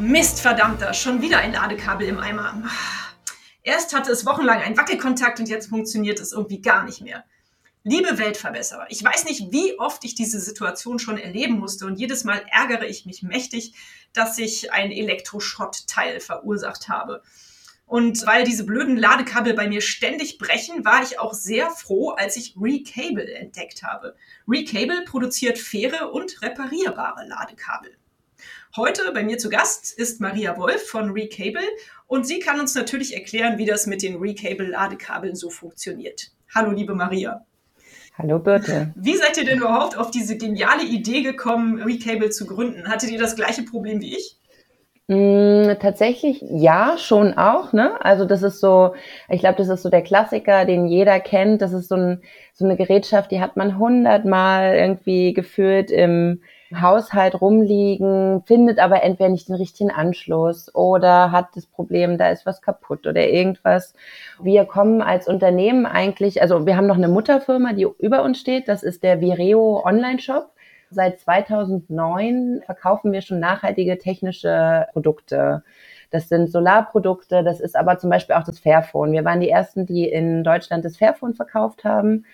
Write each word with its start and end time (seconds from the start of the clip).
Mist, 0.00 0.40
verdammter, 0.40 0.94
schon 0.94 1.22
wieder 1.22 1.38
ein 1.38 1.52
Ladekabel 1.52 2.06
im 2.06 2.18
Eimer. 2.20 2.62
Erst 3.64 3.94
hatte 3.94 4.12
es 4.12 4.24
wochenlang 4.24 4.60
einen 4.60 4.76
Wackelkontakt 4.76 5.40
und 5.40 5.48
jetzt 5.48 5.68
funktioniert 5.68 6.20
es 6.20 6.32
irgendwie 6.32 6.62
gar 6.62 6.84
nicht 6.84 7.00
mehr. 7.00 7.24
Liebe 7.82 8.16
Weltverbesserer, 8.16 8.86
ich 8.90 9.02
weiß 9.02 9.24
nicht, 9.24 9.50
wie 9.50 9.78
oft 9.78 10.04
ich 10.04 10.14
diese 10.14 10.38
Situation 10.40 11.00
schon 11.00 11.18
erleben 11.18 11.58
musste 11.58 11.84
und 11.84 11.98
jedes 11.98 12.22
Mal 12.22 12.44
ärgere 12.50 12.86
ich 12.86 13.06
mich 13.06 13.22
mächtig, 13.22 13.74
dass 14.12 14.38
ich 14.38 14.72
ein 14.72 14.92
Elektroschrottteil 14.92 16.20
verursacht 16.20 16.88
habe. 16.88 17.22
Und 17.84 18.24
weil 18.24 18.44
diese 18.44 18.64
blöden 18.64 18.96
Ladekabel 18.96 19.54
bei 19.54 19.66
mir 19.66 19.80
ständig 19.80 20.38
brechen, 20.38 20.84
war 20.84 21.02
ich 21.02 21.18
auch 21.18 21.34
sehr 21.34 21.70
froh, 21.70 22.10
als 22.10 22.36
ich 22.36 22.54
Recable 22.60 23.34
entdeckt 23.34 23.82
habe. 23.82 24.14
Recable 24.46 25.02
produziert 25.04 25.58
faire 25.58 26.12
und 26.12 26.40
reparierbare 26.42 27.26
Ladekabel. 27.26 27.96
Heute 28.76 29.12
bei 29.14 29.22
mir 29.22 29.38
zu 29.38 29.48
Gast 29.48 29.98
ist 29.98 30.20
Maria 30.20 30.58
Wolf 30.58 30.86
von 30.88 31.10
Recable 31.12 31.62
und 32.06 32.26
sie 32.26 32.38
kann 32.38 32.60
uns 32.60 32.74
natürlich 32.74 33.14
erklären, 33.14 33.56
wie 33.56 33.64
das 33.64 33.86
mit 33.86 34.02
den 34.02 34.16
Recable-Ladekabeln 34.16 35.34
so 35.34 35.48
funktioniert. 35.48 36.32
Hallo, 36.54 36.72
liebe 36.72 36.94
Maria. 36.94 37.46
Hallo 38.18 38.38
Birte. 38.38 38.92
Wie 38.94 39.16
seid 39.16 39.38
ihr 39.38 39.46
denn 39.46 39.58
überhaupt 39.58 39.96
auf 39.96 40.10
diese 40.10 40.36
geniale 40.36 40.82
Idee 40.82 41.22
gekommen, 41.22 41.80
Recable 41.80 42.28
zu 42.28 42.46
gründen? 42.46 42.88
Hattet 42.88 43.10
ihr 43.10 43.18
das 43.18 43.36
gleiche 43.36 43.62
Problem 43.62 44.02
wie 44.02 44.16
ich? 44.16 44.36
Mm, 45.06 45.78
tatsächlich 45.80 46.42
ja, 46.42 46.98
schon 46.98 47.38
auch. 47.38 47.72
Ne? 47.72 47.98
Also 48.04 48.26
das 48.26 48.42
ist 48.42 48.60
so, 48.60 48.94
ich 49.30 49.40
glaube, 49.40 49.56
das 49.56 49.68
ist 49.68 49.82
so 49.82 49.88
der 49.88 50.02
Klassiker, 50.02 50.66
den 50.66 50.86
jeder 50.86 51.20
kennt. 51.20 51.62
Das 51.62 51.72
ist 51.72 51.88
so, 51.88 51.96
ein, 51.96 52.22
so 52.52 52.66
eine 52.66 52.76
Gerätschaft, 52.76 53.30
die 53.30 53.40
hat 53.40 53.56
man 53.56 53.78
hundertmal 53.78 54.74
irgendwie 54.74 55.32
geführt 55.32 55.90
im 55.90 56.42
Haushalt 56.74 57.40
rumliegen, 57.40 58.42
findet 58.44 58.78
aber 58.78 59.02
entweder 59.02 59.30
nicht 59.30 59.48
den 59.48 59.56
richtigen 59.56 59.90
Anschluss 59.90 60.74
oder 60.74 61.32
hat 61.32 61.48
das 61.54 61.66
Problem, 61.66 62.18
da 62.18 62.30
ist 62.30 62.44
was 62.44 62.60
kaputt 62.60 63.06
oder 63.06 63.26
irgendwas. 63.26 63.94
Wir 64.40 64.64
kommen 64.66 65.00
als 65.00 65.28
Unternehmen 65.28 65.86
eigentlich, 65.86 66.42
also 66.42 66.66
wir 66.66 66.76
haben 66.76 66.86
noch 66.86 66.96
eine 66.96 67.08
Mutterfirma, 67.08 67.72
die 67.72 67.86
über 67.98 68.22
uns 68.22 68.38
steht. 68.38 68.68
Das 68.68 68.82
ist 68.82 69.02
der 69.02 69.20
Vireo 69.20 69.82
Online-Shop. 69.84 70.50
Seit 70.90 71.20
2009 71.20 72.62
verkaufen 72.64 73.12
wir 73.12 73.20
schon 73.20 73.40
nachhaltige 73.40 73.98
technische 73.98 74.86
Produkte. 74.92 75.62
Das 76.10 76.28
sind 76.28 76.50
Solarprodukte, 76.50 77.44
das 77.44 77.60
ist 77.60 77.76
aber 77.76 77.98
zum 77.98 78.08
Beispiel 78.08 78.36
auch 78.36 78.44
das 78.44 78.58
Fairphone. 78.58 79.12
Wir 79.12 79.24
waren 79.24 79.40
die 79.40 79.50
ersten, 79.50 79.84
die 79.84 80.08
in 80.08 80.42
Deutschland 80.42 80.84
das 80.84 80.96
Fairphone 80.96 81.34
verkauft 81.34 81.84
haben. 81.84 82.24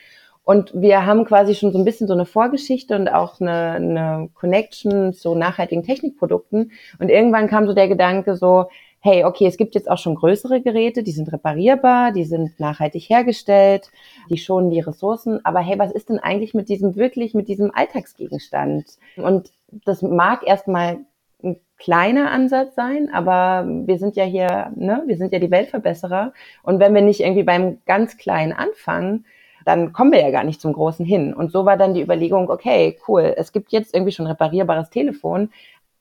Und 0.44 0.72
wir 0.74 1.06
haben 1.06 1.24
quasi 1.24 1.54
schon 1.54 1.72
so 1.72 1.78
ein 1.78 1.84
bisschen 1.84 2.06
so 2.06 2.12
eine 2.12 2.26
Vorgeschichte 2.26 2.94
und 2.94 3.08
auch 3.08 3.40
eine, 3.40 3.72
eine 3.72 4.30
Connection 4.34 5.14
zu 5.14 5.34
nachhaltigen 5.34 5.82
Technikprodukten. 5.82 6.72
Und 6.98 7.08
irgendwann 7.08 7.48
kam 7.48 7.66
so 7.66 7.72
der 7.72 7.88
Gedanke 7.88 8.36
so, 8.36 8.66
hey, 9.00 9.24
okay, 9.24 9.46
es 9.46 9.58
gibt 9.58 9.74
jetzt 9.74 9.90
auch 9.90 9.98
schon 9.98 10.14
größere 10.14 10.62
Geräte, 10.62 11.02
die 11.02 11.12
sind 11.12 11.30
reparierbar, 11.30 12.12
die 12.12 12.24
sind 12.24 12.58
nachhaltig 12.58 13.08
hergestellt, 13.10 13.90
die 14.30 14.38
schonen 14.38 14.70
die 14.70 14.80
Ressourcen. 14.80 15.44
Aber 15.44 15.60
hey, 15.60 15.78
was 15.78 15.92
ist 15.92 16.08
denn 16.08 16.18
eigentlich 16.18 16.54
mit 16.54 16.68
diesem 16.68 16.96
wirklich, 16.96 17.34
mit 17.34 17.48
diesem 17.48 17.70
Alltagsgegenstand? 17.74 18.84
Und 19.16 19.52
das 19.84 20.00
mag 20.00 20.46
erstmal 20.46 21.00
ein 21.42 21.56
kleiner 21.78 22.30
Ansatz 22.30 22.74
sein, 22.74 23.10
aber 23.12 23.66
wir 23.66 23.98
sind 23.98 24.16
ja 24.16 24.24
hier, 24.24 24.72
ne, 24.74 25.02
wir 25.06 25.16
sind 25.16 25.32
ja 25.32 25.38
die 25.38 25.50
Weltverbesserer. 25.50 26.32
Und 26.62 26.80
wenn 26.80 26.94
wir 26.94 27.02
nicht 27.02 27.20
irgendwie 27.20 27.42
beim 27.42 27.78
ganz 27.84 28.16
Kleinen 28.16 28.52
anfangen, 28.52 29.26
dann 29.64 29.92
kommen 29.92 30.12
wir 30.12 30.20
ja 30.20 30.30
gar 30.30 30.44
nicht 30.44 30.60
zum 30.60 30.72
Großen 30.72 31.04
hin. 31.04 31.34
Und 31.34 31.52
so 31.52 31.64
war 31.64 31.76
dann 31.76 31.94
die 31.94 32.02
Überlegung, 32.02 32.50
okay, 32.50 32.98
cool, 33.08 33.34
es 33.36 33.52
gibt 33.52 33.72
jetzt 33.72 33.94
irgendwie 33.94 34.12
schon 34.12 34.26
reparierbares 34.26 34.90
Telefon, 34.90 35.50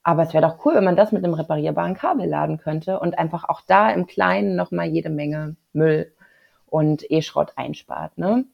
aber 0.02 0.22
es 0.22 0.34
wäre 0.34 0.46
doch 0.46 0.64
cool, 0.64 0.74
wenn 0.74 0.84
man 0.84 0.96
das 0.96 1.12
mit 1.12 1.24
einem 1.24 1.34
reparierbaren 1.34 1.94
Kabel 1.94 2.28
laden 2.28 2.58
könnte 2.58 3.00
und 3.00 3.18
einfach 3.18 3.48
auch 3.48 3.62
da 3.66 3.90
im 3.90 4.06
Kleinen 4.06 4.54
nochmal 4.54 4.86
jede 4.86 5.10
Menge 5.10 5.56
Müll 5.72 6.12
und 6.66 7.10
E-Schrott 7.10 7.52
einspart. 7.56 8.18
Ne? 8.18 8.44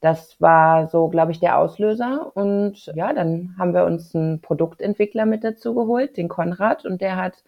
Das 0.00 0.40
war 0.40 0.88
so, 0.88 1.08
glaube 1.08 1.32
ich, 1.32 1.40
der 1.40 1.58
Auslöser. 1.58 2.32
Und 2.34 2.86
ja, 2.94 3.12
dann 3.12 3.54
haben 3.58 3.74
wir 3.74 3.84
uns 3.84 4.14
einen 4.14 4.40
Produktentwickler 4.40 5.26
mit 5.26 5.44
dazu 5.44 5.74
geholt, 5.74 6.16
den 6.16 6.28
Konrad, 6.28 6.84
und 6.84 7.00
der 7.00 7.16
hat 7.16 7.44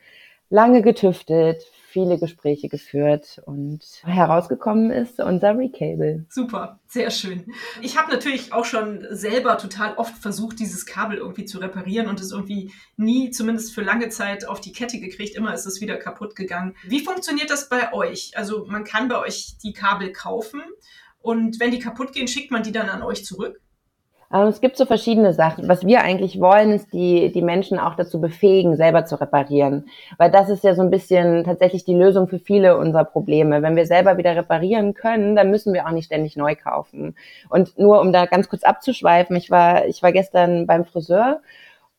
lange 0.49 0.83
getüftet, 0.83 1.65
viele 1.91 2.19
Gespräche 2.19 2.69
geführt 2.69 3.41
und 3.45 3.81
herausgekommen 4.05 4.91
ist 4.91 5.21
unser 5.21 5.59
Recable. 5.59 6.25
Super, 6.29 6.79
sehr 6.87 7.11
schön. 7.11 7.53
Ich 7.83 7.99
habe 7.99 8.13
natürlich 8.13 8.53
auch 8.53 8.65
schon 8.65 9.07
selber 9.11 9.59
total 9.59 9.95
oft 9.95 10.17
versucht, 10.17 10.61
dieses 10.61 10.87
Kabel 10.87 11.19
irgendwie 11.19 11.45
zu 11.45 11.59
reparieren 11.59 12.07
und 12.07 12.21
es 12.21 12.31
irgendwie 12.31 12.73
nie, 12.97 13.31
zumindest 13.31 13.75
für 13.75 13.83
lange 13.83 14.09
Zeit, 14.09 14.47
auf 14.47 14.61
die 14.61 14.73
Kette 14.73 15.01
gekriegt. 15.01 15.35
Immer 15.35 15.53
ist 15.53 15.67
es 15.67 15.81
wieder 15.81 15.97
kaputt 15.97 16.37
gegangen. 16.37 16.77
Wie 16.87 17.05
funktioniert 17.05 17.51
das 17.51 17.69
bei 17.69 17.93
euch? 17.93 18.33
Also 18.37 18.67
man 18.67 18.85
kann 18.85 19.09
bei 19.09 19.19
euch 19.19 19.57
die 19.63 19.73
Kabel 19.73 20.13
kaufen 20.13 20.63
und 21.21 21.61
wenn 21.61 21.71
die 21.71 21.81
kaputt 21.81 22.13
gehen, 22.13 22.29
schickt 22.29 22.51
man 22.51 22.63
die 22.63 22.73
dann 22.73 22.89
an 22.89 23.03
euch 23.03 23.25
zurück? 23.25 23.61
Es 24.33 24.61
gibt 24.61 24.77
so 24.77 24.87
verschiedene 24.87 25.33
Sachen. 25.33 25.69
Was 25.69 25.85
wir 25.85 26.03
eigentlich 26.03 26.41
wollen, 26.41 26.71
ist 26.71 26.93
die, 26.93 27.33
die 27.33 27.43
Menschen 27.43 27.81
auch 27.81 27.97
dazu 27.97 28.21
befähigen, 28.21 28.77
selber 28.77 29.05
zu 29.05 29.21
reparieren. 29.21 29.89
Weil 30.19 30.31
das 30.31 30.49
ist 30.49 30.63
ja 30.63 30.77
so 30.77 30.83
ein 30.83 30.91
bisschen 30.91 31.43
tatsächlich 31.43 31.85
die 31.85 31.97
Lösung 31.97 32.29
für 32.29 32.39
viele 32.39 32.79
unserer 32.79 33.05
Probleme. 33.05 33.61
Wenn 33.61 33.75
wir 33.75 33.87
selber 33.87 34.19
wieder 34.19 34.37
reparieren 34.37 34.95
können, 34.95 35.35
dann 35.35 35.51
müssen 35.51 35.75
wir 35.75 35.85
auch 35.85 35.91
nicht 35.91 36.07
ständig 36.07 36.37
neu 36.37 36.55
kaufen. 36.55 37.17
Und 37.49 37.77
nur 37.77 38.01
um 38.01 38.13
da 38.13 38.27
ganz 38.27 38.49
kurz 38.49 38.63
abzuschweifen, 38.63 39.35
ich 39.35 39.51
war, 39.51 39.87
ich 39.87 40.01
war 40.01 40.13
gestern 40.13 40.65
beim 40.65 40.85
Friseur 40.85 41.41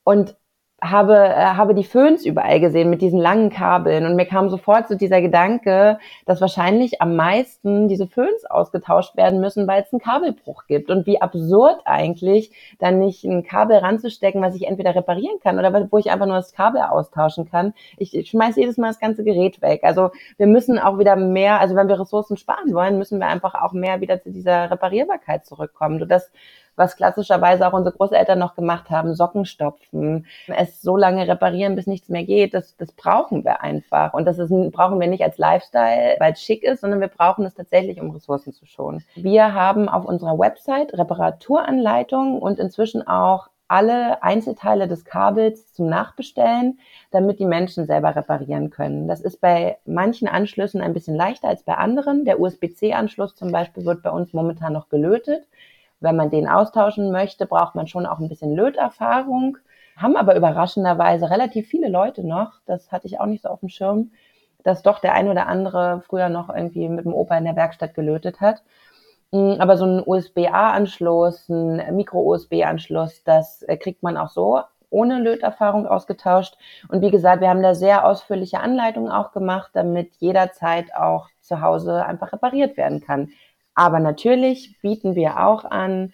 und 0.06 0.38
habe, 0.82 1.16
äh, 1.16 1.36
habe 1.36 1.76
die 1.76 1.84
Föhns 1.84 2.26
überall 2.26 2.60
gesehen 2.60 2.90
mit 2.90 3.02
diesen 3.02 3.20
langen 3.20 3.52
Kabeln 3.52 4.06
und 4.06 4.16
mir 4.16 4.26
kam 4.26 4.50
sofort 4.50 4.88
so 4.88 4.96
dieser 4.96 5.22
Gedanke, 5.22 6.00
dass 6.26 6.42
wahrscheinlich 6.42 7.02
am 7.02 7.16
meisten 7.16 7.88
diese 7.88 8.08
Föhns 8.08 8.46
ausgetauscht 8.50 9.16
werden 9.16 9.40
müssen, 9.40 9.68
weil 9.68 9.84
es 9.84 9.94
einen 9.94 10.02
Kabelbruch 10.02 10.66
gibt. 10.68 10.90
Und 10.90 11.06
wie 11.06 11.22
absurd 11.22 11.82
eigentlich, 11.86 12.52
dann 12.80 12.98
nicht 12.98 13.24
ein 13.24 13.44
Kabel 13.44 13.78
ranzustecken, 13.78 14.42
was 14.42 14.56
ich 14.56 14.68
entweder 14.68 14.96
reparieren 14.96 15.40
kann 15.44 15.60
oder 15.60 15.88
wo 15.92 15.98
ich 16.00 16.10
einfach 16.10 16.26
nur 16.26 16.38
das 16.38 16.54
Kabel 16.54 16.82
austauschen 16.82 17.50
kann. 17.50 17.74
Ich, 17.98 18.16
ich 18.18 18.30
schmeiße 18.30 18.60
jedes 18.60 18.78
Mal 18.78 18.88
das 18.88 19.00
ganze 19.00 19.24
Gerät 19.24 19.62
weg. 19.62 19.82
Also 19.84 20.10
wir 20.38 20.48
müssen 20.48 20.80
auch 20.80 20.98
wieder 20.98 21.16
mehr, 21.16 21.60
also 21.60 21.76
wenn 21.76 21.90
wir 21.90 22.00
Ressourcen 22.00 22.38
sparen 22.38 22.74
wollen, 22.74 22.98
müssen 22.98 23.20
wir 23.20 23.28
einfach 23.28 23.54
auch 23.54 23.74
mehr 23.74 24.02
wieder 24.02 24.20
zu 24.20 24.32
dieser 24.32 24.72
Reparierbarkeit 24.72 25.46
zurückkommen, 25.46 26.00
sodass 26.00 26.32
was 26.76 26.96
klassischerweise 26.96 27.68
auch 27.68 27.74
unsere 27.74 27.96
Großeltern 27.96 28.40
noch 28.40 28.56
gemacht 28.56 28.90
haben, 28.90 29.14
Socken 29.14 29.46
stopfen, 29.46 30.26
es 30.48 30.82
so 30.82 30.98
lange 30.98 31.28
reparieren, 31.28 31.76
bis 31.76 31.88
nichts 31.88 32.10
mehr 32.10 32.24
geht, 32.24 32.54
das, 32.54 32.76
das 32.78 32.92
brauchen 32.92 33.44
wir 33.44 33.62
einfach. 33.62 34.14
Und 34.14 34.26
das 34.26 34.40
ist, 34.40 34.52
brauchen 34.72 35.00
wir 35.00 35.08
nicht 35.08 35.24
als 35.24 35.38
Lifestyle, 35.38 36.16
weil 36.20 36.34
es 36.34 36.42
schick 36.42 36.64
ist, 36.64 36.82
sondern 36.82 37.02
wir 37.02 37.08
brauchen 37.08 37.46
es 37.46 37.54
tatsächlich, 37.54 38.02
um 38.02 38.12
Ressourcen 38.12 38.54
zu 38.54 38.66
schonen. 38.66 39.04
Wir 39.16 39.54
haben 39.54 39.90
auf 39.90 40.06
unserer 40.06 40.38
Website 40.40 40.94
Reparaturanleitungen 40.94 42.40
und 42.40 42.60
inzwischen 42.60 43.08
auch 43.08 43.50
alle 43.72 44.22
Einzelteile 44.22 44.90
des 44.90 45.06
Kabels 45.06 45.72
zum 45.72 45.88
Nachbestellen, 45.88 46.80
damit 47.10 47.40
die 47.40 47.46
Menschen 47.46 47.86
selber 47.86 48.14
reparieren 48.14 48.70
können. 48.70 49.08
Das 49.08 49.22
ist 49.22 49.40
bei 49.40 49.78
manchen 49.86 50.28
Anschlüssen 50.28 50.82
ein 50.82 50.94
bisschen 50.94 51.16
leichter 51.16 51.48
als 51.48 51.64
bei 51.64 51.76
anderen. 51.76 52.26
Der 52.26 52.42
USB-C-Anschluss 52.42 53.34
zum 53.34 53.54
Beispiel 53.54 53.86
wird 53.86 54.04
bei 54.04 54.10
uns 54.10 54.34
momentan 54.34 54.74
noch 54.74 54.90
gelötet. 54.90 55.48
Wenn 56.02 56.16
man 56.16 56.30
den 56.30 56.50
austauschen 56.50 57.12
möchte, 57.12 57.46
braucht 57.46 57.76
man 57.76 57.88
schon 57.88 58.06
auch 58.06 58.20
ein 58.20 58.28
bisschen 58.28 58.54
Löterfahrung. 58.56 59.58
Haben 59.96 60.18
aber 60.18 60.36
überraschenderweise 60.36 61.30
relativ 61.30 61.68
viele 61.68 61.88
Leute 61.88 62.28
noch, 62.28 62.54
das 62.66 62.92
hatte 62.92 63.08
ich 63.08 63.20
auch 63.20 63.28
nicht 63.28 63.44
so 63.44 63.50
auf 63.50 63.60
dem 63.60 63.70
Schirm, 63.70 64.12
dass 64.64 64.84
doch 64.84 65.00
der 65.00 65.14
ein 65.14 65.30
oder 65.30 65.48
andere 65.48 66.02
früher 66.08 66.30
noch 66.30 66.50
irgendwie 66.50 66.90
mit 66.90 67.06
dem 67.06 67.14
Opa 67.14 67.38
in 67.38 67.46
der 67.46 67.56
Werkstatt 67.56 67.94
gelötet 67.94 68.42
hat. 68.42 68.64
Mm, 69.32 69.56
aber 69.60 69.78
so 69.78 69.86
ein 69.86 70.04
USB-A-Anschluss, 70.06 71.50
ein 71.50 71.96
Micro-USB-Anschluss, 71.96 73.24
das 73.24 73.64
äh, 73.64 73.78
kriegt 73.78 74.04
man 74.04 74.18
auch 74.18 74.30
so 74.30 74.62
ohne 74.90 75.20
Löterfahrung 75.20 75.88
ausgetauscht. 75.88 76.58
Und 76.90 77.02
wie 77.02 77.12
gesagt, 77.12 77.42
wir 77.42 77.50
haben 77.50 77.64
da 77.64 77.74
sehr 77.76 78.06
ausführliche 78.06 78.60
Anleitungen 78.60 79.12
auch 79.12 79.32
gemacht, 79.32 79.72
damit 79.74 80.12
jederzeit 80.20 80.94
auch 80.96 81.30
zu 81.42 81.62
Hause 81.62 82.06
einfach 82.06 82.34
repariert 82.34 82.78
werden 82.78 83.02
kann. 83.02 83.30
Aber 83.76 84.00
natürlich 84.00 84.80
bieten 84.82 85.16
wir 85.16 85.46
auch 85.46 85.66
an, 85.66 86.14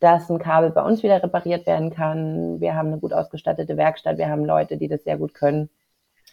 dass 0.00 0.30
ein 0.30 0.38
Kabel 0.38 0.70
bei 0.70 0.82
uns 0.82 1.02
wieder 1.02 1.22
repariert 1.22 1.66
werden 1.66 1.90
kann. 1.90 2.60
Wir 2.60 2.74
haben 2.74 2.88
eine 2.88 2.98
gut 2.98 3.12
ausgestattete 3.12 3.76
Werkstatt, 3.76 4.18
wir 4.18 4.28
haben 4.28 4.44
Leute, 4.44 4.76
die 4.76 4.88
das 4.88 5.04
sehr 5.04 5.18
gut 5.18 5.34
können. 5.34 5.70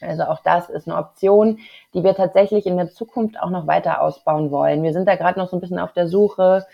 Also 0.01 0.24
auch 0.24 0.42
das 0.44 0.69
ist 0.69 0.88
eine 0.88 0.98
Option, 0.98 1.60
die 1.94 2.04
wir 2.04 2.16
tatsächlich 2.16 2.66
in 2.66 2.77
der 2.77 2.89
Zukunft 2.89 3.39
auch 3.39 3.50
noch 3.50 3.66
weiter 3.66 4.01
ausbauen 4.01 4.51
wollen. 4.51 4.83
Wir 4.83 4.94
sind 4.94 5.07
da 5.07 5.16
gerade 5.16 5.39
noch 5.39 5.50
so 5.50 5.57
ein 5.57 5.62
bisschen 5.62 5.80
auf 5.80 5.94
der 5.94 6.07
Suche, 6.07 6.66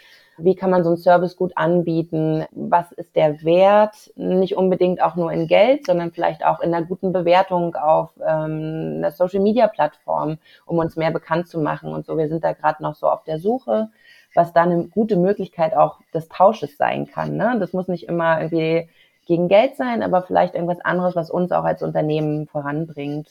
wie 0.43 0.55
kann 0.55 0.69
man 0.69 0.83
so 0.83 0.89
einen 0.89 0.97
Service 0.97 1.35
gut 1.35 1.53
anbieten, 1.55 2.45
was 2.51 2.91
ist 2.91 3.15
der 3.15 3.43
Wert, 3.43 4.11
nicht 4.15 4.55
unbedingt 4.55 5.01
auch 5.01 5.15
nur 5.15 5.31
in 5.31 5.47
Geld, 5.47 5.85
sondern 5.85 6.11
vielleicht 6.11 6.45
auch 6.45 6.59
in 6.59 6.73
einer 6.73 6.85
guten 6.85 7.11
Bewertung 7.13 7.75
auf 7.75 8.11
ähm, 8.17 8.95
einer 8.97 9.11
Social-Media-Plattform, 9.11 10.37
um 10.65 10.77
uns 10.77 10.95
mehr 10.95 11.11
bekannt 11.11 11.47
zu 11.47 11.59
machen 11.59 11.93
und 11.93 12.05
so. 12.05 12.17
Wir 12.17 12.27
sind 12.27 12.43
da 12.43 12.53
gerade 12.53 12.83
noch 12.83 12.95
so 12.95 13.09
auf 13.09 13.23
der 13.23 13.39
Suche, 13.39 13.89
was 14.33 14.53
da 14.53 14.63
eine 14.63 14.87
gute 14.87 15.17
Möglichkeit 15.17 15.75
auch 15.75 15.99
des 16.13 16.29
Tausches 16.29 16.77
sein 16.77 17.07
kann. 17.07 17.35
Ne? 17.35 17.57
Das 17.59 17.73
muss 17.73 17.87
nicht 17.87 18.07
immer 18.07 18.41
irgendwie 18.41 18.89
gegen 19.25 19.47
Geld 19.47 19.75
sein, 19.75 20.03
aber 20.03 20.23
vielleicht 20.23 20.55
irgendwas 20.55 20.81
anderes, 20.81 21.15
was 21.15 21.29
uns 21.29 21.51
auch 21.51 21.63
als 21.63 21.83
Unternehmen 21.83 22.47
voranbringt. 22.47 23.29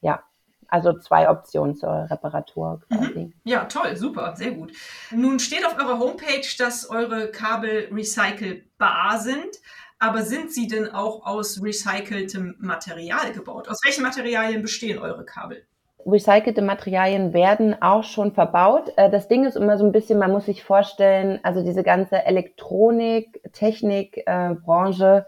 Ja, 0.00 0.22
also 0.68 0.98
zwei 0.98 1.28
Optionen 1.28 1.76
zur 1.76 2.08
Reparatur 2.10 2.80
quasi. 2.88 3.26
Mhm. 3.26 3.32
Ja, 3.44 3.64
toll, 3.64 3.96
super, 3.96 4.34
sehr 4.36 4.52
gut. 4.52 4.72
Nun 5.10 5.38
steht 5.38 5.66
auf 5.66 5.78
eurer 5.78 5.98
Homepage, 5.98 6.46
dass 6.58 6.88
eure 6.88 7.30
Kabel 7.30 7.88
recycelbar 7.92 9.18
sind. 9.18 9.58
Aber 10.00 10.22
sind 10.22 10.52
sie 10.52 10.66
denn 10.66 10.92
auch 10.92 11.24
aus 11.24 11.62
recyceltem 11.62 12.56
Material 12.58 13.32
gebaut? 13.32 13.68
Aus 13.68 13.80
welchen 13.84 14.02
Materialien 14.02 14.60
bestehen 14.60 14.98
eure 14.98 15.24
Kabel? 15.24 15.64
recycelte 16.06 16.62
Materialien 16.62 17.32
werden 17.32 17.80
auch 17.80 18.04
schon 18.04 18.32
verbaut. 18.32 18.92
Äh, 18.96 19.10
das 19.10 19.28
Ding 19.28 19.44
ist 19.44 19.56
immer 19.56 19.78
so 19.78 19.84
ein 19.84 19.92
bisschen, 19.92 20.18
man 20.18 20.32
muss 20.32 20.46
sich 20.46 20.62
vorstellen, 20.62 21.40
also 21.42 21.62
diese 21.62 21.82
ganze 21.82 22.24
Elektronik, 22.24 23.40
Technik, 23.52 24.22
äh, 24.26 24.54
Branche, 24.54 25.26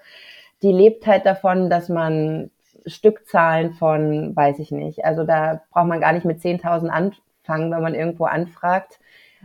die 0.62 0.72
lebt 0.72 1.06
halt 1.06 1.26
davon, 1.26 1.70
dass 1.70 1.88
man 1.88 2.50
Stückzahlen 2.86 3.74
von, 3.74 4.34
weiß 4.34 4.58
ich 4.58 4.70
nicht, 4.70 5.04
also 5.04 5.24
da 5.24 5.62
braucht 5.72 5.86
man 5.86 6.00
gar 6.00 6.12
nicht 6.12 6.24
mit 6.24 6.40
10.000 6.40 6.88
anfangen, 6.88 7.70
wenn 7.70 7.82
man 7.82 7.94
irgendwo 7.94 8.24
anfragt. 8.24 8.98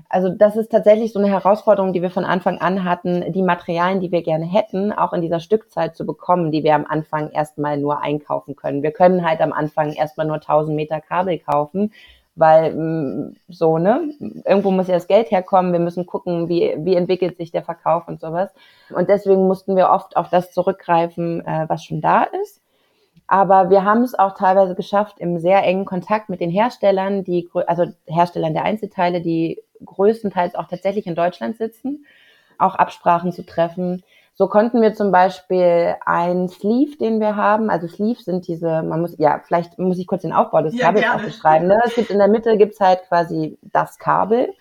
Also 0.10 0.30
das 0.30 0.56
ist 0.56 0.72
tatsächlich 0.72 1.14
so 1.14 1.20
eine 1.20 1.30
Herausforderung, 1.30 1.94
die 1.94 2.02
wir 2.02 2.10
von 2.10 2.26
Anfang 2.26 2.58
an 2.60 2.84
hatten, 2.84 3.32
die 3.32 3.44
Materialien, 3.44 4.00
die 4.00 4.12
wir 4.12 4.24
gerne 4.24 4.46
hätten, 4.46 4.92
auch 4.92 5.14
in 5.14 5.22
dieser 5.22 5.40
Stückzahl 5.40 5.94
zu 5.94 6.06
bekommen, 6.06 6.52
die 6.52 6.64
wir 6.64 6.76
am 6.76 6.86
Anfang 6.86 7.30
erstmal 7.32 7.78
nur 7.78 8.02
einkaufen 8.02 8.56
können. 8.56 8.84
Wir 8.84 8.92
können 8.92 9.26
halt 9.26 9.42
am 9.42 9.54
Anfang 9.54 9.94
erstmal 9.94 10.28
nur 10.28 10.38
1000 10.38 10.76
Meter 10.76 11.02
Kabel 11.02 11.40
kaufen, 11.40 11.92
weil 12.36 12.74
mm, 12.74 13.36
so, 13.50 13.78
ne, 13.78 14.14
irgendwo 14.46 14.72
muss 14.72 14.88
ja 14.88 14.96
das 14.96 15.08
Geld 15.08 15.32
herkommen, 15.32 15.74
wir 15.74 15.80
müssen 15.80 16.06
gucken, 16.06 16.50
wie, 16.50 16.76
wie 16.80 16.96
entwickelt 16.96 17.38
sich 17.38 17.52
der 17.52 17.64
Verkauf 17.64 18.08
und 18.08 18.22
sowas. 18.22 18.52
Und 18.94 19.10
deswegen 19.10 19.48
mussten 19.48 19.76
wir 19.76 19.90
oft 19.90 20.16
auf 20.16 20.30
das 20.30 20.52
zurückgreifen, 20.52 21.46
äh, 21.46 21.66
was 21.68 21.84
schon 21.84 22.02
da 22.02 22.24
ist. 22.24 22.61
Aber 23.32 23.70
wir 23.70 23.86
haben 23.86 24.04
es 24.04 24.14
auch 24.14 24.34
teilweise 24.34 24.76
geschafft, 24.76 25.16
im 25.20 25.40
sehr 25.40 25.64
engen 25.64 25.86
Kontakt 25.86 26.28
mit 26.28 26.42
den 26.42 26.50
Herstellern, 26.50 27.24
die, 27.24 27.50
also 27.66 27.86
Herstellern 28.06 28.54
der 28.54 28.66
Einzelteile, 28.66 29.22
die 29.22 29.64
größtenteils 29.86 30.56
auch 30.56 30.68
tatsächlich 30.68 31.08
in 31.08 31.16
Deutschland 31.16 31.56
sitzen, 31.56 32.06
auch 32.58 32.76
Absprachen 32.76 33.32
zu 33.32 33.46
treffen. 33.46 34.04
So 34.34 34.48
konnten 34.48 34.82
wir 34.82 34.96
zum 34.96 35.14
Beispiel 35.14 35.96
ein 36.06 36.50
Sleeve, 36.50 36.98
den 36.98 37.22
wir 37.22 37.38
haben, 37.38 37.70
also 37.70 37.88
Sleeves 37.88 38.26
sind 38.26 38.50
diese, 38.50 38.84
man 38.84 39.00
muss, 39.00 39.18
ja, 39.18 39.40
vielleicht 39.46 39.80
muss 39.80 39.98
ich 39.98 40.08
kurz 40.08 40.24
den 40.24 40.34
Aufbau 40.34 40.62
des 40.62 40.78
Kabels 40.78 41.06
ja, 41.06 41.16
auch 41.16 41.22
beschreiben. 41.22 41.68
Ne? 41.68 41.80
Es 41.86 41.96
gibt 41.96 42.10
in 42.10 42.18
der 42.18 42.28
Mitte 42.28 42.58
gibt's 42.58 42.82
halt 42.82 43.00
quasi 43.08 43.58
das 43.62 43.98
Kabel. 43.98 44.54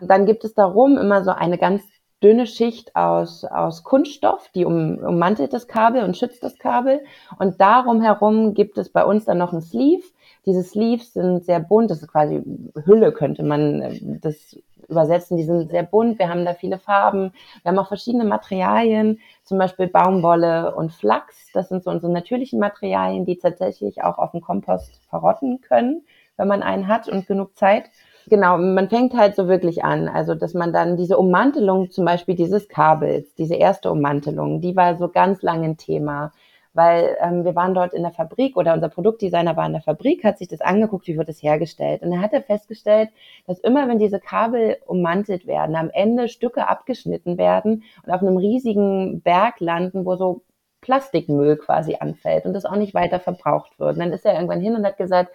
Dann 0.00 0.26
gibt 0.26 0.42
es 0.42 0.54
darum 0.54 0.98
immer 0.98 1.22
so 1.22 1.30
eine 1.30 1.56
ganz 1.56 1.84
dünne 2.22 2.46
Schicht 2.46 2.96
aus, 2.96 3.44
aus 3.44 3.84
Kunststoff, 3.84 4.48
die 4.54 4.64
um, 4.64 4.98
ummantelt 4.98 5.52
das 5.52 5.68
Kabel 5.68 6.02
und 6.02 6.16
schützt 6.16 6.42
das 6.42 6.58
Kabel. 6.58 7.00
Und 7.38 7.60
darum 7.60 8.02
herum 8.02 8.54
gibt 8.54 8.78
es 8.78 8.88
bei 8.90 9.04
uns 9.04 9.24
dann 9.24 9.38
noch 9.38 9.52
ein 9.52 9.62
Sleeve. 9.62 10.02
Diese 10.46 10.62
Sleeves 10.62 11.12
sind 11.12 11.44
sehr 11.44 11.60
bunt, 11.60 11.90
das 11.90 12.02
ist 12.02 12.08
quasi 12.08 12.42
Hülle, 12.84 13.12
könnte 13.12 13.42
man 13.42 13.82
äh, 13.82 14.00
das 14.20 14.56
übersetzen. 14.88 15.36
Die 15.36 15.44
sind 15.44 15.70
sehr 15.70 15.82
bunt, 15.82 16.18
wir 16.18 16.28
haben 16.28 16.44
da 16.44 16.54
viele 16.54 16.78
Farben. 16.78 17.32
Wir 17.62 17.70
haben 17.70 17.78
auch 17.78 17.88
verschiedene 17.88 18.24
Materialien, 18.24 19.20
zum 19.44 19.58
Beispiel 19.58 19.86
Baumwolle 19.86 20.74
und 20.74 20.92
Flachs. 20.92 21.50
Das 21.52 21.68
sind 21.68 21.84
so 21.84 21.90
unsere 21.90 22.12
natürlichen 22.12 22.58
Materialien, 22.58 23.26
die 23.26 23.36
tatsächlich 23.36 24.02
auch 24.02 24.18
auf 24.18 24.32
dem 24.32 24.40
Kompost 24.40 25.00
verrotten 25.08 25.60
können, 25.60 26.04
wenn 26.36 26.48
man 26.48 26.62
einen 26.62 26.88
hat 26.88 27.08
und 27.08 27.26
genug 27.26 27.56
Zeit. 27.56 27.90
Genau, 28.28 28.58
man 28.58 28.88
fängt 28.88 29.14
halt 29.14 29.36
so 29.36 29.48
wirklich 29.48 29.84
an. 29.84 30.08
Also, 30.08 30.34
dass 30.34 30.52
man 30.52 30.72
dann 30.72 30.96
diese 30.96 31.16
Ummantelung 31.18 31.90
zum 31.90 32.04
Beispiel 32.04 32.34
dieses 32.34 32.68
Kabels, 32.68 33.34
diese 33.34 33.54
erste 33.54 33.90
Ummantelung, 33.90 34.60
die 34.60 34.76
war 34.76 34.96
so 34.96 35.08
ganz 35.08 35.42
lange 35.42 35.64
ein 35.66 35.76
Thema. 35.76 36.32
Weil 36.74 37.16
ähm, 37.20 37.44
wir 37.44 37.56
waren 37.56 37.74
dort 37.74 37.94
in 37.94 38.02
der 38.02 38.12
Fabrik 38.12 38.56
oder 38.56 38.74
unser 38.74 38.88
Produktdesigner 38.88 39.56
war 39.56 39.66
in 39.66 39.72
der 39.72 39.82
Fabrik, 39.82 40.22
hat 40.24 40.38
sich 40.38 40.48
das 40.48 40.60
angeguckt, 40.60 41.06
wie 41.06 41.16
wird 41.16 41.28
das 41.28 41.42
hergestellt. 41.42 42.02
Und 42.02 42.10
dann 42.10 42.20
hat 42.20 42.32
er 42.32 42.42
festgestellt, 42.42 43.08
dass 43.46 43.58
immer, 43.60 43.88
wenn 43.88 43.98
diese 43.98 44.20
Kabel 44.20 44.76
ummantelt 44.86 45.46
werden, 45.46 45.74
am 45.76 45.90
Ende 45.90 46.28
Stücke 46.28 46.68
abgeschnitten 46.68 47.38
werden 47.38 47.84
und 48.04 48.12
auf 48.12 48.20
einem 48.22 48.36
riesigen 48.36 49.22
Berg 49.22 49.60
landen, 49.60 50.04
wo 50.04 50.16
so 50.16 50.42
Plastikmüll 50.82 51.56
quasi 51.56 51.96
anfällt 51.98 52.44
und 52.44 52.52
das 52.52 52.66
auch 52.66 52.76
nicht 52.76 52.94
weiter 52.94 53.20
verbraucht 53.20 53.78
wird. 53.80 53.94
Und 53.94 54.00
dann 54.00 54.12
ist 54.12 54.24
er 54.24 54.34
irgendwann 54.34 54.60
hin 54.60 54.76
und 54.76 54.84
hat 54.86 54.98
gesagt, 54.98 55.32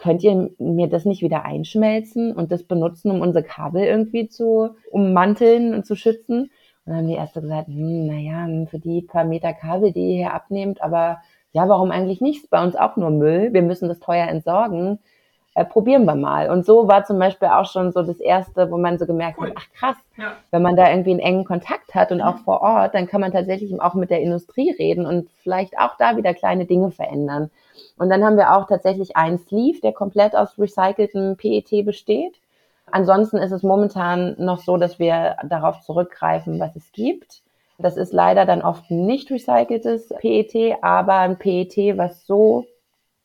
könnt 0.00 0.22
ihr 0.22 0.50
mir 0.58 0.88
das 0.88 1.04
nicht 1.04 1.22
wieder 1.22 1.44
einschmelzen 1.44 2.34
und 2.34 2.50
das 2.50 2.64
benutzen, 2.64 3.10
um 3.10 3.20
unsere 3.20 3.44
Kabel 3.44 3.84
irgendwie 3.84 4.28
zu 4.28 4.70
ummanteln 4.90 5.74
und 5.74 5.86
zu 5.86 5.94
schützen? 5.94 6.42
Und 6.42 6.50
dann 6.86 6.96
haben 6.96 7.08
die 7.08 7.14
Ärzte 7.14 7.42
gesagt, 7.42 7.68
hm, 7.68 8.06
naja, 8.06 8.66
für 8.66 8.78
die 8.78 9.02
paar 9.02 9.24
Meter 9.24 9.52
Kabel, 9.52 9.92
die 9.92 10.12
ihr 10.12 10.16
hier 10.16 10.34
abnehmt, 10.34 10.82
aber 10.82 11.18
ja, 11.52 11.68
warum 11.68 11.90
eigentlich 11.90 12.20
nicht? 12.20 12.48
Bei 12.50 12.62
uns 12.62 12.76
auch 12.76 12.96
nur 12.96 13.10
Müll. 13.10 13.52
Wir 13.52 13.62
müssen 13.62 13.88
das 13.88 14.00
teuer 14.00 14.28
entsorgen. 14.28 15.00
Äh, 15.54 15.64
probieren 15.64 16.04
wir 16.04 16.14
mal. 16.14 16.48
Und 16.48 16.64
so 16.64 16.86
war 16.86 17.04
zum 17.04 17.18
Beispiel 17.18 17.48
auch 17.48 17.66
schon 17.66 17.90
so 17.90 18.02
das 18.02 18.20
erste, 18.20 18.70
wo 18.70 18.78
man 18.78 18.98
so 18.98 19.06
gemerkt 19.06 19.38
cool. 19.40 19.48
hat, 19.48 19.56
ach 19.58 19.66
krass, 19.74 19.96
ja. 20.16 20.32
wenn 20.52 20.62
man 20.62 20.76
da 20.76 20.88
irgendwie 20.88 21.10
einen 21.10 21.18
engen 21.18 21.44
Kontakt 21.44 21.92
hat 21.94 22.12
und 22.12 22.20
auch 22.20 22.36
mhm. 22.36 22.44
vor 22.44 22.60
Ort, 22.60 22.94
dann 22.94 23.08
kann 23.08 23.20
man 23.20 23.32
tatsächlich 23.32 23.78
auch 23.80 23.94
mit 23.94 24.10
der 24.10 24.20
Industrie 24.20 24.70
reden 24.70 25.06
und 25.06 25.28
vielleicht 25.42 25.76
auch 25.76 25.96
da 25.98 26.16
wieder 26.16 26.34
kleine 26.34 26.66
Dinge 26.66 26.92
verändern. 26.92 27.50
Und 27.98 28.10
dann 28.10 28.24
haben 28.24 28.36
wir 28.36 28.56
auch 28.56 28.66
tatsächlich 28.66 29.16
einen 29.16 29.38
Sleeve, 29.38 29.80
der 29.80 29.92
komplett 29.92 30.34
aus 30.34 30.58
recyceltem 30.58 31.36
PET 31.36 31.84
besteht. 31.84 32.34
Ansonsten 32.90 33.36
ist 33.36 33.52
es 33.52 33.62
momentan 33.62 34.34
noch 34.38 34.60
so, 34.60 34.76
dass 34.76 34.98
wir 34.98 35.36
darauf 35.48 35.80
zurückgreifen, 35.82 36.58
was 36.58 36.74
es 36.76 36.92
gibt. 36.92 37.42
Das 37.78 37.96
ist 37.96 38.12
leider 38.12 38.44
dann 38.44 38.62
oft 38.62 38.90
nicht 38.90 39.30
recyceltes 39.30 40.08
PET, 40.18 40.76
aber 40.82 41.14
ein 41.14 41.38
PET, 41.38 41.96
was 41.96 42.26
so 42.26 42.66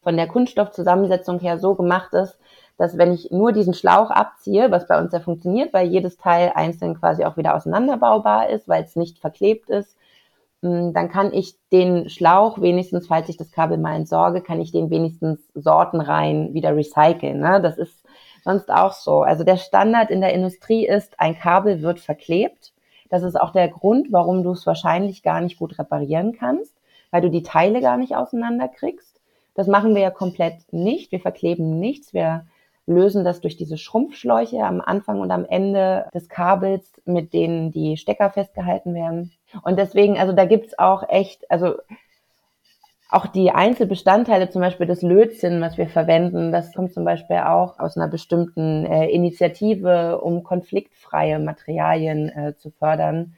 von 0.03 0.15
der 0.15 0.27
Kunststoffzusammensetzung 0.27 1.39
her 1.39 1.57
so 1.57 1.75
gemacht 1.75 2.13
ist, 2.13 2.37
dass 2.77 2.97
wenn 2.97 3.13
ich 3.13 3.31
nur 3.31 3.51
diesen 3.53 3.73
Schlauch 3.73 4.11
abziehe, 4.11 4.69
was 4.69 4.87
bei 4.87 4.99
uns 4.99 5.11
ja 5.13 5.19
funktioniert, 5.19 5.73
weil 5.73 5.87
jedes 5.87 6.17
Teil 6.17 6.51
einzeln 6.53 6.99
quasi 6.99 7.25
auch 7.25 7.37
wieder 7.37 7.55
auseinanderbaubar 7.55 8.49
ist, 8.49 8.67
weil 8.67 8.83
es 8.83 8.95
nicht 8.95 9.19
verklebt 9.19 9.69
ist, 9.69 9.97
dann 10.65 11.09
kann 11.09 11.33
ich 11.33 11.55
den 11.71 12.09
Schlauch 12.09 12.61
wenigstens, 12.61 13.07
falls 13.07 13.29
ich 13.29 13.37
das 13.37 13.51
Kabel 13.51 13.77
mal 13.77 13.95
entsorge, 13.95 14.41
kann 14.41 14.61
ich 14.61 14.71
den 14.71 14.89
wenigstens 14.89 15.39
sortenrein 15.53 16.53
wieder 16.53 16.75
recyceln. 16.75 17.39
Ne? 17.39 17.61
Das 17.61 17.77
ist 17.77 18.03
sonst 18.43 18.71
auch 18.71 18.93
so. 18.93 19.21
Also 19.21 19.43
der 19.43 19.57
Standard 19.57 20.09
in 20.09 20.21
der 20.21 20.33
Industrie 20.33 20.87
ist, 20.87 21.19
ein 21.19 21.37
Kabel 21.37 21.81
wird 21.81 21.99
verklebt. 21.99 22.73
Das 23.09 23.23
ist 23.23 23.39
auch 23.39 23.51
der 23.51 23.67
Grund, 23.67 24.07
warum 24.11 24.43
du 24.43 24.51
es 24.51 24.65
wahrscheinlich 24.65 25.23
gar 25.23 25.41
nicht 25.41 25.59
gut 25.59 25.77
reparieren 25.77 26.33
kannst, 26.37 26.73
weil 27.11 27.21
du 27.21 27.29
die 27.29 27.43
Teile 27.43 27.81
gar 27.81 27.97
nicht 27.97 28.15
auseinanderkriegst. 28.15 29.21
Das 29.53 29.67
machen 29.67 29.95
wir 29.95 30.01
ja 30.01 30.11
komplett 30.11 30.71
nicht. 30.71 31.11
Wir 31.11 31.19
verkleben 31.19 31.79
nichts. 31.79 32.13
Wir 32.13 32.45
lösen 32.87 33.23
das 33.23 33.41
durch 33.41 33.57
diese 33.57 33.77
Schrumpfschläuche 33.77 34.63
am 34.63 34.81
Anfang 34.81 35.19
und 35.19 35.31
am 35.31 35.45
Ende 35.45 36.07
des 36.13 36.29
Kabels, 36.29 36.91
mit 37.05 37.33
denen 37.33 37.71
die 37.71 37.97
Stecker 37.97 38.29
festgehalten 38.29 38.93
werden. 38.93 39.31
Und 39.63 39.77
deswegen, 39.77 40.17
also 40.17 40.33
da 40.33 40.45
gibt's 40.45 40.77
auch 40.77 41.07
echt, 41.09 41.49
also 41.49 41.75
auch 43.09 43.27
die 43.27 43.51
Einzelbestandteile, 43.51 44.49
zum 44.49 44.61
Beispiel 44.61 44.87
das 44.87 45.01
Lötzinn, 45.01 45.61
was 45.61 45.77
wir 45.77 45.87
verwenden, 45.87 46.51
das 46.51 46.73
kommt 46.73 46.93
zum 46.93 47.05
Beispiel 47.05 47.37
auch 47.37 47.79
aus 47.79 47.95
einer 47.95 48.07
bestimmten 48.07 48.85
äh, 48.85 49.07
Initiative, 49.09 50.19
um 50.19 50.43
konfliktfreie 50.43 51.39
Materialien 51.39 52.29
äh, 52.29 52.55
zu 52.57 52.71
fördern. 52.71 53.35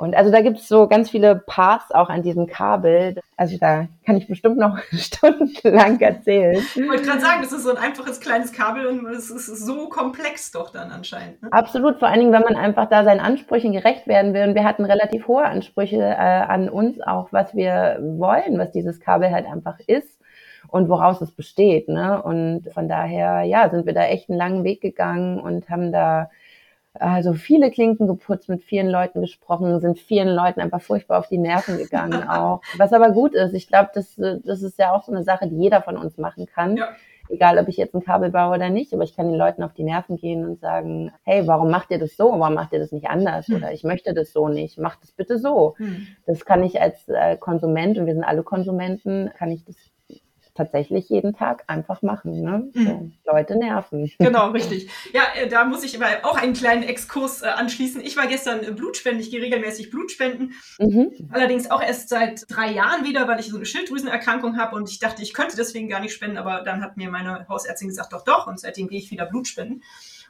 Und 0.00 0.14
also 0.14 0.30
da 0.30 0.42
gibt 0.42 0.58
es 0.58 0.68
so 0.68 0.86
ganz 0.86 1.10
viele 1.10 1.34
Parts 1.34 1.90
auch 1.90 2.08
an 2.08 2.22
diesem 2.22 2.46
Kabel. 2.46 3.16
Also 3.36 3.58
da 3.58 3.88
kann 4.06 4.16
ich 4.16 4.28
bestimmt 4.28 4.56
noch 4.56 4.78
stundenlang 4.92 6.00
erzählen. 6.00 6.56
Ich 6.56 6.88
wollte 6.88 7.02
gerade 7.02 7.20
sagen, 7.20 7.42
das 7.42 7.50
ist 7.50 7.64
so 7.64 7.70
ein 7.70 7.78
einfaches 7.78 8.20
kleines 8.20 8.52
Kabel 8.52 8.86
und 8.86 9.06
es 9.06 9.28
ist 9.28 9.46
so 9.46 9.88
komplex 9.88 10.52
doch 10.52 10.70
dann 10.70 10.92
anscheinend. 10.92 11.42
Ne? 11.42 11.52
Absolut, 11.52 11.98
vor 11.98 12.06
allen 12.06 12.20
Dingen, 12.20 12.32
wenn 12.32 12.42
man 12.42 12.54
einfach 12.54 12.88
da 12.88 13.02
seinen 13.02 13.18
Ansprüchen 13.18 13.72
gerecht 13.72 14.06
werden 14.06 14.34
will. 14.34 14.48
Und 14.48 14.54
wir 14.54 14.62
hatten 14.62 14.84
relativ 14.84 15.26
hohe 15.26 15.44
Ansprüche 15.44 15.96
äh, 15.96 16.14
an 16.14 16.68
uns 16.68 17.00
auch, 17.00 17.32
was 17.32 17.56
wir 17.56 17.98
wollen, 18.00 18.56
was 18.56 18.70
dieses 18.70 19.00
Kabel 19.00 19.32
halt 19.32 19.46
einfach 19.46 19.80
ist 19.88 20.20
und 20.68 20.88
woraus 20.88 21.20
es 21.20 21.32
besteht. 21.32 21.88
Ne? 21.88 22.22
Und 22.22 22.68
von 22.72 22.88
daher, 22.88 23.42
ja, 23.42 23.68
sind 23.68 23.84
wir 23.84 23.94
da 23.94 24.04
echt 24.04 24.30
einen 24.30 24.38
langen 24.38 24.62
Weg 24.62 24.80
gegangen 24.80 25.40
und 25.40 25.68
haben 25.68 25.90
da 25.90 26.30
also 27.00 27.34
viele 27.34 27.70
Klinken 27.70 28.06
geputzt, 28.06 28.48
mit 28.48 28.62
vielen 28.62 28.88
Leuten 28.88 29.20
gesprochen, 29.20 29.80
sind 29.80 29.98
vielen 29.98 30.28
Leuten 30.28 30.60
einfach 30.60 30.80
furchtbar 30.80 31.18
auf 31.18 31.28
die 31.28 31.38
Nerven 31.38 31.78
gegangen 31.78 32.22
auch. 32.28 32.62
Was 32.76 32.92
aber 32.92 33.10
gut 33.10 33.34
ist, 33.34 33.54
ich 33.54 33.68
glaube, 33.68 33.90
das, 33.94 34.14
das 34.16 34.62
ist 34.62 34.78
ja 34.78 34.92
auch 34.92 35.04
so 35.04 35.12
eine 35.12 35.24
Sache, 35.24 35.48
die 35.48 35.56
jeder 35.56 35.82
von 35.82 35.96
uns 35.96 36.18
machen 36.18 36.46
kann. 36.46 36.76
Ja. 36.76 36.88
Egal, 37.30 37.58
ob 37.58 37.68
ich 37.68 37.76
jetzt 37.76 37.94
ein 37.94 38.02
Kabel 38.02 38.30
baue 38.30 38.56
oder 38.56 38.70
nicht, 38.70 38.94
aber 38.94 39.02
ich 39.02 39.14
kann 39.14 39.28
den 39.28 39.36
Leuten 39.36 39.62
auf 39.62 39.74
die 39.74 39.84
Nerven 39.84 40.16
gehen 40.16 40.46
und 40.46 40.60
sagen, 40.60 41.12
hey, 41.24 41.46
warum 41.46 41.70
macht 41.70 41.90
ihr 41.90 41.98
das 41.98 42.16
so? 42.16 42.30
Warum 42.30 42.54
macht 42.54 42.72
ihr 42.72 42.78
das 42.78 42.90
nicht 42.90 43.08
anders? 43.10 43.48
Hm. 43.48 43.56
Oder 43.56 43.72
ich 43.72 43.84
möchte 43.84 44.14
das 44.14 44.32
so 44.32 44.48
nicht. 44.48 44.78
Macht 44.78 45.02
das 45.02 45.12
bitte 45.12 45.38
so. 45.38 45.74
Hm. 45.76 46.06
Das 46.26 46.46
kann 46.46 46.64
ich 46.64 46.80
als 46.80 47.06
äh, 47.08 47.36
Konsument, 47.36 47.98
und 47.98 48.06
wir 48.06 48.14
sind 48.14 48.24
alle 48.24 48.42
Konsumenten, 48.42 49.30
kann 49.36 49.50
ich 49.50 49.62
das 49.64 49.76
tatsächlich 50.58 51.08
jeden 51.08 51.32
Tag 51.34 51.64
einfach 51.68 52.02
machen. 52.02 52.42
Ne? 52.42 52.70
So, 52.74 52.80
mhm. 52.80 53.12
Leute 53.24 53.56
nerven. 53.56 54.10
Genau, 54.18 54.50
richtig. 54.50 54.90
Ja, 55.12 55.22
äh, 55.36 55.48
da 55.48 55.64
muss 55.64 55.84
ich 55.84 55.96
aber 55.96 56.28
auch 56.28 56.36
einen 56.36 56.52
kleinen 56.52 56.82
Exkurs 56.82 57.42
äh, 57.42 57.46
anschließen. 57.46 58.00
Ich 58.00 58.16
war 58.16 58.26
gestern 58.26 58.62
äh, 58.62 58.72
Blutspenden, 58.72 59.22
ich 59.22 59.30
gehe 59.30 59.40
regelmäßig 59.40 59.90
Blutspenden. 59.90 60.54
Mhm. 60.78 61.30
Allerdings 61.30 61.70
auch 61.70 61.80
erst 61.80 62.08
seit 62.08 62.44
drei 62.48 62.70
Jahren 62.70 63.04
wieder, 63.04 63.26
weil 63.28 63.40
ich 63.40 63.48
so 63.48 63.56
eine 63.56 63.64
Schilddrüsenerkrankung 63.64 64.58
habe 64.58 64.76
und 64.76 64.90
ich 64.90 64.98
dachte, 64.98 65.22
ich 65.22 65.32
könnte 65.32 65.56
deswegen 65.56 65.88
gar 65.88 66.00
nicht 66.00 66.12
spenden, 66.12 66.36
aber 66.36 66.62
dann 66.62 66.82
hat 66.82 66.96
mir 66.96 67.10
meine 67.10 67.46
Hausärztin 67.48 67.88
gesagt, 67.88 68.12
doch, 68.12 68.24
doch, 68.24 68.46
und 68.46 68.60
seitdem 68.60 68.88
gehe 68.88 68.98
ich 68.98 69.10
wieder 69.10 69.24
Blutspenden. 69.24 69.82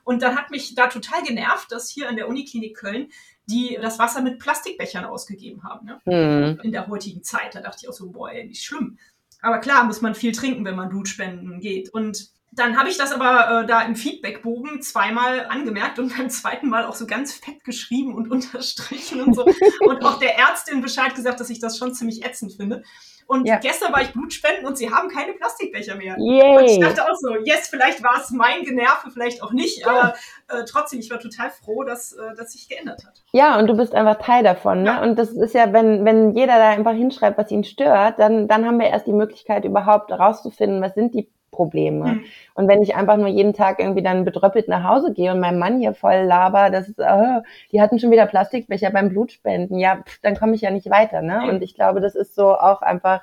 Und 0.05 0.23
dann 0.23 0.37
hat 0.37 0.51
mich 0.51 0.75
da 0.75 0.87
total 0.87 1.23
genervt, 1.23 1.73
dass 1.73 1.91
hier 1.91 2.09
an 2.09 2.17
der 2.17 2.29
Uniklinik 2.29 2.77
Köln 2.77 3.09
die 3.49 3.79
das 3.81 3.99
Wasser 3.99 4.21
mit 4.21 4.39
Plastikbechern 4.39 5.05
ausgegeben 5.05 5.65
haben. 5.65 5.87
Ne? 5.87 6.01
Mhm. 6.05 6.61
In 6.63 6.73
der 6.73 6.87
heutigen 6.87 7.23
Zeit. 7.23 7.55
Da 7.55 7.61
dachte 7.61 7.79
ich 7.83 7.89
auch 7.89 7.95
so, 7.95 8.11
boah, 8.11 8.31
ey, 8.31 8.47
nicht 8.47 8.63
schlimm. 8.63 8.99
Aber 9.41 9.59
klar 9.59 9.85
muss 9.85 10.01
man 10.01 10.15
viel 10.15 10.33
trinken, 10.33 10.65
wenn 10.65 10.77
man 10.77 10.89
Blutspenden 10.89 11.61
geht. 11.61 11.93
Und 11.93 12.31
dann 12.53 12.77
habe 12.77 12.89
ich 12.89 12.97
das 12.97 13.13
aber 13.13 13.63
äh, 13.63 13.67
da 13.67 13.83
im 13.83 13.95
Feedbackbogen 13.95 14.83
zweimal 14.83 15.47
angemerkt 15.47 15.99
und 15.99 16.17
beim 16.17 16.31
zweiten 16.31 16.69
Mal 16.69 16.85
auch 16.85 16.95
so 16.95 17.07
ganz 17.07 17.33
fett 17.33 17.63
geschrieben 17.65 18.15
und 18.15 18.31
unterstrichen 18.31 19.21
und 19.21 19.35
so. 19.35 19.45
und 19.81 20.05
auch 20.05 20.19
der 20.19 20.37
Ärztin 20.37 20.81
Bescheid 20.81 21.15
gesagt, 21.15 21.41
dass 21.41 21.51
ich 21.51 21.61
das 21.61 21.79
schon 21.79 21.95
ziemlich 21.95 22.25
ätzend 22.25 22.55
finde. 22.55 22.83
Und 23.29 23.47
ja. 23.47 23.59
gestern 23.59 23.93
war 23.93 24.01
ich 24.01 24.11
Blutspenden 24.15 24.65
und 24.65 24.79
sie 24.79 24.91
haben 24.91 25.11
keine 25.11 25.35
Plastikbecher 25.35 25.97
mehr. 25.97 26.17
Yay. 26.19 26.57
Und 26.57 26.65
ich 26.65 26.81
dachte 26.81 27.05
auch 27.05 27.15
so, 27.15 27.37
yes, 27.45 27.69
vielleicht 27.69 28.03
war 28.03 28.19
es 28.19 28.31
mein 28.31 28.63
Generve, 28.63 29.11
vielleicht 29.13 29.43
auch 29.43 29.53
nicht, 29.53 29.81
ja. 29.81 29.87
aber 29.87 30.15
äh, 30.49 30.65
trotzdem, 30.65 30.99
ich 30.99 31.11
war 31.11 31.21
total 31.21 31.51
froh, 31.51 31.85
dass 31.85 32.15
äh, 32.15 32.35
das 32.39 32.53
sich 32.53 32.71
geändert 32.71 33.05
hat. 33.07 33.23
Ja, 33.33 33.59
und 33.59 33.67
du 33.67 33.77
bist 33.77 33.95
einfach 33.95 34.17
Teil 34.17 34.43
davon. 34.43 34.83
Ne? 34.83 34.93
Ja. 34.93 35.03
Und 35.03 35.19
das 35.19 35.33
ist 35.33 35.55
ja, 35.55 35.75
wenn, 35.75 36.07
wenn 36.07 36.35
jeder 36.35 36.57
da 36.57 36.71
einfach 36.71 36.95
hinschreibt, 36.95 37.37
was 37.37 37.51
ihn 37.51 37.65
stört, 37.65 38.19
dann, 38.19 38.49
dann 38.49 38.65
haben 38.65 38.81
wir 38.81 38.87
erst 38.87 39.07
die 39.07 39.13
Möglichkeit, 39.13 39.67
überhaupt 39.67 40.11
herauszufinden, 40.11 40.81
was 40.81 40.95
sind 40.95 41.15
die 41.15 41.31
Probleme. 41.51 42.05
Mhm. 42.07 42.25
Und 42.55 42.69
wenn 42.69 42.83
ich 42.83 42.95
einfach 42.95 43.17
nur 43.17 43.29
jeden 43.29 43.53
Tag 43.53 43.79
irgendwie 43.79 44.03
dann 44.03 44.25
bedröppelt 44.25 44.69
nach 44.69 44.85
Hause 44.85 45.13
gehe 45.13 45.33
und 45.33 45.41
meinem 45.41 45.59
Mann 45.59 45.81
hier 45.81 45.95
voll 45.95 46.23
laber, 46.23 46.71
das 46.71 46.89
ist, 46.89 46.99
oh, 46.99 47.43
die 47.73 47.81
hatten 47.81 47.99
schon 47.99 48.11
wieder 48.11 48.27
Plastikbecher 48.27 48.91
beim 48.91 49.09
Blutspenden, 49.09 49.79
ja, 49.79 50.03
pff, 50.05 50.21
dann 50.23 50.37
komme 50.37 50.55
ich 50.55 50.63
ja 50.63 50.71
nicht 50.71 50.91
weiter. 50.91 51.23
Ne? 51.23 51.43
Mhm. 51.43 51.49
Und 51.49 51.63
ich 51.63 51.75
glaube, 51.75 52.01
das 52.01 52.15
ist 52.15 52.35
so 52.35 52.55
auch 52.55 52.83
einfach 52.83 53.23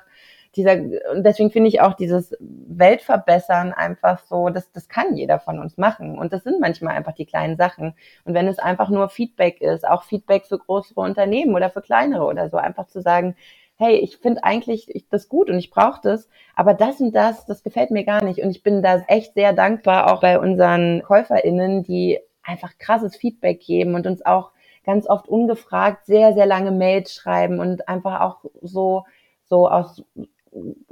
dieser, 0.56 0.72
und 1.12 1.22
deswegen 1.22 1.50
finde 1.50 1.68
ich 1.68 1.80
auch 1.80 1.94
dieses 1.94 2.34
Weltverbessern 2.40 3.72
einfach 3.72 4.20
so, 4.26 4.48
das, 4.48 4.72
das 4.72 4.88
kann 4.88 5.14
jeder 5.14 5.38
von 5.38 5.58
uns 5.58 5.76
machen. 5.76 6.18
Und 6.18 6.32
das 6.32 6.44
sind 6.44 6.60
manchmal 6.60 6.96
einfach 6.96 7.12
die 7.12 7.26
kleinen 7.26 7.56
Sachen. 7.56 7.94
Und 8.24 8.34
wenn 8.34 8.48
es 8.48 8.58
einfach 8.58 8.88
nur 8.88 9.08
Feedback 9.10 9.60
ist, 9.60 9.86
auch 9.86 10.04
Feedback 10.04 10.46
für 10.46 10.58
größere 10.58 11.00
Unternehmen 11.00 11.54
oder 11.54 11.70
für 11.70 11.82
kleinere 11.82 12.24
oder 12.24 12.48
so, 12.48 12.56
einfach 12.56 12.86
zu 12.86 13.02
sagen, 13.02 13.36
hey, 13.78 13.96
ich 13.96 14.16
finde 14.16 14.42
eigentlich 14.42 15.06
das 15.10 15.28
gut 15.28 15.50
und 15.50 15.58
ich 15.58 15.70
brauche 15.70 16.00
das, 16.02 16.28
aber 16.54 16.74
das 16.74 17.00
und 17.00 17.14
das, 17.14 17.44
das 17.44 17.62
gefällt 17.62 17.90
mir 17.90 18.04
gar 18.04 18.24
nicht. 18.24 18.40
Und 18.40 18.50
ich 18.50 18.62
bin 18.62 18.82
da 18.82 19.02
echt 19.06 19.34
sehr 19.34 19.52
dankbar, 19.52 20.12
auch 20.12 20.22
bei 20.22 20.38
unseren 20.38 21.02
KäuferInnen, 21.02 21.82
die 21.82 22.18
einfach 22.42 22.78
krasses 22.78 23.16
Feedback 23.16 23.60
geben 23.60 23.94
und 23.94 24.06
uns 24.06 24.24
auch 24.24 24.52
ganz 24.84 25.08
oft 25.08 25.28
ungefragt 25.28 26.06
sehr, 26.06 26.32
sehr 26.32 26.46
lange 26.46 26.70
Mails 26.70 27.12
schreiben 27.12 27.60
und 27.60 27.88
einfach 27.88 28.20
auch 28.20 28.44
so, 28.62 29.04
so 29.44 29.68
aus 29.68 30.02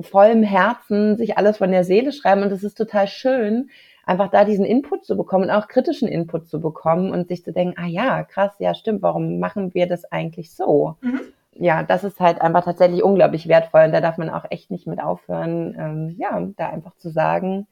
vollem 0.00 0.42
Herzen 0.42 1.16
sich 1.16 1.38
alles 1.38 1.56
von 1.56 1.70
der 1.70 1.84
Seele 1.84 2.12
schreiben. 2.12 2.42
Und 2.42 2.52
es 2.52 2.64
ist 2.64 2.76
total 2.76 3.06
schön, 3.06 3.70
einfach 4.04 4.30
da 4.30 4.44
diesen 4.44 4.66
Input 4.66 5.06
zu 5.06 5.16
bekommen 5.16 5.44
und 5.44 5.50
auch 5.50 5.68
kritischen 5.68 6.08
Input 6.08 6.48
zu 6.48 6.60
bekommen 6.60 7.12
und 7.12 7.28
sich 7.28 7.44
zu 7.44 7.52
denken, 7.52 7.76
ah 7.78 7.86
ja, 7.86 8.24
krass, 8.24 8.52
ja 8.58 8.74
stimmt, 8.74 9.00
warum 9.00 9.38
machen 9.38 9.72
wir 9.72 9.86
das 9.86 10.04
eigentlich 10.04 10.52
so? 10.52 10.96
Mhm 11.00 11.32
ja, 11.56 11.82
das 11.82 12.04
ist 12.04 12.20
halt 12.20 12.40
einfach 12.40 12.64
tatsächlich 12.64 13.02
unglaublich 13.02 13.48
wertvoll 13.48 13.84
und 13.84 13.92
da 13.92 14.00
darf 14.00 14.18
man 14.18 14.30
auch 14.30 14.44
echt 14.50 14.70
nicht 14.70 14.86
mit 14.86 15.00
aufhören, 15.00 15.74
ähm, 15.78 16.14
ja, 16.18 16.40
da 16.56 16.68
einfach 16.68 16.96
zu 16.96 17.10
sagen, 17.10 17.66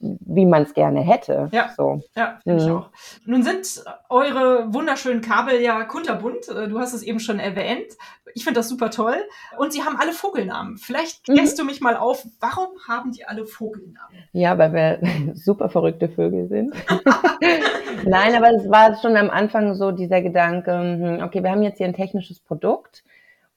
wie 0.00 0.46
man 0.46 0.62
es 0.62 0.74
gerne 0.74 1.00
hätte. 1.00 1.48
Ja, 1.50 1.70
so. 1.76 2.00
ja 2.14 2.38
finde 2.44 2.62
mhm. 2.62 2.68
ich 2.68 2.72
auch. 2.72 2.90
Nun 3.24 3.42
sind 3.42 3.84
eure 4.08 4.72
wunderschönen 4.72 5.22
Kabel 5.22 5.60
ja 5.60 5.82
kunterbunt. 5.84 6.48
Äh, 6.48 6.68
du 6.68 6.78
hast 6.78 6.94
es 6.94 7.02
eben 7.02 7.18
schon 7.18 7.40
erwähnt. 7.40 7.96
Ich 8.34 8.44
finde 8.44 8.60
das 8.60 8.68
super 8.68 8.90
toll. 8.90 9.16
Und 9.56 9.72
sie 9.72 9.82
haben 9.82 9.96
alle 9.98 10.12
Vogelnamen. 10.12 10.76
Vielleicht 10.76 11.28
mhm. 11.28 11.48
du 11.56 11.64
mich 11.64 11.80
mal 11.80 11.96
auf, 11.96 12.24
warum 12.38 12.68
haben 12.86 13.10
die 13.10 13.24
alle 13.26 13.44
Vogelnamen? 13.44 14.16
Ja, 14.32 14.56
weil 14.56 14.72
wir 14.72 15.00
super 15.34 15.68
verrückte 15.68 16.08
Vögel 16.08 16.46
sind. 16.46 16.74
Nein, 18.04 18.36
aber 18.36 18.50
es 18.50 18.70
war 18.70 18.96
schon 19.00 19.16
am 19.16 19.30
Anfang 19.30 19.74
so 19.74 19.90
dieser 19.90 20.22
Gedanke, 20.22 20.72
hm, 20.72 21.22
okay, 21.24 21.42
wir 21.42 21.50
haben 21.50 21.62
jetzt 21.62 21.78
hier 21.78 21.86
ein 21.86 21.94
technisches 21.94 22.38
Produkt 22.38 23.02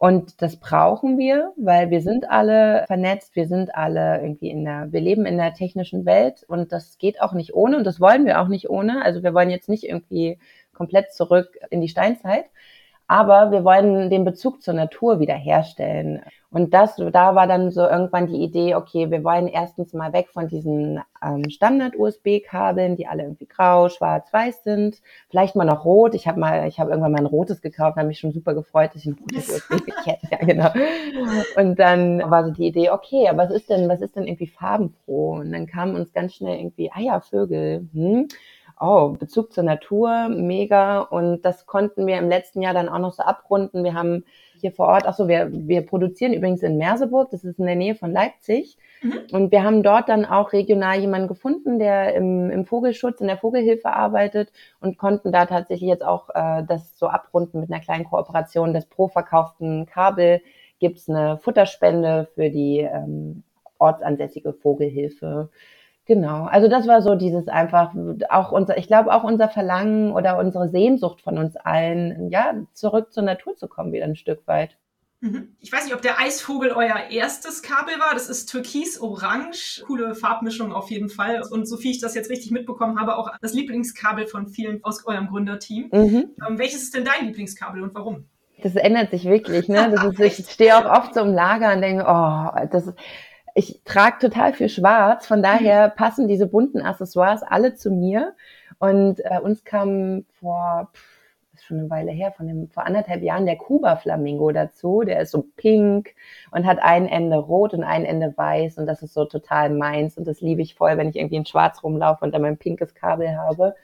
und 0.02 0.42
das 0.42 0.56
brauchen 0.56 1.20
wir, 1.20 1.54
weil 1.58 1.92
wir 1.92 2.02
sind 2.02 2.28
alle 2.28 2.86
vernetzt, 2.88 3.36
wir 3.36 3.46
sind 3.46 3.76
alle 3.76 4.20
irgendwie 4.20 4.50
in 4.50 4.66
der, 4.66 4.92
wir 4.92 5.00
leben 5.00 5.28
in 5.28 5.38
der 5.38 5.54
technischen 5.54 6.08
Welt 6.08 6.44
und 6.48 6.72
das 6.72 6.98
geht 6.98 7.22
auch 7.22 7.34
nicht 7.34 7.54
ohne 7.54 7.78
und 7.78 7.84
das 7.84 8.00
wollen 8.00 8.26
wir 8.26 8.42
auch 8.42 8.48
nicht 8.48 8.68
ohne. 8.68 9.06
Also 9.06 9.22
wir 9.22 9.36
wollen 9.36 9.52
jetzt 9.52 9.70
nicht 9.70 9.84
irgendwie 9.84 10.40
komplett 10.74 11.14
zurück 11.14 11.56
in 11.70 11.82
die 11.82 11.88
Steinzeit, 11.88 12.46
aber 13.12 13.52
wir 13.52 13.66
wollen 13.66 14.10
den 14.10 14.24
Bezug 14.24 14.62
zur 14.62 14.74
Natur 14.74 15.20
wiederherstellen. 15.20 16.22
Und 16.50 16.74
das, 16.74 16.96
da 16.96 17.36
war 17.36 17.46
dann 17.46 17.70
so 17.70 17.82
irgendwann 17.82 18.28
die 18.28 18.42
Idee, 18.42 18.76
okay, 18.76 19.12
wir 19.12 19.22
wollen 19.26 19.48
erstens 19.48 19.92
mal 19.92 20.14
weg 20.14 20.30
von 20.32 20.48
diesen 20.48 21.02
ähm, 21.22 21.50
Standard-USB-Kabeln, 21.50 22.96
die 22.96 23.08
alle 23.08 23.24
irgendwie 23.24 23.48
grau, 23.48 23.90
schwarz, 23.90 24.32
weiß 24.32 24.64
sind. 24.64 25.02
Vielleicht 25.30 25.58
mal 25.58 25.66
noch 25.66 25.84
rot. 25.84 26.16
Ich 26.16 26.26
habe 26.26 26.40
mal, 26.40 26.70
ich 26.70 26.80
habe 26.80 26.92
irgendwann 26.92 27.12
mal 27.12 27.20
ein 27.20 27.26
rotes 27.26 27.62
gekauft, 27.62 27.98
habe 27.98 28.08
mich 28.08 28.20
schon 28.20 28.32
super 28.32 28.54
gefreut, 28.54 28.92
dass 28.94 29.04
ich 29.04 29.08
ein 29.08 29.20
rotes 29.20 29.50
USB 29.70 29.92
hätte. 30.06 30.28
Ja, 30.32 30.38
genau. 30.38 30.70
Und 31.58 31.80
dann 31.80 32.20
war 32.32 32.46
so 32.46 32.52
die 32.52 32.68
Idee, 32.68 32.92
okay, 32.92 33.28
aber 33.28 33.40
was 33.44 33.52
ist 33.52 33.70
denn, 33.70 33.90
was 33.90 34.00
ist 34.00 34.16
denn 34.16 34.26
irgendwie 34.26 34.48
farbenfroh? 34.48 35.40
Und 35.40 35.52
dann 35.52 35.68
kamen 35.68 35.96
uns 35.96 36.14
ganz 36.14 36.36
schnell 36.36 36.60
irgendwie, 36.60 36.90
ah 36.94 37.02
ja, 37.02 37.20
Vögel. 37.20 37.90
Hm 37.92 38.30
oh, 38.82 39.10
Bezug 39.10 39.54
zur 39.54 39.64
Natur, 39.64 40.28
mega. 40.30 41.00
Und 41.00 41.44
das 41.44 41.66
konnten 41.66 42.08
wir 42.08 42.18
im 42.18 42.30
letzten 42.30 42.62
Jahr 42.62 42.74
dann 42.74 42.90
auch 42.90 43.00
noch 43.00 43.14
so 43.14 43.24
abrunden. 43.24 43.84
Wir 43.84 43.94
haben 43.94 44.26
hier 44.60 44.72
vor 44.72 44.88
Ort, 44.88 45.08
ach 45.08 45.16
so, 45.16 45.28
wir, 45.28 45.50
wir 45.52 45.86
produzieren 45.86 46.34
übrigens 46.34 46.64
in 46.64 46.78
Merseburg, 46.78 47.32
das 47.32 47.44
ist 47.44 47.60
in 47.60 47.66
der 47.66 47.76
Nähe 47.76 47.96
von 47.96 48.12
Leipzig. 48.12 48.78
Mhm. 49.02 49.20
Und 49.32 49.52
wir 49.52 49.64
haben 49.64 49.84
dort 49.84 50.10
dann 50.10 50.26
auch 50.26 50.54
regional 50.54 51.00
jemanden 51.00 51.28
gefunden, 51.28 51.80
der 51.80 52.14
im, 52.16 52.50
im 52.50 52.66
Vogelschutz, 52.66 53.22
in 53.22 53.28
der 53.28 53.38
Vogelhilfe 53.38 53.90
arbeitet 53.90 54.52
und 54.80 54.98
konnten 54.98 55.32
da 55.32 55.46
tatsächlich 55.46 55.90
jetzt 55.90 56.04
auch 56.04 56.30
äh, 56.34 56.64
das 56.68 56.98
so 56.98 57.08
abrunden 57.08 57.60
mit 57.60 57.72
einer 57.72 57.82
kleinen 57.82 58.06
Kooperation, 58.06 58.74
dass 58.74 58.86
pro 58.86 59.08
verkauften 59.08 59.86
Kabel 59.86 60.42
gibt's 60.80 61.10
eine 61.10 61.38
Futterspende 61.38 62.28
für 62.34 62.50
die 62.50 62.80
ähm, 62.80 63.44
ortsansässige 63.78 64.54
Vogelhilfe. 64.54 65.50
Genau, 66.12 66.44
also 66.44 66.68
das 66.68 66.88
war 66.88 67.02
so 67.02 67.16
dieses 67.16 67.48
einfach 67.48 67.94
auch 68.28 68.52
unser, 68.52 68.78
ich 68.78 68.88
glaube 68.88 69.14
auch 69.14 69.24
unser 69.24 69.48
Verlangen 69.48 70.12
oder 70.12 70.38
unsere 70.40 70.68
Sehnsucht 70.68 71.22
von 71.22 71.38
uns 71.38 71.56
allen, 71.56 72.30
ja, 72.30 72.54
zurück 72.74 73.14
zur 73.14 73.24
Natur 73.24 73.56
zu 73.56 73.70
kommen 73.70 73.94
wieder 73.94 74.04
ein 74.04 74.18
Stück 74.18 74.46
weit. 74.46 74.76
Mhm. 75.22 75.56
Ich 75.62 75.72
weiß 75.72 75.86
nicht, 75.86 75.96
ob 75.96 76.02
der 76.02 76.20
Eisvogel 76.20 76.72
euer 76.72 77.12
erstes 77.12 77.64
Kabel 77.64 77.94
war. 77.98 78.14
Das 78.14 78.28
ist 78.28 78.48
türkis-orange. 78.48 79.84
Coole 79.88 80.14
Farbmischung 80.14 80.74
auf 80.74 80.92
jeden 80.92 81.08
Fall. 81.08 81.44
Und 81.50 81.66
so 81.66 81.78
viel 81.78 81.92
ich 81.92 82.02
das 82.02 82.14
jetzt 82.14 82.30
richtig 82.30 82.52
mitbekommen 82.52 83.00
habe, 83.00 83.16
auch 83.16 83.32
das 83.40 83.54
Lieblingskabel 83.54 84.28
von 84.28 84.50
vielen 84.50 84.84
aus 84.84 85.06
eurem 85.06 85.30
Gründerteam. 85.30 85.92
Mhm. 85.94 86.32
Ähm, 86.46 86.58
welches 86.60 86.84
ist 86.84 86.94
denn 86.94 87.06
dein 87.06 87.28
Lieblingskabel 87.28 87.82
und 87.84 87.96
warum? 87.96 88.26
Das 88.62 88.76
ändert 88.76 89.12
sich 89.12 89.24
wirklich. 89.24 89.70
Ne? 89.70 89.90
Das 89.96 90.04
ist, 90.04 90.20
ich 90.20 90.52
stehe 90.52 90.76
auch 90.76 90.92
oft 90.92 91.14
so 91.14 91.22
im 91.22 91.34
Lager 91.34 91.74
und 91.74 91.82
denke, 91.82 92.04
oh, 92.06 92.68
das 92.70 92.88
ist 92.88 92.98
ich 93.56 93.82
trage 93.84 94.20
total 94.20 94.54
viel 94.54 94.70
Schwarz, 94.70 95.28
von 95.28 95.44
daher 95.44 95.90
mhm. 95.90 95.96
passen 95.96 96.28
diese 96.28 96.48
bunten 96.48 96.82
Accessoires 96.82 97.44
alle 97.44 97.76
zu 97.76 97.92
mir. 97.92 98.36
Und 98.80 99.20
äh, 99.24 99.40
uns 99.42 99.64
kam 99.64 100.26
vor, 100.40 100.90
pff, 100.94 101.22
ist 101.54 101.66
schon 101.66 101.80
eine 101.80 101.90
Weile 101.90 102.12
her, 102.12 102.32
von 102.32 102.48
dem, 102.48 102.70
vor 102.70 102.86
anderthalb 102.86 103.22
Jahren 103.22 103.46
der 103.46 103.58
Kuba-Flamingo 103.58 104.52
dazu. 104.52 105.02
Der 105.02 105.22
ist 105.22 105.32
so 105.32 105.46
pink 105.56 106.16
und 106.52 106.66
hat 106.66 106.80
ein 106.82 107.08
Ende 107.08 107.38
rot 107.38 107.74
und 107.74 107.84
ein 107.84 108.06
Ende 108.06 108.34
weiß. 108.36 108.78
Und 108.78 108.88
das 108.88 109.02
ist 109.04 109.14
so 109.14 109.26
total 109.26 109.70
meins. 109.70 110.18
Und 110.18 110.26
das 110.28 110.42
liebe 110.42 110.62
ich 110.62 110.76
voll, 110.76 110.98
wenn 110.98 111.10
ich 111.10 111.16
irgendwie 111.16 111.36
in 111.36 111.46
Schwarz 111.46 111.84
rumlaufe 111.84 112.26
und 112.26 112.34
dann 112.34 112.42
mein 112.42 112.58
pinkes 112.58 112.96
Kabel 112.96 113.38
habe. 113.38 113.76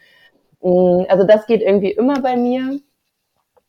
Mm, 0.62 1.04
also 1.10 1.26
das 1.26 1.46
geht 1.46 1.62
irgendwie 1.62 1.92
immer 1.92 2.22
bei 2.22 2.36
mir. 2.36 2.80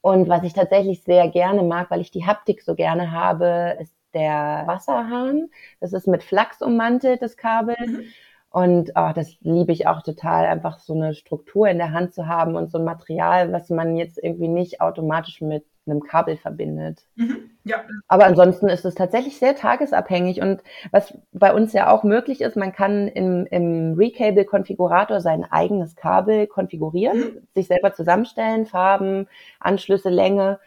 Und 0.00 0.28
was 0.28 0.44
ich 0.44 0.54
tatsächlich 0.54 1.02
sehr 1.02 1.28
gerne 1.28 1.62
mag, 1.62 1.90
weil 1.90 2.00
ich 2.00 2.10
die 2.10 2.24
Haptik 2.24 2.62
so 2.62 2.74
gerne 2.74 3.12
habe, 3.12 3.76
ist 3.80 3.97
der 4.14 4.64
Wasserhahn. 4.66 5.50
Das 5.80 5.92
ist 5.92 6.06
mit 6.06 6.22
Flachs 6.22 6.62
ummantelt, 6.62 7.22
das 7.22 7.36
Kabel. 7.36 7.76
Mhm. 7.78 8.04
Und 8.50 8.92
oh, 8.94 9.10
das 9.14 9.36
liebe 9.40 9.72
ich 9.72 9.86
auch 9.86 10.02
total, 10.02 10.46
einfach 10.46 10.78
so 10.78 10.94
eine 10.94 11.14
Struktur 11.14 11.68
in 11.68 11.78
der 11.78 11.92
Hand 11.92 12.14
zu 12.14 12.26
haben 12.26 12.56
und 12.56 12.70
so 12.70 12.78
ein 12.78 12.84
Material, 12.84 13.52
was 13.52 13.68
man 13.68 13.96
jetzt 13.96 14.18
irgendwie 14.22 14.48
nicht 14.48 14.80
automatisch 14.80 15.42
mit 15.42 15.64
einem 15.86 16.02
Kabel 16.02 16.36
verbindet. 16.36 17.06
Mhm, 17.16 17.50
ja. 17.64 17.84
Aber 18.08 18.26
ansonsten 18.26 18.68
ist 18.68 18.84
es 18.84 18.94
tatsächlich 18.94 19.38
sehr 19.38 19.54
tagesabhängig. 19.54 20.40
Und 20.40 20.62
was 20.90 21.16
bei 21.32 21.52
uns 21.52 21.72
ja 21.72 21.90
auch 21.90 22.04
möglich 22.04 22.40
ist, 22.40 22.56
man 22.56 22.72
kann 22.72 23.08
im, 23.08 23.46
im 23.46 23.94
Recable-Konfigurator 23.94 25.20
sein 25.20 25.44
eigenes 25.44 25.96
Kabel 25.96 26.46
konfigurieren, 26.46 27.18
mhm. 27.18 27.48
sich 27.54 27.66
selber 27.66 27.92
zusammenstellen, 27.92 28.66
Farben, 28.66 29.28
Anschlüsse, 29.60 30.10
Länge. 30.10 30.58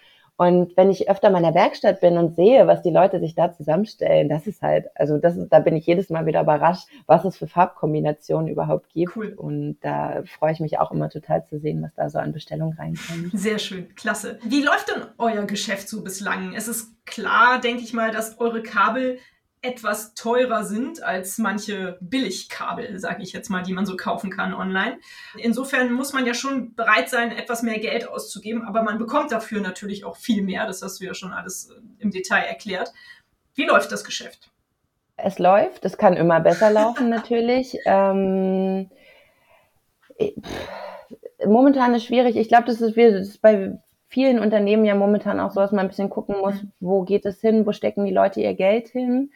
Und 0.42 0.76
wenn 0.76 0.90
ich 0.90 1.08
öfter 1.08 1.30
mal 1.30 1.38
in 1.38 1.44
der 1.44 1.54
Werkstatt 1.54 2.02
bin 2.02 2.18
und 2.18 2.36
sehe, 2.36 2.66
was 2.66 2.82
die 2.82 2.90
Leute 2.90 3.20
sich 3.20 3.36
da 3.36 3.54
zusammenstellen, 3.54 4.28
das 4.28 4.48
ist 4.48 4.64
halt, 4.64 4.88
also 4.96 5.20
das 5.20 5.38
ist, 5.38 5.50
da 5.50 5.60
bin 5.60 5.76
ich 5.76 5.86
jedes 5.86 6.10
Mal 6.10 6.26
wieder 6.26 6.42
überrascht, 6.42 6.88
was 7.06 7.24
es 7.26 7.38
für 7.38 7.46
Farbkombinationen 7.46 8.48
überhaupt 8.48 8.90
gibt. 8.90 9.16
Cool. 9.16 9.36
Und 9.38 9.78
da 9.82 10.24
freue 10.40 10.54
ich 10.54 10.60
mich 10.60 10.80
auch 10.80 10.92
immer 10.92 11.12
total 11.12 11.46
zu 11.46 11.60
sehen, 11.60 11.84
was 11.84 11.94
da 11.94 12.10
so 12.10 12.18
an 12.18 12.34
Bestellungen 12.34 12.76
reinkommt. 12.76 13.30
Sehr 13.34 13.60
schön, 13.60 13.94
klasse. 13.94 14.40
Wie 14.44 14.64
läuft 14.64 14.90
denn 14.90 15.04
euer 15.20 15.46
Geschäft 15.46 15.88
so 15.88 16.04
bislang? 16.04 16.56
Es 16.56 16.68
ist 16.68 17.06
klar, 17.06 17.62
denke 17.62 17.84
ich 17.84 17.94
mal, 17.94 18.10
dass 18.10 18.40
eure 18.40 18.64
Kabel 18.64 19.20
etwas 19.64 20.16
teurer 20.16 20.64
sind 20.64 21.04
als 21.04 21.38
manche 21.38 21.98
Billigkabel, 22.02 23.00
sage 23.00 23.22
ich 23.22 23.32
jetzt 23.32 23.50
mal, 23.50 23.62
die 23.62 23.74
man 23.74 23.86
so 23.86 23.96
kaufen 23.96 24.32
kann 24.32 24.56
online. 24.56 24.98
Insofern 25.38 25.94
muss 25.94 26.14
man 26.14 26.26
ja 26.26 26.34
schon 26.34 26.74
bereit 26.74 27.10
sein, 27.10 27.32
etwas 27.32 27.62
mehr 27.62 27.80
Geld 27.80 28.08
auszugeben, 28.08 28.64
aber 28.64 28.82
man 28.82 28.98
bekommt 28.98 29.32
dafür 29.32 29.62
natürlich 29.62 30.04
auch 30.04 30.16
viel 30.16 30.42
mehr. 30.42 30.66
Das 30.66 30.82
hast 30.82 31.00
du 31.00 31.06
ja 31.06 31.14
schon 31.14 31.32
alles 31.32 31.70
äh, 31.70 31.80
im 32.00 32.10
Detail 32.10 32.44
erklärt. 32.44 32.92
Wie 33.54 33.66
läuft 33.66 33.92
das 33.92 34.04
Geschäft? 34.04 34.50
Es 35.18 35.38
läuft, 35.38 35.86
es 35.86 35.98
kann 35.98 36.18
immer 36.18 36.40
besser 36.40 36.72
laufen 36.72 37.10
natürlich. 37.10 37.78
Ähm, 37.86 38.90
momentan 41.46 41.96
ist 41.96 42.06
schwierig. 42.06 42.36
Ich 42.36 42.48
glaube, 42.48 42.66
das 42.66 42.80
ist, 42.80 42.96
das 42.96 43.28
ist 43.28 43.42
bei 43.42 43.80
vielen 44.08 44.40
Unternehmen 44.40 44.86
ja 44.86 44.94
momentan 44.94 45.40
auch 45.40 45.52
so, 45.52 45.62
dass 45.62 45.72
man 45.72 45.86
ein 45.86 45.88
bisschen 45.88 46.10
gucken 46.10 46.36
muss, 46.40 46.62
mhm. 46.62 46.72
wo 46.80 47.04
geht 47.04 47.26
es 47.26 47.40
hin, 47.42 47.66
wo 47.66 47.72
stecken 47.72 48.06
die 48.06 48.14
Leute 48.14 48.42
ihr 48.42 48.54
Geld 48.54 48.90
hin. 48.90 49.32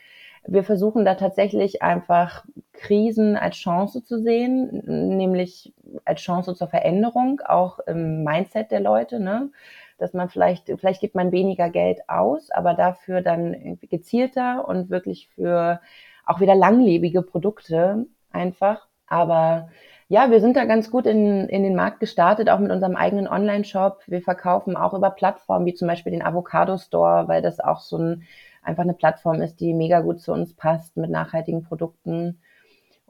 Wir 0.48 0.64
versuchen 0.64 1.06
da 1.06 1.16
tatsächlich 1.16 1.82
einfach 1.82 2.46
Krisen 2.74 3.36
als 3.36 3.56
Chance 3.56 4.04
zu 4.04 4.22
sehen, 4.22 4.84
nämlich 5.18 5.74
als 6.04 6.22
Chance 6.22 6.56
zur 6.56 6.68
Veränderung, 6.68 7.42
auch 7.42 7.80
im 7.80 8.24
Mindset 8.24 8.72
der 8.72 8.82
Leute, 8.82 9.20
ne? 9.20 9.50
dass 9.98 10.14
man 10.14 10.30
vielleicht, 10.30 10.68
vielleicht 10.78 11.02
gibt 11.02 11.16
man 11.16 11.32
weniger 11.32 11.70
Geld 11.70 12.02
aus, 12.10 12.52
aber 12.52 12.74
dafür 12.74 13.22
dann 13.22 13.80
gezielter 13.82 14.68
und 14.68 14.90
wirklich 14.90 15.30
für 15.30 15.80
auch 16.26 16.40
wieder 16.40 16.56
langlebige 16.56 17.22
Produkte 17.22 18.06
einfach. 18.32 18.88
Aber 19.08 19.70
ja, 20.08 20.30
wir 20.30 20.42
sind 20.42 20.56
da 20.58 20.66
ganz 20.66 20.92
gut 20.92 21.06
in, 21.06 21.48
in 21.50 21.64
den 21.64 21.76
Markt 21.76 22.00
gestartet, 22.00 22.50
auch 22.50 22.60
mit 22.60 22.72
unserem 22.72 22.96
eigenen 22.96 23.28
Online-Shop. 23.28 24.04
Wir 24.08 24.22
verkaufen 24.22 24.76
auch 24.76 24.94
über 24.94 25.10
Plattformen 25.12 25.66
wie 25.66 25.74
zum 25.74 25.88
Beispiel 25.88 26.12
den 26.12 26.22
Avocado 26.22 26.78
Store, 26.78 27.28
weil 27.28 27.42
das 27.42 27.60
auch 27.60 27.80
so 27.80 27.98
ein 27.98 28.24
einfach 28.66 28.84
eine 28.84 28.94
Plattform 28.94 29.42
ist, 29.42 29.60
die 29.60 29.74
mega 29.74 30.02
gut 30.02 30.20
zu 30.22 30.34
uns 30.34 30.54
passt 30.54 30.98
mit 30.98 31.10
nachhaltigen 31.10 31.64
Produkten 31.64 32.40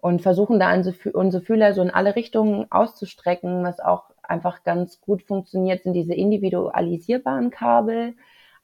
und 0.06 0.22
versuchen 0.22 0.60
da 0.60 0.74
unsere 0.74 1.44
Fühler 1.44 1.74
so 1.74 1.82
in 1.82 1.90
alle 1.90 2.16
Richtungen 2.16 2.72
auszustrecken, 2.72 3.64
was 3.64 3.80
auch 3.80 4.04
einfach 4.22 4.64
ganz 4.64 5.02
gut 5.02 5.24
funktioniert, 5.24 5.84
sind 5.84 5.94
diese 5.94 6.14
individualisierbaren 6.14 7.50
Kabel, 7.50 8.14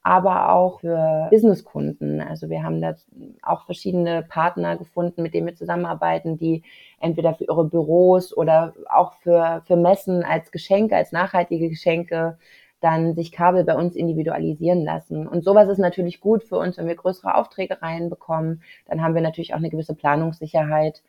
aber 0.04 0.52
auch 0.52 0.80
für 0.80 1.28
Businesskunden. 1.30 2.20
Also 2.20 2.50
wir 2.50 2.62
haben 2.62 2.80
da 2.80 2.94
auch 3.42 3.64
verschiedene 3.66 4.22
Partner 4.22 4.76
gefunden, 4.76 5.22
mit 5.22 5.34
denen 5.34 5.46
wir 5.46 5.54
zusammenarbeiten, 5.54 6.38
die 6.38 6.62
entweder 7.00 7.34
für 7.34 7.44
ihre 7.44 7.64
Büros 7.64 8.36
oder 8.36 8.74
auch 8.90 9.14
für, 9.14 9.62
für 9.64 9.76
Messen 9.76 10.24
als 10.24 10.50
Geschenke, 10.50 10.96
als 10.96 11.12
nachhaltige 11.12 11.68
Geschenke 11.68 12.38
dann 12.82 13.14
sich 13.14 13.32
Kabel 13.32 13.64
bei 13.64 13.76
uns 13.76 13.94
individualisieren 13.94 14.84
lassen. 14.84 15.26
Und 15.26 15.44
sowas 15.44 15.68
ist 15.68 15.78
natürlich 15.78 16.20
gut 16.20 16.42
für 16.42 16.56
uns, 16.58 16.76
wenn 16.76 16.88
wir 16.88 16.96
größere 16.96 17.36
Aufträge 17.36 17.80
reinbekommen. 17.80 18.62
Dann 18.86 19.02
haben 19.02 19.14
wir 19.14 19.22
natürlich 19.22 19.54
auch 19.54 19.58
eine 19.58 19.70
gewisse 19.70 19.94
Planungssicherheit 19.94 21.02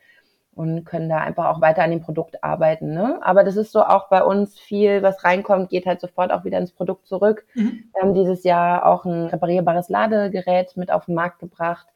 und 0.54 0.84
können 0.84 1.08
da 1.08 1.18
einfach 1.18 1.46
auch 1.46 1.60
weiter 1.60 1.82
an 1.82 1.90
dem 1.90 2.00
Produkt 2.00 2.44
arbeiten. 2.44 2.94
Ne? 2.94 3.18
Aber 3.22 3.42
das 3.42 3.56
ist 3.56 3.72
so 3.72 3.82
auch 3.82 4.08
bei 4.08 4.22
uns 4.22 4.58
viel, 4.58 5.02
was 5.02 5.24
reinkommt, 5.24 5.68
geht 5.68 5.84
halt 5.86 6.00
sofort 6.00 6.32
auch 6.32 6.44
wieder 6.44 6.58
ins 6.58 6.70
Produkt 6.70 7.08
zurück. 7.08 7.44
Mhm. 7.54 7.84
Wir 7.92 8.02
haben 8.02 8.14
dieses 8.14 8.44
Jahr 8.44 8.86
auch 8.86 9.04
ein 9.04 9.26
reparierbares 9.26 9.88
Ladegerät 9.88 10.76
mit 10.76 10.92
auf 10.92 11.06
den 11.06 11.16
Markt 11.16 11.40
gebracht. 11.40 11.88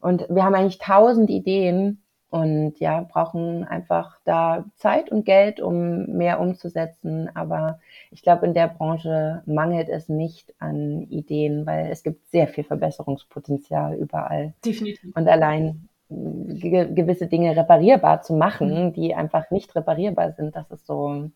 Und 0.00 0.26
wir 0.28 0.42
haben 0.42 0.54
eigentlich 0.54 0.78
tausend 0.78 1.30
Ideen, 1.30 2.02
und 2.34 2.80
ja, 2.80 3.06
brauchen 3.08 3.62
einfach 3.62 4.18
da 4.24 4.64
Zeit 4.74 5.12
und 5.12 5.24
Geld, 5.24 5.60
um 5.60 6.06
mehr 6.06 6.40
umzusetzen. 6.40 7.30
Aber 7.32 7.78
ich 8.10 8.22
glaube, 8.22 8.44
in 8.44 8.54
der 8.54 8.66
Branche 8.66 9.44
mangelt 9.46 9.88
es 9.88 10.08
nicht 10.08 10.52
an 10.58 11.02
Ideen, 11.02 11.64
weil 11.64 11.92
es 11.92 12.02
gibt 12.02 12.26
sehr 12.26 12.48
viel 12.48 12.64
Verbesserungspotenzial 12.64 13.94
überall. 13.94 14.52
Definitiv. 14.64 15.14
Und 15.14 15.28
allein 15.28 15.88
ge 16.08 16.92
gewisse 16.92 17.28
Dinge 17.28 17.56
reparierbar 17.56 18.22
zu 18.22 18.34
machen, 18.34 18.86
mhm. 18.86 18.92
die 18.94 19.14
einfach 19.14 19.52
nicht 19.52 19.72
reparierbar 19.76 20.32
sind, 20.32 20.56
das 20.56 20.68
ist 20.72 20.88
so, 20.88 21.30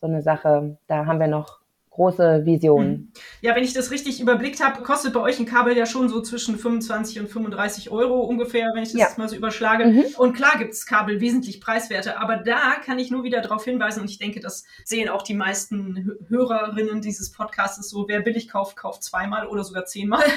so 0.00 0.06
eine 0.08 0.20
Sache. 0.20 0.78
Da 0.88 1.06
haben 1.06 1.20
wir 1.20 1.28
noch 1.28 1.60
große 1.94 2.44
Vision. 2.44 2.86
Mhm. 2.86 3.12
Ja, 3.40 3.54
wenn 3.54 3.62
ich 3.62 3.72
das 3.72 3.92
richtig 3.92 4.20
überblickt 4.20 4.62
habe, 4.62 4.82
kostet 4.82 5.12
bei 5.12 5.20
euch 5.20 5.38
ein 5.38 5.46
Kabel 5.46 5.76
ja 5.76 5.86
schon 5.86 6.08
so 6.08 6.20
zwischen 6.22 6.58
25 6.58 7.20
und 7.20 7.28
35 7.28 7.90
Euro 7.90 8.20
ungefähr, 8.20 8.72
wenn 8.74 8.82
ich 8.82 8.92
das 8.92 9.00
ja. 9.00 9.08
mal 9.16 9.28
so 9.28 9.36
überschlage. 9.36 9.86
Mhm. 9.86 10.04
Und 10.18 10.34
klar 10.34 10.58
gibt 10.58 10.72
es 10.72 10.86
Kabel 10.86 11.20
wesentlich 11.20 11.60
preiswerter, 11.60 12.20
aber 12.20 12.36
da 12.36 12.74
kann 12.84 12.98
ich 12.98 13.12
nur 13.12 13.22
wieder 13.22 13.40
darauf 13.40 13.64
hinweisen 13.64 14.00
und 14.00 14.10
ich 14.10 14.18
denke, 14.18 14.40
das 14.40 14.64
sehen 14.84 15.08
auch 15.08 15.22
die 15.22 15.34
meisten 15.34 16.18
Hörerinnen 16.28 17.00
dieses 17.00 17.30
Podcasts 17.30 17.88
so, 17.88 18.08
wer 18.08 18.20
billig 18.20 18.48
kauft, 18.48 18.76
kauft 18.76 19.04
zweimal 19.04 19.46
oder 19.46 19.64
sogar 19.64 19.84
zehnmal. 19.86 20.24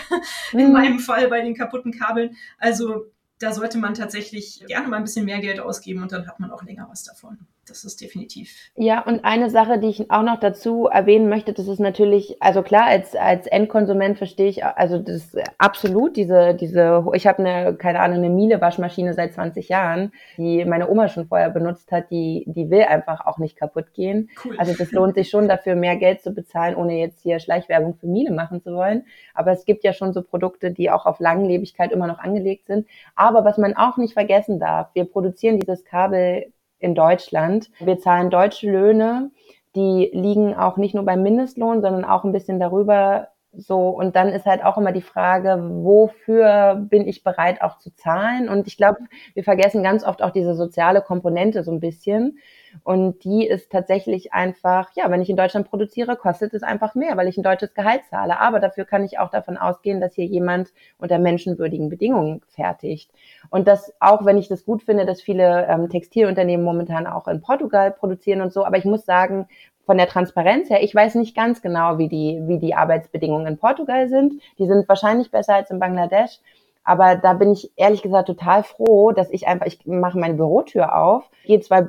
Mhm. 0.53 0.59
In 0.59 0.71
meinem 0.71 0.99
Fall 0.99 1.27
bei 1.27 1.41
den 1.41 1.55
kaputten 1.55 1.91
Kabeln. 1.91 2.35
Also 2.57 3.05
da 3.39 3.53
sollte 3.53 3.77
man 3.77 3.93
tatsächlich 3.93 4.63
gerne 4.67 4.87
mal 4.87 4.97
ein 4.97 5.03
bisschen 5.03 5.25
mehr 5.25 5.39
Geld 5.39 5.59
ausgeben 5.59 6.01
und 6.01 6.11
dann 6.11 6.27
hat 6.27 6.39
man 6.39 6.51
auch 6.51 6.63
länger 6.63 6.87
was 6.89 7.03
davon 7.03 7.37
das 7.69 7.83
ist 7.83 8.01
definitiv. 8.01 8.71
Ja, 8.75 9.01
und 9.01 9.25
eine 9.25 9.49
Sache, 9.49 9.79
die 9.79 9.87
ich 9.87 10.09
auch 10.11 10.21
noch 10.21 10.39
dazu 10.39 10.87
erwähnen 10.87 11.29
möchte, 11.29 11.53
das 11.53 11.67
ist 11.67 11.79
natürlich, 11.79 12.41
also 12.41 12.63
klar, 12.63 12.85
als, 12.85 13.15
als 13.15 13.47
Endkonsument 13.47 14.17
verstehe 14.17 14.47
ich, 14.47 14.63
also 14.63 14.97
das 14.97 15.15
ist 15.15 15.37
absolut 15.57 16.15
diese, 16.15 16.53
diese, 16.53 17.05
ich 17.13 17.27
habe 17.27 17.39
eine, 17.39 17.75
keine 17.75 17.99
Ahnung, 17.99 18.17
eine 18.17 18.29
Miele-Waschmaschine 18.29 19.13
seit 19.13 19.33
20 19.33 19.69
Jahren, 19.69 20.11
die 20.37 20.63
meine 20.65 20.89
Oma 20.89 21.09
schon 21.09 21.27
vorher 21.27 21.49
benutzt 21.49 21.91
hat, 21.91 22.11
die, 22.11 22.45
die 22.47 22.69
will 22.69 22.83
einfach 22.83 23.25
auch 23.25 23.37
nicht 23.37 23.57
kaputt 23.57 23.93
gehen. 23.93 24.29
Cool. 24.43 24.55
Also 24.57 24.73
das 24.73 24.91
lohnt 24.91 25.15
sich 25.15 25.29
schon 25.29 25.47
dafür, 25.47 25.75
mehr 25.75 25.95
Geld 25.97 26.21
zu 26.21 26.31
bezahlen, 26.31 26.75
ohne 26.75 26.99
jetzt 26.99 27.21
hier 27.21 27.39
Schleichwerbung 27.39 27.95
für 27.95 28.07
Miele 28.07 28.31
machen 28.31 28.61
zu 28.61 28.73
wollen. 28.73 29.05
Aber 29.33 29.51
es 29.51 29.65
gibt 29.65 29.83
ja 29.83 29.93
schon 29.93 30.13
so 30.13 30.21
Produkte, 30.21 30.71
die 30.71 30.89
auch 30.89 31.05
auf 31.05 31.19
Langlebigkeit 31.19 31.91
immer 31.91 32.07
noch 32.07 32.19
angelegt 32.19 32.67
sind. 32.67 32.87
Aber 33.15 33.45
was 33.45 33.57
man 33.57 33.75
auch 33.75 33.97
nicht 33.97 34.13
vergessen 34.13 34.59
darf, 34.59 34.89
wir 34.93 35.05
produzieren 35.05 35.59
dieses 35.59 35.83
Kabel 35.83 36.51
in 36.79 36.95
Deutschland. 36.95 37.69
Wir 37.79 37.99
zahlen 37.99 38.29
deutsche 38.29 38.69
Löhne, 38.69 39.31
die 39.75 40.09
liegen 40.13 40.55
auch 40.55 40.77
nicht 40.77 40.95
nur 40.95 41.05
beim 41.05 41.23
Mindestlohn, 41.23 41.81
sondern 41.81 42.05
auch 42.05 42.23
ein 42.23 42.31
bisschen 42.31 42.59
darüber. 42.59 43.29
So, 43.53 43.89
und 43.89 44.15
dann 44.15 44.29
ist 44.29 44.45
halt 44.45 44.63
auch 44.63 44.77
immer 44.77 44.91
die 44.91 45.01
Frage, 45.01 45.57
wofür 45.83 46.75
bin 46.75 47.07
ich 47.07 47.23
bereit 47.23 47.61
auch 47.61 47.79
zu 47.79 47.93
zahlen? 47.95 48.49
Und 48.49 48.67
ich 48.67 48.77
glaube, 48.77 48.99
wir 49.33 49.43
vergessen 49.43 49.83
ganz 49.83 50.03
oft 50.03 50.21
auch 50.21 50.31
diese 50.31 50.53
soziale 50.53 51.01
Komponente 51.01 51.63
so 51.63 51.71
ein 51.71 51.79
bisschen. 51.79 52.37
Und 52.83 53.23
die 53.23 53.47
ist 53.47 53.71
tatsächlich 53.71 54.33
einfach, 54.33 54.89
ja, 54.95 55.09
wenn 55.09 55.21
ich 55.21 55.29
in 55.29 55.35
Deutschland 55.35 55.69
produziere, 55.69 56.15
kostet 56.15 56.53
es 56.53 56.63
einfach 56.63 56.95
mehr, 56.95 57.17
weil 57.17 57.27
ich 57.27 57.37
ein 57.37 57.43
deutsches 57.43 57.73
Gehalt 57.73 58.01
zahle. 58.09 58.39
Aber 58.39 58.59
dafür 58.59 58.85
kann 58.85 59.03
ich 59.03 59.19
auch 59.19 59.29
davon 59.29 59.57
ausgehen, 59.57 60.01
dass 60.01 60.15
hier 60.15 60.25
jemand 60.25 60.69
unter 60.97 61.19
menschenwürdigen 61.19 61.89
Bedingungen 61.89 62.41
fertigt. 62.47 63.11
Und 63.49 63.67
das 63.67 63.93
auch, 63.99 64.25
wenn 64.25 64.37
ich 64.37 64.47
das 64.47 64.65
gut 64.65 64.83
finde, 64.83 65.05
dass 65.05 65.21
viele 65.21 65.67
ähm, 65.67 65.89
Textilunternehmen 65.89 66.65
momentan 66.65 67.07
auch 67.07 67.27
in 67.27 67.41
Portugal 67.41 67.91
produzieren 67.91 68.41
und 68.41 68.53
so. 68.53 68.65
Aber 68.65 68.77
ich 68.77 68.85
muss 68.85 69.05
sagen, 69.05 69.47
von 69.85 69.97
der 69.97 70.07
Transparenz 70.07 70.69
her, 70.69 70.83
ich 70.83 70.93
weiß 70.93 71.15
nicht 71.15 71.35
ganz 71.35 71.61
genau, 71.61 71.97
wie 71.97 72.09
die, 72.09 72.41
wie 72.45 72.59
die 72.59 72.75
Arbeitsbedingungen 72.75 73.47
in 73.47 73.57
Portugal 73.57 74.09
sind. 74.09 74.33
Die 74.59 74.67
sind 74.67 74.87
wahrscheinlich 74.89 75.31
besser 75.31 75.55
als 75.55 75.71
in 75.71 75.79
Bangladesch. 75.79 76.39
Aber 76.83 77.15
da 77.15 77.33
bin 77.33 77.51
ich 77.51 77.71
ehrlich 77.75 78.01
gesagt 78.01 78.27
total 78.27 78.63
froh, 78.63 79.11
dass 79.11 79.29
ich 79.29 79.47
einfach, 79.47 79.65
ich 79.65 79.85
mache 79.85 80.17
meine 80.17 80.35
Bürotür 80.35 80.95
auf, 80.95 81.29
gehe 81.45 81.59
zwei 81.59 81.85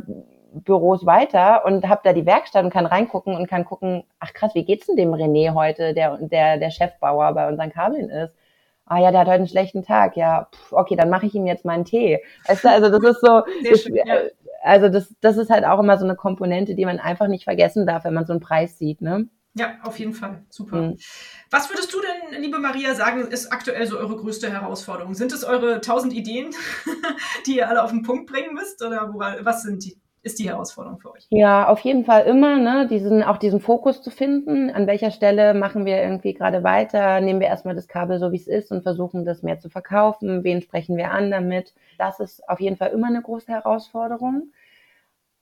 Büros 0.53 1.05
weiter 1.05 1.65
und 1.65 1.89
habe 1.89 2.01
da 2.05 2.13
die 2.13 2.27
Werkstatt 2.27 2.65
und 2.65 2.71
kann 2.71 2.87
reingucken 2.87 3.35
und 3.37 3.49
kann 3.49 3.65
gucken, 3.65 4.05
ach 4.19 4.33
krass, 4.33 4.55
wie 4.55 4.65
geht's 4.65 4.87
denn 4.87 4.97
dem 4.97 5.13
René 5.13 5.55
heute, 5.55 5.95
der, 5.95 6.17
der, 6.19 6.59
der 6.59 6.71
Chefbauer 6.71 7.33
bei 7.35 7.49
unseren 7.49 7.71
Kabeln 7.71 8.09
ist? 8.09 8.33
Ah 8.87 8.99
ja, 8.99 9.11
der 9.11 9.21
hat 9.21 9.27
heute 9.27 9.37
einen 9.37 9.49
schlechten 9.49 9.83
Tag. 9.83 10.17
Ja, 10.17 10.49
pff, 10.51 10.73
okay, 10.73 10.97
dann 10.97 11.11
mache 11.11 11.27
ich 11.27 11.35
ihm 11.35 11.47
jetzt 11.47 11.67
mal 11.67 11.75
einen 11.75 11.85
Tee. 11.85 12.21
Weißt 12.47 12.65
du, 12.65 12.71
also 12.71 12.89
das 12.89 13.17
ist 13.17 13.21
so, 13.21 13.43
das, 13.71 13.83
schön, 13.83 13.97
ja. 13.97 14.05
also 14.63 14.89
das, 14.89 15.15
das 15.21 15.37
ist 15.37 15.51
halt 15.51 15.65
auch 15.65 15.79
immer 15.79 15.99
so 15.99 16.05
eine 16.05 16.17
Komponente, 16.17 16.75
die 16.75 16.87
man 16.87 16.99
einfach 16.99 17.29
nicht 17.29 17.45
vergessen 17.45 17.87
darf, 17.87 18.05
wenn 18.05 18.15
man 18.15 18.25
so 18.25 18.33
einen 18.33 18.41
Preis 18.41 18.79
sieht, 18.79 19.03
ne? 19.03 19.29
Ja, 19.55 19.75
auf 19.83 19.99
jeden 19.99 20.15
Fall. 20.15 20.45
Super. 20.49 20.77
Mhm. 20.77 20.99
Was 21.51 21.69
würdest 21.69 21.93
du 21.93 21.99
denn, 22.01 22.41
liebe 22.41 22.59
Maria, 22.59 22.95
sagen, 22.95 23.27
ist 23.27 23.53
aktuell 23.53 23.87
so 23.87 23.99
eure 23.99 24.17
größte 24.17 24.51
Herausforderung? 24.51 25.15
Sind 25.15 25.33
es 25.33 25.45
eure 25.45 25.81
tausend 25.81 26.13
Ideen, 26.13 26.55
die 27.47 27.57
ihr 27.57 27.69
alle 27.69 27.83
auf 27.83 27.91
den 27.91 28.03
Punkt 28.03 28.31
bringen 28.31 28.55
müsst? 28.55 28.83
Oder 28.85 29.13
was 29.43 29.63
sind 29.63 29.85
die? 29.85 29.99
Ist 30.23 30.39
die 30.39 30.49
Herausforderung 30.49 30.99
für 30.99 31.13
euch? 31.13 31.27
Ja, 31.31 31.69
auf 31.69 31.81
jeden 31.81 32.05
Fall 32.05 32.27
immer, 32.27 32.59
ne, 32.59 32.87
diesen, 32.89 33.23
auch 33.23 33.37
diesen 33.37 33.61
Fokus 33.61 34.03
zu 34.03 34.11
finden. 34.11 34.71
An 34.71 34.87
welcher 34.87 35.11
Stelle 35.11 35.55
machen 35.55 35.85
wir 35.85 36.03
irgendwie 36.03 36.35
gerade 36.35 36.63
weiter? 36.63 37.21
Nehmen 37.21 37.41
wir 37.41 37.47
erstmal 37.49 37.75
das 37.75 37.89
Kabel 37.89 38.19
so, 38.19 38.33
wie 38.33 38.37
es 38.37 38.49
ist 38.49 38.71
und 38.73 38.83
versuchen, 38.83 39.25
das 39.25 39.43
mehr 39.43 39.59
zu 39.59 39.69
verkaufen? 39.69 40.45
Wen 40.45 40.61
sprechen 40.61 40.97
wir 40.97 41.11
an 41.13 41.31
damit? 41.31 41.75
Das 41.99 42.21
ist 42.21 42.49
auf 42.49 42.61
jeden 42.61 42.77
Fall 42.77 42.91
immer 42.91 43.09
eine 43.09 43.23
große 43.23 43.53
Herausforderung. 43.53 44.53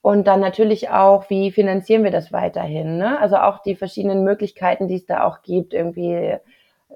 Und 0.01 0.27
dann 0.27 0.39
natürlich 0.39 0.89
auch, 0.89 1.29
wie 1.29 1.51
finanzieren 1.51 2.03
wir 2.03 2.11
das 2.11 2.31
weiterhin? 2.31 2.97
Ne? 2.97 3.19
Also 3.19 3.37
auch 3.37 3.61
die 3.61 3.75
verschiedenen 3.75 4.23
Möglichkeiten, 4.23 4.87
die 4.87 4.95
es 4.95 5.05
da 5.05 5.23
auch 5.23 5.41
gibt, 5.41 5.73
irgendwie. 5.73 6.37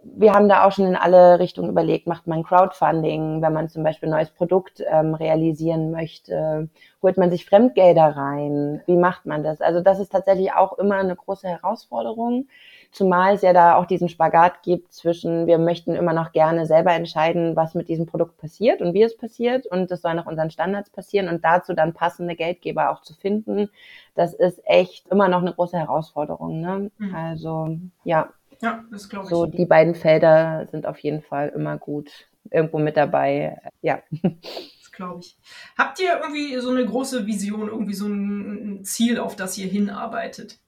Wir 0.04 0.34
haben 0.34 0.48
da 0.48 0.66
auch 0.66 0.72
schon 0.72 0.88
in 0.88 0.96
alle 0.96 1.40
Richtungen 1.40 1.70
überlegt, 1.70 2.08
macht 2.08 2.26
man 2.26 2.44
Crowdfunding, 2.44 3.42
wenn 3.42 3.54
man 3.54 3.70
zum 3.70 3.84
Beispiel 3.84 4.08
ein 4.08 4.14
neues 4.14 4.32
Produkt 4.32 4.82
ähm, 4.90 5.14
realisieren 5.14 5.92
möchte, 5.92 6.70
holt 7.02 7.18
man 7.18 7.30
sich 7.30 7.46
Fremdgelder 7.46 8.16
rein, 8.16 8.82
wie 8.86 8.96
macht 8.96 9.26
man 9.26 9.44
das? 9.44 9.60
Also 9.60 9.82
das 9.82 10.00
ist 10.00 10.12
tatsächlich 10.12 10.54
auch 10.54 10.78
immer 10.80 10.96
eine 10.96 11.16
große 11.16 11.48
Herausforderung. 11.48 12.48
Zumal 12.92 13.36
es 13.36 13.42
ja 13.42 13.54
da 13.54 13.76
auch 13.76 13.86
diesen 13.86 14.10
Spagat 14.10 14.64
gibt 14.64 14.94
zwischen, 14.94 15.48
wir 15.48 15.58
möchten 15.58 15.96
immer 15.96 16.14
noch 16.14 16.32
gerne 16.32 16.66
selber 16.66 16.92
entscheiden, 16.94 17.56
was 17.56 17.74
mit 17.74 17.88
diesem 17.88 18.06
Produkt 18.06 18.38
passiert 18.38 18.82
und 18.82 18.94
wie 18.94 19.04
es 19.04 19.16
passiert. 19.16 19.66
Und 19.66 19.92
das 19.92 20.02
soll 20.02 20.14
nach 20.14 20.26
unseren 20.26 20.52
Standards 20.52 20.90
passieren 20.90 21.30
und 21.30 21.44
dazu 21.44 21.74
dann 21.74 21.94
passende 21.94 22.36
Geldgeber 22.36 22.92
auch 22.92 23.02
zu 23.02 23.14
finden. 23.14 23.70
Das 24.16 24.34
ist 24.34 24.62
echt 24.66 25.08
immer 25.10 25.30
noch 25.30 25.42
eine 25.42 25.54
große 25.54 25.78
Herausforderung. 25.78 26.60
Ne? 26.60 26.92
Mhm. 26.98 27.16
Also 27.16 27.78
ja. 28.04 28.30
Ja, 28.62 28.86
das 28.92 29.10
glaube 29.10 29.26
ich. 29.26 29.30
So, 29.30 29.46
die 29.46 29.66
beiden 29.66 29.96
Felder 29.96 30.68
sind 30.72 30.86
auf 30.86 31.00
jeden 31.00 31.22
Fall 31.22 31.50
immer 31.50 31.78
gut 31.78 32.12
irgendwo 32.50 32.80
mit 32.80 32.98
dabei. 32.98 33.58
Ja. 33.82 34.02
Das 34.22 34.92
glaube 34.92 35.22
ich. 35.22 35.38
Habt 35.78 36.00
ihr 36.00 36.20
irgendwie 36.22 36.58
so 36.60 36.70
eine 36.70 36.86
große 36.86 37.26
Vision, 37.26 37.68
irgendwie 37.68 37.94
so 37.94 38.08
ein 38.08 38.84
Ziel, 38.84 39.20
auf 39.20 39.36
das 39.36 39.58
ihr 39.58 39.68
hinarbeitet? 39.68 40.60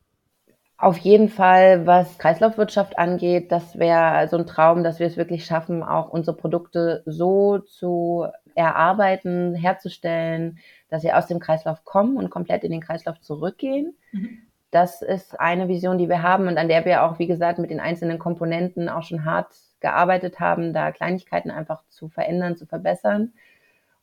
Auf 0.77 0.97
jeden 0.97 1.29
Fall, 1.29 1.85
was 1.85 2.17
Kreislaufwirtschaft 2.17 2.97
angeht, 2.97 3.51
das 3.51 3.77
wäre 3.77 4.27
so 4.27 4.37
ein 4.37 4.47
Traum, 4.47 4.83
dass 4.83 4.99
wir 4.99 5.07
es 5.07 5.17
wirklich 5.17 5.45
schaffen, 5.45 5.81
auch 5.81 6.09
unsere 6.09 6.35
Produkte 6.35 7.03
so 7.05 7.59
zu 7.59 8.27
erarbeiten, 8.55 9.55
herzustellen, 9.55 10.59
dass 10.89 11.01
sie 11.01 11.13
aus 11.13 11.27
dem 11.27 11.39
Kreislauf 11.39 11.85
kommen 11.85 12.17
und 12.17 12.29
komplett 12.29 12.63
in 12.63 12.71
den 12.71 12.81
Kreislauf 12.81 13.21
zurückgehen. 13.21 13.95
Mhm. 14.11 14.39
Das 14.73 15.03
ist 15.03 15.39
eine 15.39 15.67
Vision, 15.67 15.99
die 15.99 16.09
wir 16.09 16.23
haben 16.23 16.47
und 16.47 16.57
an 16.57 16.67
der 16.67 16.83
wir 16.83 17.03
auch, 17.03 17.19
wie 17.19 17.27
gesagt, 17.27 17.59
mit 17.59 17.69
den 17.69 17.79
einzelnen 17.79 18.17
Komponenten 18.17 18.89
auch 18.89 19.03
schon 19.03 19.23
hart 19.23 19.53
gearbeitet 19.81 20.39
haben, 20.39 20.73
da 20.73 20.91
Kleinigkeiten 20.91 21.51
einfach 21.51 21.83
zu 21.89 22.09
verändern, 22.09 22.57
zu 22.57 22.65
verbessern 22.65 23.33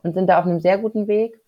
und 0.05 0.15
sind 0.15 0.29
da 0.29 0.39
auf 0.39 0.47
einem 0.47 0.61
sehr 0.61 0.79
guten 0.79 1.09
Weg. 1.09 1.41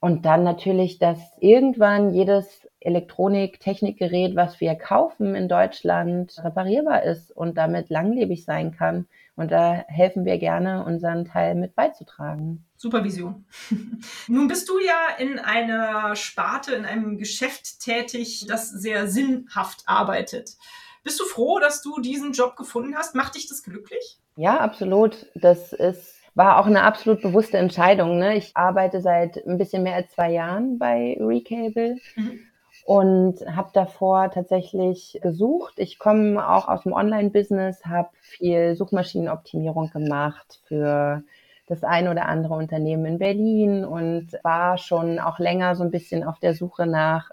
Und 0.00 0.26
dann 0.26 0.44
natürlich, 0.44 0.98
dass 0.98 1.18
irgendwann 1.40 2.12
jedes 2.12 2.68
Elektronik, 2.78 3.58
Technikgerät, 3.58 4.36
was 4.36 4.60
wir 4.60 4.74
kaufen 4.74 5.34
in 5.34 5.48
Deutschland, 5.48 6.36
reparierbar 6.44 7.04
ist 7.04 7.34
und 7.34 7.56
damit 7.56 7.88
langlebig 7.88 8.44
sein 8.44 8.76
kann. 8.76 9.06
Und 9.38 9.52
da 9.52 9.84
helfen 9.86 10.24
wir 10.24 10.36
gerne, 10.38 10.84
unseren 10.84 11.24
Teil 11.24 11.54
mit 11.54 11.76
beizutragen. 11.76 12.66
Supervision. 12.76 13.46
Nun 14.26 14.48
bist 14.48 14.68
du 14.68 14.80
ja 14.80 15.16
in 15.16 15.38
einer 15.38 16.16
Sparte, 16.16 16.74
in 16.74 16.84
einem 16.84 17.18
Geschäft 17.18 17.78
tätig, 17.78 18.46
das 18.48 18.68
sehr 18.68 19.06
sinnhaft 19.06 19.84
arbeitet. 19.86 20.56
Bist 21.04 21.20
du 21.20 21.24
froh, 21.24 21.60
dass 21.60 21.82
du 21.82 22.00
diesen 22.00 22.32
Job 22.32 22.56
gefunden 22.56 22.96
hast? 22.96 23.14
Macht 23.14 23.36
dich 23.36 23.48
das 23.48 23.62
glücklich? 23.62 24.18
Ja, 24.34 24.58
absolut. 24.58 25.26
Das 25.36 25.72
ist 25.72 26.16
war 26.34 26.58
auch 26.58 26.66
eine 26.66 26.82
absolut 26.82 27.20
bewusste 27.20 27.58
Entscheidung. 27.58 28.18
Ne? 28.18 28.36
Ich 28.36 28.56
arbeite 28.56 29.00
seit 29.00 29.44
ein 29.44 29.58
bisschen 29.58 29.82
mehr 29.82 29.96
als 29.96 30.12
zwei 30.12 30.30
Jahren 30.30 30.78
bei 30.78 31.16
Recable 31.20 31.96
mhm. 32.14 32.40
Und 32.88 33.44
habe 33.54 33.68
davor 33.74 34.30
tatsächlich 34.30 35.18
gesucht. 35.22 35.74
Ich 35.76 35.98
komme 35.98 36.48
auch 36.48 36.68
aus 36.68 36.84
dem 36.84 36.94
Online-Business, 36.94 37.84
habe 37.84 38.08
viel 38.22 38.76
Suchmaschinenoptimierung 38.76 39.90
gemacht 39.90 40.62
für 40.64 41.22
das 41.66 41.84
ein 41.84 42.08
oder 42.08 42.24
andere 42.24 42.54
Unternehmen 42.54 43.04
in 43.04 43.18
Berlin 43.18 43.84
und 43.84 44.28
war 44.42 44.78
schon 44.78 45.18
auch 45.18 45.38
länger 45.38 45.76
so 45.76 45.84
ein 45.84 45.90
bisschen 45.90 46.24
auf 46.24 46.38
der 46.38 46.54
Suche 46.54 46.86
nach 46.86 47.30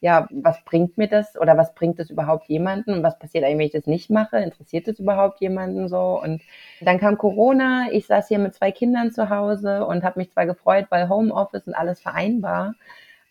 ja, 0.00 0.28
was 0.30 0.62
bringt 0.64 0.98
mir 0.98 1.08
das 1.08 1.34
oder 1.38 1.56
was 1.56 1.74
bringt 1.74 1.98
das 1.98 2.10
überhaupt 2.10 2.48
jemanden 2.48 2.92
und 2.92 3.02
was 3.02 3.18
passiert 3.18 3.44
eigentlich, 3.44 3.58
wenn 3.58 3.66
ich 3.66 3.72
das 3.72 3.86
nicht 3.86 4.10
mache? 4.10 4.36
Interessiert 4.38 4.86
das 4.86 4.98
überhaupt 4.98 5.40
jemanden 5.40 5.88
so? 5.88 6.20
Und 6.22 6.42
dann 6.82 6.98
kam 6.98 7.16
Corona, 7.16 7.88
ich 7.90 8.06
saß 8.06 8.28
hier 8.28 8.38
mit 8.38 8.54
zwei 8.54 8.70
Kindern 8.70 9.12
zu 9.12 9.30
Hause 9.30 9.86
und 9.86 10.02
habe 10.04 10.20
mich 10.20 10.30
zwar 10.30 10.44
gefreut, 10.46 10.86
weil 10.90 11.08
Homeoffice 11.08 11.66
und 11.66 11.74
alles 11.74 12.00
vereinbar, 12.00 12.74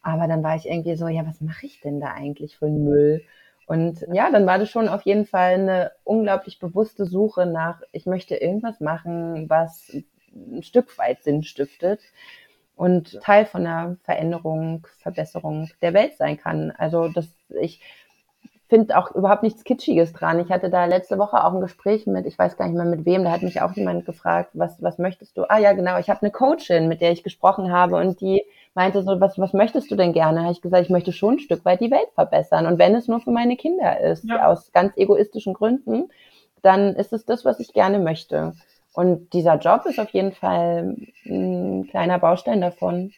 aber 0.09 0.27
dann 0.27 0.43
war 0.43 0.55
ich 0.55 0.67
irgendwie 0.67 0.95
so, 0.95 1.07
ja, 1.07 1.25
was 1.25 1.41
mache 1.41 1.65
ich 1.65 1.81
denn 1.81 1.99
da 1.99 2.13
eigentlich 2.13 2.57
für 2.57 2.65
einen 2.65 2.83
Müll? 2.83 3.21
Und 3.67 4.05
ja, 4.11 4.31
dann 4.31 4.47
war 4.47 4.57
das 4.57 4.69
schon 4.69 4.89
auf 4.89 5.03
jeden 5.03 5.25
Fall 5.25 5.53
eine 5.53 5.91
unglaublich 6.03 6.59
bewusste 6.59 7.05
Suche 7.05 7.45
nach, 7.45 7.81
ich 7.91 8.07
möchte 8.07 8.35
irgendwas 8.35 8.79
machen, 8.79 9.47
was 9.47 9.95
ein 10.33 10.63
Stück 10.63 10.97
weit 10.97 11.23
Sinn 11.23 11.43
stiftet 11.43 11.99
und 12.75 13.21
Teil 13.21 13.45
von 13.45 13.67
einer 13.67 13.97
Veränderung, 14.03 14.87
Verbesserung 14.99 15.69
der 15.81 15.93
Welt 15.93 16.15
sein 16.17 16.37
kann. 16.37 16.71
Also 16.71 17.09
das, 17.09 17.27
ich 17.61 17.81
finde 18.69 18.97
auch 18.97 19.11
überhaupt 19.11 19.43
nichts 19.43 19.63
Kitschiges 19.63 20.13
dran. 20.13 20.39
Ich 20.39 20.49
hatte 20.49 20.69
da 20.69 20.85
letzte 20.85 21.17
Woche 21.17 21.43
auch 21.43 21.53
ein 21.53 21.61
Gespräch 21.61 22.07
mit, 22.07 22.25
ich 22.25 22.39
weiß 22.39 22.55
gar 22.55 22.67
nicht 22.67 22.77
mehr 22.77 22.85
mit 22.85 23.05
wem, 23.05 23.23
da 23.23 23.31
hat 23.31 23.41
mich 23.41 23.61
auch 23.61 23.73
jemand 23.73 24.05
gefragt, 24.05 24.51
was, 24.53 24.81
was 24.81 24.97
möchtest 24.97 25.37
du? 25.37 25.43
Ah 25.49 25.57
ja, 25.57 25.73
genau, 25.73 25.99
ich 25.99 26.09
habe 26.09 26.21
eine 26.21 26.31
Coachin, 26.31 26.87
mit 26.87 27.01
der 27.01 27.11
ich 27.11 27.23
gesprochen 27.23 27.71
habe 27.71 27.97
und 27.97 28.21
die 28.21 28.43
meinte 28.79 29.03
so, 29.03 29.19
was, 29.19 29.37
was 29.37 29.51
möchtest 29.51 29.91
du 29.91 29.97
denn 29.97 30.13
gerne? 30.13 30.43
Habe 30.43 30.53
ich 30.53 30.61
gesagt, 30.61 30.83
ich 30.83 30.89
möchte 30.89 31.11
schon 31.11 31.33
ein 31.33 31.39
Stück 31.39 31.65
weit 31.65 31.81
die 31.81 31.91
Welt 31.91 32.07
verbessern. 32.15 32.65
Und 32.65 32.79
wenn 32.79 32.95
es 32.95 33.09
nur 33.09 33.19
für 33.19 33.29
meine 33.29 33.57
Kinder 33.57 33.99
ist, 33.99 34.23
ja. 34.23 34.47
aus 34.47 34.71
ganz 34.71 34.95
egoistischen 34.95 35.53
Gründen, 35.53 36.07
dann 36.61 36.95
ist 36.95 37.11
es 37.11 37.25
das, 37.25 37.43
was 37.43 37.59
ich 37.59 37.73
gerne 37.73 37.99
möchte. 37.99 38.53
Und 38.93 39.33
dieser 39.33 39.57
Job 39.57 39.85
ist 39.85 39.99
auf 39.99 40.11
jeden 40.11 40.31
Fall 40.31 40.95
ein 41.25 41.87
kleiner 41.89 42.19
Baustein 42.19 42.61
davon. 42.61 43.11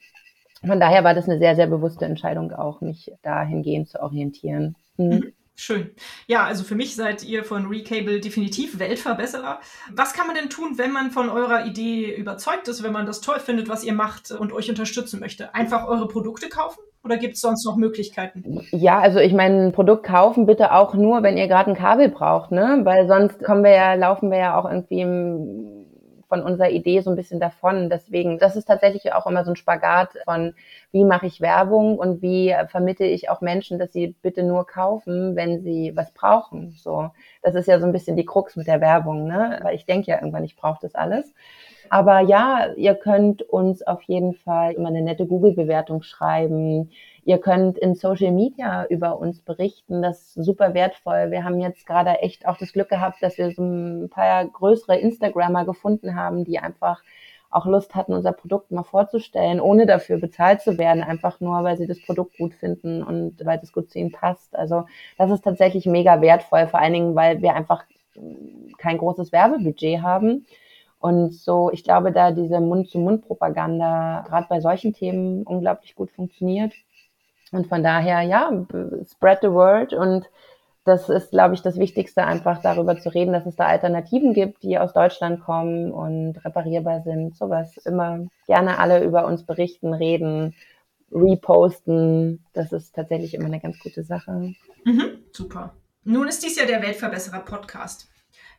Von 0.65 0.79
daher 0.79 1.03
war 1.03 1.13
das 1.13 1.29
eine 1.29 1.37
sehr, 1.37 1.55
sehr 1.55 1.67
bewusste 1.67 2.05
Entscheidung 2.05 2.51
auch, 2.53 2.81
mich 2.81 3.11
dahingehend 3.21 3.87
zu 3.87 4.01
orientieren. 4.01 4.75
Mhm. 4.97 5.31
Schön. 5.61 5.91
Ja, 6.25 6.43
also 6.45 6.63
für 6.63 6.73
mich 6.73 6.95
seid 6.95 7.23
ihr 7.23 7.43
von 7.43 7.67
Recable 7.67 8.19
definitiv 8.19 8.79
Weltverbesserer. 8.79 9.59
Was 9.93 10.13
kann 10.13 10.25
man 10.25 10.35
denn 10.35 10.49
tun, 10.49 10.79
wenn 10.79 10.91
man 10.91 11.11
von 11.11 11.29
eurer 11.29 11.67
Idee 11.67 12.15
überzeugt 12.15 12.67
ist, 12.67 12.81
wenn 12.81 12.91
man 12.91 13.05
das 13.05 13.21
toll 13.21 13.39
findet, 13.39 13.69
was 13.69 13.83
ihr 13.83 13.93
macht 13.93 14.31
und 14.31 14.53
euch 14.53 14.71
unterstützen 14.71 15.19
möchte? 15.19 15.53
Einfach 15.53 15.87
eure 15.87 16.07
Produkte 16.07 16.49
kaufen? 16.49 16.79
Oder 17.03 17.17
gibt 17.17 17.35
es 17.35 17.41
sonst 17.41 17.63
noch 17.63 17.75
Möglichkeiten? 17.75 18.65
Ja, 18.71 18.99
also 19.01 19.19
ich 19.19 19.33
meine, 19.33 19.67
ein 19.67 19.71
Produkt 19.71 20.03
kaufen 20.03 20.47
bitte 20.47 20.71
auch 20.71 20.95
nur, 20.95 21.21
wenn 21.21 21.37
ihr 21.37 21.47
gerade 21.47 21.69
ein 21.69 21.77
Kabel 21.77 22.09
braucht, 22.09 22.51
ne? 22.51 22.81
Weil 22.83 23.07
sonst 23.07 23.43
kommen 23.43 23.63
wir 23.63 23.71
ja, 23.71 23.93
laufen 23.93 24.31
wir 24.31 24.39
ja 24.39 24.59
auch 24.59 24.65
irgendwie 24.65 25.01
im, 25.01 25.80
von 26.31 26.43
unserer 26.43 26.69
Idee 26.69 27.01
so 27.01 27.09
ein 27.09 27.17
bisschen 27.17 27.41
davon. 27.41 27.89
Deswegen, 27.89 28.39
das 28.39 28.55
ist 28.55 28.65
tatsächlich 28.65 29.11
auch 29.11 29.27
immer 29.27 29.43
so 29.43 29.51
ein 29.51 29.57
Spagat 29.57 30.13
von, 30.23 30.55
wie 30.93 31.03
mache 31.03 31.27
ich 31.27 31.41
Werbung 31.41 31.97
und 31.99 32.21
wie 32.21 32.55
vermittle 32.69 33.05
ich 33.05 33.29
auch 33.29 33.41
Menschen, 33.41 33.77
dass 33.79 33.91
sie 33.91 34.15
bitte 34.21 34.43
nur 34.43 34.65
kaufen, 34.65 35.35
wenn 35.35 35.61
sie 35.61 35.91
was 35.93 36.13
brauchen. 36.13 36.71
So, 36.71 37.09
das 37.41 37.55
ist 37.55 37.67
ja 37.67 37.81
so 37.81 37.85
ein 37.85 37.91
bisschen 37.91 38.15
die 38.15 38.23
Krux 38.25 38.55
mit 38.55 38.67
der 38.67 38.79
Werbung, 38.79 39.27
ne? 39.27 39.59
Weil 39.61 39.75
ich 39.75 39.85
denke 39.85 40.09
ja 40.09 40.19
irgendwann, 40.19 40.45
ich 40.45 40.55
brauche 40.55 40.79
das 40.81 40.95
alles. 40.95 41.33
Aber 41.91 42.21
ja, 42.21 42.71
ihr 42.77 42.95
könnt 42.95 43.41
uns 43.41 43.85
auf 43.85 44.01
jeden 44.03 44.33
Fall 44.33 44.71
immer 44.71 44.87
eine 44.87 45.01
nette 45.01 45.25
Google-Bewertung 45.27 46.03
schreiben. 46.03 46.89
Ihr 47.25 47.37
könnt 47.37 47.77
in 47.77 47.95
Social 47.95 48.31
Media 48.31 48.85
über 48.85 49.19
uns 49.19 49.41
berichten. 49.41 50.01
Das 50.01 50.37
ist 50.37 50.45
super 50.45 50.73
wertvoll. 50.73 51.31
Wir 51.31 51.43
haben 51.43 51.59
jetzt 51.59 51.85
gerade 51.85 52.11
echt 52.19 52.47
auch 52.47 52.55
das 52.55 52.71
Glück 52.71 52.87
gehabt, 52.87 53.21
dass 53.21 53.37
wir 53.37 53.51
so 53.51 53.61
ein 53.61 54.09
paar 54.09 54.45
größere 54.45 54.97
Instagrammer 54.99 55.65
gefunden 55.65 56.15
haben, 56.15 56.45
die 56.45 56.59
einfach 56.59 57.03
auch 57.49 57.65
Lust 57.65 57.93
hatten, 57.93 58.13
unser 58.13 58.31
Produkt 58.31 58.71
mal 58.71 58.83
vorzustellen, 58.83 59.59
ohne 59.59 59.85
dafür 59.85 60.17
bezahlt 60.17 60.61
zu 60.61 60.77
werden, 60.77 61.03
einfach 61.03 61.41
nur, 61.41 61.61
weil 61.65 61.75
sie 61.75 61.87
das 61.87 62.01
Produkt 62.01 62.37
gut 62.37 62.53
finden 62.53 63.03
und 63.03 63.45
weil 63.45 63.59
das 63.59 63.73
gut 63.73 63.91
zu 63.91 63.99
ihnen 63.99 64.13
passt. 64.13 64.55
Also 64.55 64.85
das 65.17 65.29
ist 65.29 65.43
tatsächlich 65.43 65.85
mega 65.87 66.21
wertvoll, 66.21 66.67
vor 66.67 66.79
allen 66.79 66.93
Dingen, 66.93 67.15
weil 67.15 67.41
wir 67.41 67.53
einfach 67.53 67.83
kein 68.77 68.97
großes 68.97 69.33
Werbebudget 69.33 70.01
haben 70.01 70.45
und 71.01 71.33
so, 71.33 71.71
ich 71.71 71.83
glaube, 71.83 72.11
da 72.11 72.31
diese 72.31 72.59
Mund-zu-Mund-Propaganda 72.59 74.23
gerade 74.27 74.45
bei 74.47 74.61
solchen 74.61 74.93
Themen 74.93 75.41
unglaublich 75.43 75.95
gut 75.95 76.11
funktioniert. 76.11 76.73
Und 77.51 77.65
von 77.67 77.81
daher, 77.81 78.21
ja, 78.21 78.51
spread 79.11 79.39
the 79.41 79.49
word. 79.49 79.93
Und 79.93 80.29
das 80.83 81.09
ist, 81.09 81.31
glaube 81.31 81.55
ich, 81.55 81.63
das 81.63 81.79
Wichtigste, 81.79 82.23
einfach 82.23 82.61
darüber 82.61 82.99
zu 82.99 83.09
reden, 83.09 83.33
dass 83.33 83.47
es 83.47 83.55
da 83.55 83.65
Alternativen 83.65 84.35
gibt, 84.35 84.61
die 84.61 84.77
aus 84.77 84.93
Deutschland 84.93 85.41
kommen 85.41 85.91
und 85.91 86.37
reparierbar 86.45 87.01
sind. 87.01 87.35
Sowas 87.35 87.77
immer 87.77 88.27
gerne 88.45 88.77
alle 88.77 89.03
über 89.03 89.25
uns 89.25 89.43
berichten, 89.43 89.95
reden, 89.95 90.53
reposten. 91.11 92.45
Das 92.53 92.71
ist 92.71 92.93
tatsächlich 92.93 93.33
immer 93.33 93.45
eine 93.45 93.59
ganz 93.59 93.79
gute 93.79 94.03
Sache. 94.03 94.53
Mhm, 94.85 95.23
super. 95.31 95.73
Nun 96.03 96.27
ist 96.27 96.43
dies 96.43 96.59
ja 96.59 96.67
der 96.67 96.83
Weltverbesserer 96.83 97.39
Podcast. 97.39 98.10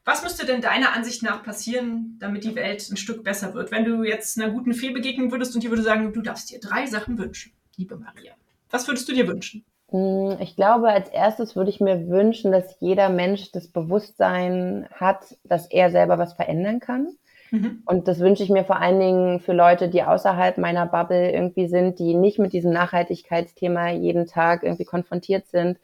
Was 0.04 0.22
müsste 0.22 0.46
denn 0.46 0.60
deiner 0.60 0.94
Ansicht 0.94 1.22
nach 1.22 1.44
passieren, 1.44 2.16
damit 2.18 2.42
die 2.42 2.56
Welt 2.56 2.88
ein 2.90 2.96
Stück 2.96 3.22
besser 3.22 3.54
wird? 3.54 3.70
Wenn 3.70 3.84
du 3.84 4.02
jetzt 4.02 4.38
einer 4.38 4.50
guten 4.50 4.74
Fee 4.74 4.90
begegnen 4.90 5.30
würdest 5.30 5.54
und 5.54 5.62
die 5.62 5.70
würde 5.70 5.82
sagen, 5.82 6.12
du 6.12 6.22
darfst 6.22 6.50
dir 6.50 6.58
drei 6.58 6.86
Sachen 6.86 7.18
wünschen, 7.18 7.52
liebe 7.76 7.96
Maria. 7.96 8.32
Was 8.70 8.88
würdest 8.88 9.08
du 9.08 9.12
dir 9.12 9.28
wünschen? 9.28 9.64
Hm, 9.90 10.38
ich 10.40 10.56
glaube, 10.56 10.88
als 10.88 11.08
erstes 11.08 11.54
würde 11.54 11.70
ich 11.70 11.80
mir 11.80 12.08
wünschen, 12.08 12.50
dass 12.50 12.76
jeder 12.80 13.10
Mensch 13.10 13.52
das 13.52 13.68
Bewusstsein 13.68 14.88
hat, 14.92 15.36
dass 15.44 15.70
er 15.70 15.90
selber 15.90 16.18
was 16.18 16.32
verändern 16.32 16.80
kann. 16.80 17.16
Mhm. 17.52 17.82
Und 17.84 18.08
das 18.08 18.18
wünsche 18.18 18.42
ich 18.42 18.48
mir 18.48 18.64
vor 18.64 18.80
allen 18.80 18.98
Dingen 18.98 19.40
für 19.40 19.52
Leute, 19.52 19.88
die 19.88 20.02
außerhalb 20.02 20.56
meiner 20.56 20.86
Bubble 20.86 21.30
irgendwie 21.30 21.68
sind, 21.68 21.98
die 21.98 22.14
nicht 22.14 22.38
mit 22.38 22.54
diesem 22.54 22.72
Nachhaltigkeitsthema 22.72 23.90
jeden 23.90 24.26
Tag 24.26 24.62
irgendwie 24.62 24.86
konfrontiert 24.86 25.46
sind. 25.48 25.78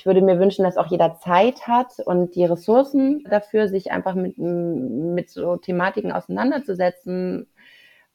Ich 0.00 0.06
würde 0.06 0.22
mir 0.22 0.38
wünschen, 0.38 0.64
dass 0.64 0.78
auch 0.78 0.86
jeder 0.86 1.18
Zeit 1.18 1.66
hat 1.66 1.98
und 2.02 2.34
die 2.34 2.46
Ressourcen 2.46 3.22
dafür, 3.28 3.68
sich 3.68 3.92
einfach 3.92 4.14
mit, 4.14 4.38
mit 4.38 5.28
so 5.28 5.58
Thematiken 5.58 6.10
auseinanderzusetzen, 6.10 7.48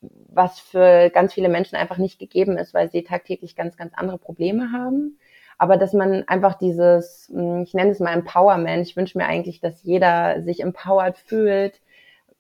was 0.02 0.60
für 0.60 1.12
ganz 1.12 1.36
viele 1.36 1.48
Menschen 1.48 1.76
einfach 1.76 2.00
nicht 2.00 2.18
gegeben 2.18 2.58
ist, 2.58 2.74
weil 2.74 2.90
sie 2.90 3.04
tagtäglich 3.04 3.56
ganz, 3.56 3.78
ganz 3.78 3.94
andere 3.94 4.18
Probleme 4.18 4.72
haben. 4.72 5.20
Aber 5.60 5.78
dass 5.78 5.94
man 5.94 6.24
einfach 6.28 6.56
dieses, 6.56 7.32
hm, 7.32 7.62
ich 7.62 7.76
nenne 7.76 7.92
es 7.92 8.00
mal 8.00 8.14
Empowerment, 8.14 8.88
ich 8.88 8.98
wünsche 8.98 9.20
mir 9.20 9.28
eigentlich, 9.28 9.60
dass 9.60 9.84
jeder 9.84 10.42
sich 10.42 10.62
empowered 10.62 11.20
fühlt, 11.20 11.82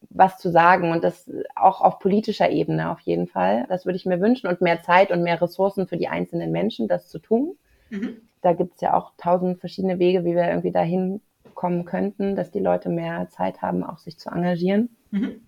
was 0.09 0.39
zu 0.39 0.49
sagen 0.49 0.91
und 0.91 1.03
das 1.03 1.29
auch 1.55 1.81
auf 1.81 1.99
politischer 1.99 2.49
Ebene 2.49 2.89
auf 2.89 3.01
jeden 3.01 3.27
Fall. 3.27 3.67
Das 3.69 3.85
würde 3.85 3.97
ich 3.97 4.07
mir 4.07 4.19
wünschen 4.19 4.47
und 4.47 4.61
mehr 4.61 4.81
Zeit 4.81 5.11
und 5.11 5.21
mehr 5.21 5.39
Ressourcen 5.39 5.85
für 5.85 5.97
die 5.97 6.07
einzelnen 6.07 6.51
Menschen, 6.51 6.87
das 6.87 7.09
zu 7.09 7.19
tun. 7.19 7.55
Mhm. 7.91 8.21
Da 8.45 8.53
gibt 8.53 8.75
es 8.75 8.81
ja 8.81 8.93
auch 8.93 9.13
tausend 9.17 9.59
verschiedene 9.59 9.97
Wege, 9.97 10.23
wie 10.23 10.35
wir 10.35 10.47
irgendwie 10.47 10.71
dahin 10.71 11.21
kommen 11.55 11.85
könnten, 11.85 12.35
dass 12.35 12.51
die 12.51 12.59
Leute 12.59 12.89
mehr 12.89 13.27
Zeit 13.29 13.63
haben, 13.63 13.83
auch 13.83 13.97
sich 13.97 14.19
zu 14.19 14.29
engagieren. 14.29 14.95
Mhm 15.09 15.44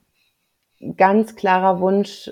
ganz 0.96 1.36
klarer 1.36 1.80
Wunsch 1.80 2.32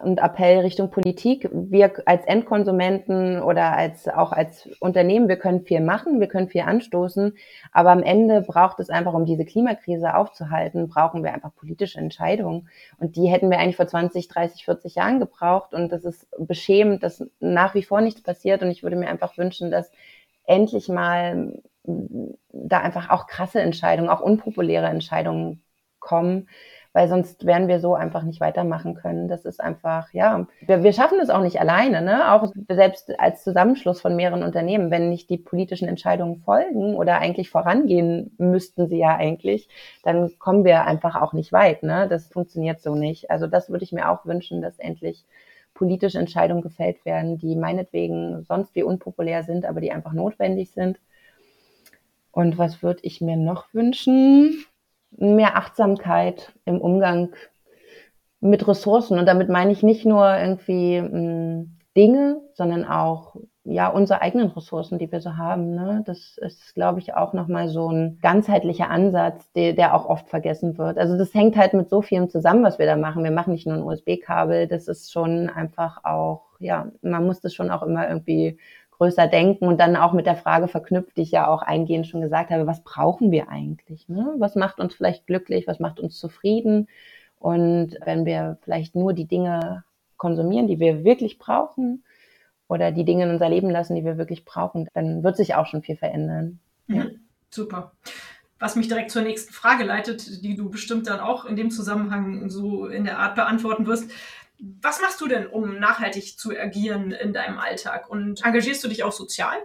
und 0.00 0.18
Appell 0.18 0.60
Richtung 0.60 0.90
Politik. 0.90 1.48
Wir 1.52 1.92
als 2.06 2.24
Endkonsumenten 2.24 3.42
oder 3.42 3.76
als, 3.76 4.08
auch 4.08 4.32
als 4.32 4.68
Unternehmen, 4.80 5.28
wir 5.28 5.36
können 5.36 5.62
viel 5.62 5.80
machen, 5.80 6.20
wir 6.20 6.28
können 6.28 6.48
viel 6.48 6.62
anstoßen, 6.62 7.36
aber 7.72 7.90
am 7.90 8.02
Ende 8.02 8.40
braucht 8.40 8.80
es 8.80 8.88
einfach, 8.88 9.12
um 9.12 9.26
diese 9.26 9.44
Klimakrise 9.44 10.14
aufzuhalten, 10.14 10.88
brauchen 10.88 11.22
wir 11.22 11.34
einfach 11.34 11.54
politische 11.54 11.98
Entscheidungen. 11.98 12.68
Und 12.98 13.16
die 13.16 13.26
hätten 13.26 13.50
wir 13.50 13.58
eigentlich 13.58 13.76
vor 13.76 13.88
20, 13.88 14.28
30, 14.28 14.64
40 14.64 14.94
Jahren 14.94 15.20
gebraucht. 15.20 15.74
Und 15.74 15.92
das 15.92 16.04
ist 16.04 16.26
beschämend, 16.38 17.02
dass 17.02 17.24
nach 17.40 17.74
wie 17.74 17.82
vor 17.82 18.00
nichts 18.00 18.22
passiert. 18.22 18.62
Und 18.62 18.70
ich 18.70 18.82
würde 18.82 18.96
mir 18.96 19.08
einfach 19.08 19.36
wünschen, 19.36 19.70
dass 19.70 19.90
endlich 20.44 20.88
mal 20.88 21.60
da 21.84 22.80
einfach 22.80 23.10
auch 23.10 23.26
krasse 23.26 23.60
Entscheidungen, 23.60 24.08
auch 24.08 24.20
unpopuläre 24.20 24.86
Entscheidungen 24.86 25.62
kommen, 25.98 26.48
weil 26.96 27.08
sonst 27.08 27.44
werden 27.44 27.68
wir 27.68 27.78
so 27.78 27.94
einfach 27.94 28.22
nicht 28.22 28.40
weitermachen 28.40 28.94
können. 28.94 29.28
Das 29.28 29.44
ist 29.44 29.60
einfach, 29.60 30.14
ja, 30.14 30.46
wir, 30.62 30.82
wir 30.82 30.94
schaffen 30.94 31.20
es 31.20 31.28
auch 31.28 31.42
nicht 31.42 31.60
alleine, 31.60 32.00
ne? 32.00 32.32
Auch 32.32 32.50
selbst 32.70 33.20
als 33.20 33.44
Zusammenschluss 33.44 34.00
von 34.00 34.16
mehreren 34.16 34.42
Unternehmen, 34.42 34.90
wenn 34.90 35.10
nicht 35.10 35.28
die 35.28 35.36
politischen 35.36 35.88
Entscheidungen 35.88 36.38
folgen 36.38 36.94
oder 36.94 37.18
eigentlich 37.18 37.50
vorangehen 37.50 38.34
müssten 38.38 38.88
sie 38.88 38.96
ja 38.96 39.14
eigentlich, 39.14 39.68
dann 40.04 40.38
kommen 40.38 40.64
wir 40.64 40.86
einfach 40.86 41.20
auch 41.20 41.34
nicht 41.34 41.52
weit, 41.52 41.82
ne? 41.82 42.08
Das 42.08 42.28
funktioniert 42.28 42.80
so 42.80 42.94
nicht. 42.94 43.30
Also 43.30 43.46
das 43.46 43.68
würde 43.68 43.84
ich 43.84 43.92
mir 43.92 44.10
auch 44.10 44.24
wünschen, 44.24 44.62
dass 44.62 44.78
endlich 44.78 45.26
politische 45.74 46.18
Entscheidungen 46.18 46.62
gefällt 46.62 47.04
werden, 47.04 47.36
die 47.36 47.56
meinetwegen 47.56 48.42
sonst 48.44 48.74
wie 48.74 48.84
unpopulär 48.84 49.42
sind, 49.42 49.66
aber 49.66 49.82
die 49.82 49.92
einfach 49.92 50.14
notwendig 50.14 50.70
sind. 50.70 50.98
Und 52.32 52.56
was 52.56 52.82
würde 52.82 53.00
ich 53.02 53.20
mir 53.20 53.36
noch 53.36 53.66
wünschen? 53.74 54.64
Mehr 55.18 55.56
Achtsamkeit 55.56 56.52
im 56.64 56.80
Umgang 56.80 57.34
mit 58.40 58.66
Ressourcen. 58.66 59.18
Und 59.18 59.26
damit 59.26 59.48
meine 59.48 59.72
ich 59.72 59.82
nicht 59.82 60.04
nur 60.04 60.36
irgendwie 60.36 61.00
mh, 61.00 61.10
hm, 61.10 61.76
Dinge, 61.96 62.42
sondern 62.52 62.84
auch 62.84 63.36
ja 63.64 63.88
unsere 63.88 64.22
eigenen 64.22 64.48
Ressourcen, 64.48 64.98
die 64.98 65.10
wir 65.10 65.20
so 65.20 65.36
haben. 65.36 65.74
Ne? 65.74 66.02
Das 66.06 66.38
ist, 66.38 66.74
glaube 66.74 67.00
ich, 67.00 67.14
auch 67.14 67.32
nochmal 67.32 67.68
so 67.68 67.90
ein 67.90 68.18
ganzheitlicher 68.22 68.90
Ansatz, 68.90 69.50
der, 69.52 69.72
der 69.72 69.94
auch 69.94 70.06
oft 70.06 70.28
vergessen 70.28 70.78
wird. 70.78 70.98
Also 70.98 71.18
das 71.18 71.34
hängt 71.34 71.56
halt 71.56 71.74
mit 71.74 71.88
so 71.88 72.02
vielem 72.02 72.28
zusammen, 72.28 72.62
was 72.62 72.78
wir 72.78 72.86
da 72.86 72.96
machen. 72.96 73.24
Wir 73.24 73.30
machen 73.30 73.52
nicht 73.52 73.66
nur 73.66 73.76
ein 73.76 73.82
USB-Kabel, 73.82 74.68
das 74.68 74.88
ist 74.88 75.12
schon 75.12 75.48
einfach 75.48 76.04
auch, 76.04 76.42
ja, 76.60 76.90
man 77.02 77.26
muss 77.26 77.40
das 77.40 77.54
schon 77.54 77.70
auch 77.70 77.82
immer 77.82 78.08
irgendwie 78.08 78.58
größer 78.96 79.26
denken 79.26 79.66
und 79.66 79.78
dann 79.78 79.96
auch 79.96 80.12
mit 80.12 80.26
der 80.26 80.36
Frage 80.36 80.68
verknüpft, 80.68 81.16
die 81.16 81.22
ich 81.22 81.30
ja 81.30 81.48
auch 81.48 81.62
eingehend 81.62 82.06
schon 82.06 82.20
gesagt 82.20 82.50
habe, 82.50 82.66
was 82.66 82.82
brauchen 82.82 83.30
wir 83.30 83.48
eigentlich? 83.48 84.08
Ne? 84.08 84.34
Was 84.38 84.54
macht 84.54 84.78
uns 84.80 84.94
vielleicht 84.94 85.26
glücklich? 85.26 85.66
Was 85.66 85.80
macht 85.80 86.00
uns 86.00 86.18
zufrieden? 86.18 86.88
Und 87.38 87.96
wenn 88.04 88.24
wir 88.24 88.58
vielleicht 88.62 88.94
nur 88.94 89.12
die 89.12 89.26
Dinge 89.26 89.84
konsumieren, 90.16 90.66
die 90.66 90.80
wir 90.80 91.04
wirklich 91.04 91.38
brauchen, 91.38 92.02
oder 92.68 92.92
die 92.92 93.04
Dinge 93.04 93.24
in 93.24 93.30
unser 93.30 93.48
Leben 93.48 93.70
lassen, 93.70 93.94
die 93.94 94.04
wir 94.04 94.18
wirklich 94.18 94.44
brauchen, 94.44 94.88
dann 94.94 95.22
wird 95.22 95.36
sich 95.36 95.54
auch 95.54 95.66
schon 95.66 95.82
viel 95.82 95.96
verändern. 95.96 96.58
Ja. 96.88 97.04
Mhm. 97.04 97.20
Super. 97.50 97.92
Was 98.58 98.76
mich 98.76 98.88
direkt 98.88 99.10
zur 99.10 99.22
nächsten 99.22 99.52
Frage 99.52 99.84
leitet, 99.84 100.42
die 100.42 100.56
du 100.56 100.70
bestimmt 100.70 101.06
dann 101.06 101.20
auch 101.20 101.44
in 101.44 101.56
dem 101.56 101.70
Zusammenhang 101.70 102.50
so 102.50 102.86
in 102.86 103.04
der 103.04 103.18
Art 103.18 103.34
beantworten 103.34 103.86
wirst. 103.86 104.10
Was 104.58 105.00
machst 105.00 105.20
du 105.20 105.28
denn, 105.28 105.46
um 105.46 105.78
nachhaltig 105.78 106.38
zu 106.38 106.50
agieren 106.56 107.12
in 107.12 107.32
deinem 107.32 107.58
Alltag? 107.58 108.08
Und 108.08 108.44
engagierst 108.44 108.82
du 108.84 108.88
dich 108.88 109.04
auch 109.04 109.12
sozial? 109.12 109.56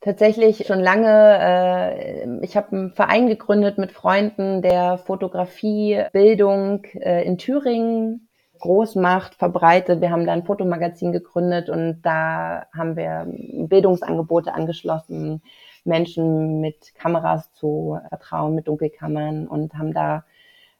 Tatsächlich 0.00 0.66
schon 0.66 0.80
lange. 0.80 1.38
Äh, 1.40 2.44
ich 2.44 2.56
habe 2.56 2.72
einen 2.72 2.92
Verein 2.92 3.26
gegründet 3.26 3.78
mit 3.78 3.90
Freunden, 3.90 4.60
der 4.60 4.98
Fotografie, 4.98 6.04
Bildung 6.12 6.84
äh, 6.94 7.24
in 7.24 7.38
Thüringen 7.38 8.28
groß 8.60 8.96
macht, 8.96 9.34
verbreitet. 9.34 10.00
Wir 10.00 10.10
haben 10.10 10.26
da 10.26 10.32
ein 10.32 10.44
Fotomagazin 10.44 11.12
gegründet 11.12 11.70
und 11.70 12.02
da 12.02 12.66
haben 12.76 12.96
wir 12.96 13.26
Bildungsangebote 13.26 14.52
angeschlossen, 14.52 15.42
Menschen 15.84 16.60
mit 16.60 16.94
Kameras 16.94 17.52
zu 17.52 17.98
vertrauen, 18.08 18.54
mit 18.54 18.68
Dunkelkammern 18.68 19.46
und 19.46 19.74
haben 19.74 19.92
da 19.92 20.24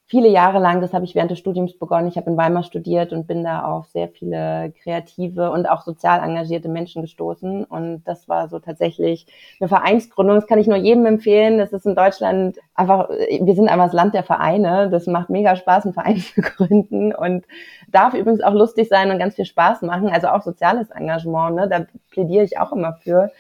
viele 0.07 0.29
Jahre 0.29 0.59
lang, 0.59 0.81
das 0.81 0.93
habe 0.93 1.05
ich 1.05 1.14
während 1.14 1.31
des 1.31 1.38
Studiums 1.38 1.79
begonnen. 1.79 2.09
Ich 2.09 2.17
habe 2.17 2.31
in 2.31 2.37
Weimar 2.37 2.62
studiert 2.62 3.12
und 3.12 3.27
bin 3.27 3.43
da 3.43 3.64
auf 3.64 3.87
sehr 3.87 4.09
viele 4.09 4.73
kreative 4.83 5.51
und 5.51 5.67
auch 5.67 5.83
sozial 5.83 6.21
engagierte 6.23 6.69
Menschen 6.69 7.03
gestoßen. 7.03 7.64
Und 7.64 8.03
das 8.05 8.29
war 8.29 8.49
so 8.49 8.59
tatsächlich 8.59 9.27
eine 9.61 9.69
Vereinsgründung. 9.69 10.37
Das 10.37 10.47
kann 10.47 10.59
ich 10.59 10.67
nur 10.67 10.77
jedem 10.77 11.07
empfehlen. 11.07 11.57
Das 11.57 11.73
ist 11.73 11.87
in 11.87 11.95
Deutschland 11.95 12.59
einfach, 12.75 13.09
wir 13.09 13.55
sind 13.55 13.69
einfach 13.69 13.87
das 13.87 13.95
Land 13.95 14.14
der 14.14 14.25
Vereine. 14.25 14.90
Das 14.90 15.07
macht 15.07 15.31
mega 15.31 15.57
Spaß, 15.57 15.85
einen 15.85 15.95
Verein 15.95 16.19
zu 16.35 16.43
gründen 16.43 17.14
und 17.14 17.47
darf 17.88 18.12
übrigens 18.12 18.43
auch 18.43 18.55
lustig 18.55 18.88
sein 18.88 19.11
und 19.11 19.19
ganz 19.19 19.37
viel 19.37 19.47
Spaß 19.47 19.83
machen. 19.83 20.09
Also 20.11 20.29
auch 20.29 20.43
soziales 20.43 20.90
Engagement, 20.90 21.57
ne? 21.57 21.69
da 21.69 21.87
plädiere 22.11 22.45
ich 22.45 22.59
auch 22.59 22.73
immer 22.73 22.93
für 23.03 23.31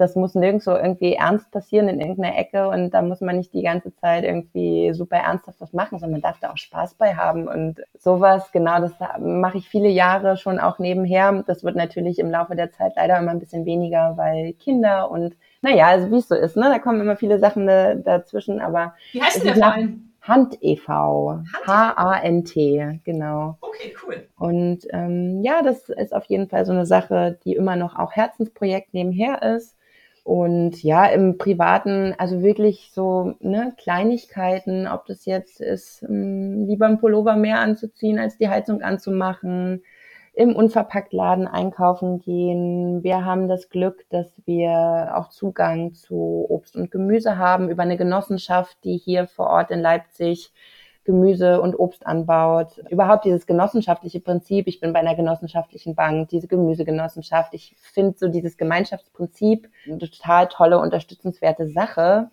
das 0.00 0.16
muss 0.16 0.34
nirgendwo 0.34 0.70
irgendwie 0.70 1.12
ernst 1.14 1.50
passieren 1.50 1.88
in 1.88 2.00
irgendeiner 2.00 2.38
Ecke 2.38 2.68
und 2.68 2.90
da 2.90 3.02
muss 3.02 3.20
man 3.20 3.36
nicht 3.36 3.52
die 3.52 3.62
ganze 3.62 3.94
Zeit 3.94 4.24
irgendwie 4.24 4.94
super 4.94 5.18
ernsthaft 5.18 5.60
was 5.60 5.74
machen, 5.74 5.98
sondern 5.98 6.20
man 6.20 6.22
darf 6.22 6.40
da 6.40 6.50
auch 6.50 6.56
Spaß 6.56 6.94
bei 6.94 7.14
haben 7.14 7.46
und 7.46 7.82
sowas, 7.98 8.50
genau, 8.50 8.80
das 8.80 8.92
mache 9.20 9.58
ich 9.58 9.68
viele 9.68 9.88
Jahre 9.88 10.38
schon 10.38 10.58
auch 10.58 10.78
nebenher. 10.78 11.44
Das 11.46 11.64
wird 11.64 11.76
natürlich 11.76 12.18
im 12.18 12.30
Laufe 12.30 12.56
der 12.56 12.72
Zeit 12.72 12.94
leider 12.96 13.18
immer 13.18 13.32
ein 13.32 13.40
bisschen 13.40 13.66
weniger, 13.66 14.16
weil 14.16 14.54
Kinder 14.54 15.10
und 15.10 15.36
naja, 15.60 15.88
also 15.88 16.10
wie 16.10 16.16
es 16.16 16.28
so 16.28 16.34
ist, 16.34 16.56
ne, 16.56 16.70
da 16.72 16.78
kommen 16.78 17.02
immer 17.02 17.16
viele 17.16 17.38
Sachen 17.38 17.66
dazwischen, 17.66 18.60
aber. 18.60 18.94
Wie 19.12 19.22
heißt 19.22 19.36
denn 19.36 19.44
der 19.44 19.56
Verein? 19.56 20.06
Hand 20.22 20.58
e.V. 20.60 21.40
H-A-N-T, 21.66 23.00
genau. 23.04 23.56
Okay, 23.60 23.94
cool. 24.02 24.26
Und 24.38 24.86
ähm, 24.90 25.42
ja, 25.42 25.62
das 25.62 25.88
ist 25.88 26.14
auf 26.14 26.24
jeden 26.26 26.48
Fall 26.48 26.66
so 26.66 26.72
eine 26.72 26.86
Sache, 26.86 27.38
die 27.44 27.54
immer 27.54 27.76
noch 27.76 27.98
auch 27.98 28.12
Herzensprojekt 28.12 28.92
nebenher 28.92 29.42
ist. 29.42 29.76
Und 30.22 30.82
ja, 30.82 31.06
im 31.06 31.38
Privaten, 31.38 32.14
also 32.18 32.42
wirklich 32.42 32.90
so 32.92 33.34
ne, 33.40 33.74
Kleinigkeiten, 33.78 34.86
ob 34.86 35.06
das 35.06 35.24
jetzt 35.24 35.60
ist, 35.60 36.02
ähm, 36.02 36.66
lieber 36.66 36.86
ein 36.86 36.98
Pullover 36.98 37.36
mehr 37.36 37.60
anzuziehen, 37.60 38.18
als 38.18 38.36
die 38.36 38.48
Heizung 38.48 38.82
anzumachen, 38.82 39.82
im 40.32 40.54
Unverpacktladen 40.54 41.48
einkaufen 41.48 42.20
gehen. 42.20 43.02
Wir 43.02 43.24
haben 43.24 43.48
das 43.48 43.68
Glück, 43.68 44.04
dass 44.10 44.40
wir 44.46 45.12
auch 45.14 45.30
Zugang 45.30 45.94
zu 45.94 46.46
Obst 46.48 46.76
und 46.76 46.90
Gemüse 46.90 47.36
haben 47.36 47.68
über 47.68 47.82
eine 47.82 47.96
Genossenschaft, 47.96 48.76
die 48.84 48.96
hier 48.96 49.26
vor 49.26 49.48
Ort 49.48 49.70
in 49.70 49.80
Leipzig 49.80 50.52
Gemüse 51.10 51.60
und 51.60 51.78
Obst 51.78 52.06
anbaut. 52.06 52.78
Überhaupt 52.88 53.24
dieses 53.24 53.46
genossenschaftliche 53.46 54.20
Prinzip. 54.20 54.68
Ich 54.68 54.80
bin 54.80 54.92
bei 54.92 55.00
einer 55.00 55.16
genossenschaftlichen 55.16 55.94
Bank, 55.94 56.28
diese 56.28 56.46
Gemüsegenossenschaft. 56.46 57.52
Ich 57.54 57.74
finde 57.80 58.16
so 58.16 58.28
dieses 58.28 58.56
Gemeinschaftsprinzip 58.56 59.68
eine 59.86 59.98
total 59.98 60.48
tolle, 60.48 60.78
unterstützenswerte 60.78 61.68
Sache. 61.68 62.30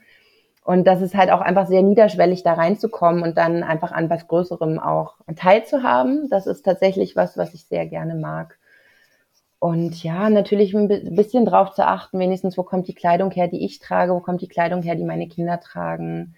Und 0.63 0.85
das 0.85 1.01
ist 1.01 1.15
halt 1.15 1.31
auch 1.31 1.41
einfach 1.41 1.65
sehr 1.65 1.81
niederschwellig, 1.81 2.43
da 2.43 2.53
reinzukommen 2.53 3.23
und 3.23 3.37
dann 3.37 3.63
einfach 3.63 3.91
an 3.91 4.09
was 4.09 4.27
Größerem 4.27 4.79
auch 4.79 5.15
teilzuhaben. 5.35 6.29
Das 6.29 6.45
ist 6.45 6.63
tatsächlich 6.63 7.15
was, 7.15 7.37
was 7.37 7.53
ich 7.53 7.65
sehr 7.65 7.85
gerne 7.85 8.15
mag. 8.15 8.57
Und 9.59 10.03
ja, 10.03 10.29
natürlich 10.29 10.75
ein 10.75 10.87
bisschen 11.15 11.45
drauf 11.45 11.73
zu 11.73 11.85
achten, 11.87 12.19
wenigstens, 12.19 12.57
wo 12.57 12.63
kommt 12.63 12.87
die 12.87 12.93
Kleidung 12.93 13.31
her, 13.31 13.47
die 13.47 13.65
ich 13.65 13.79
trage, 13.79 14.13
wo 14.13 14.19
kommt 14.19 14.41
die 14.41 14.47
Kleidung 14.47 14.83
her, 14.83 14.95
die 14.95 15.05
meine 15.05 15.27
Kinder 15.27 15.59
tragen. 15.59 16.35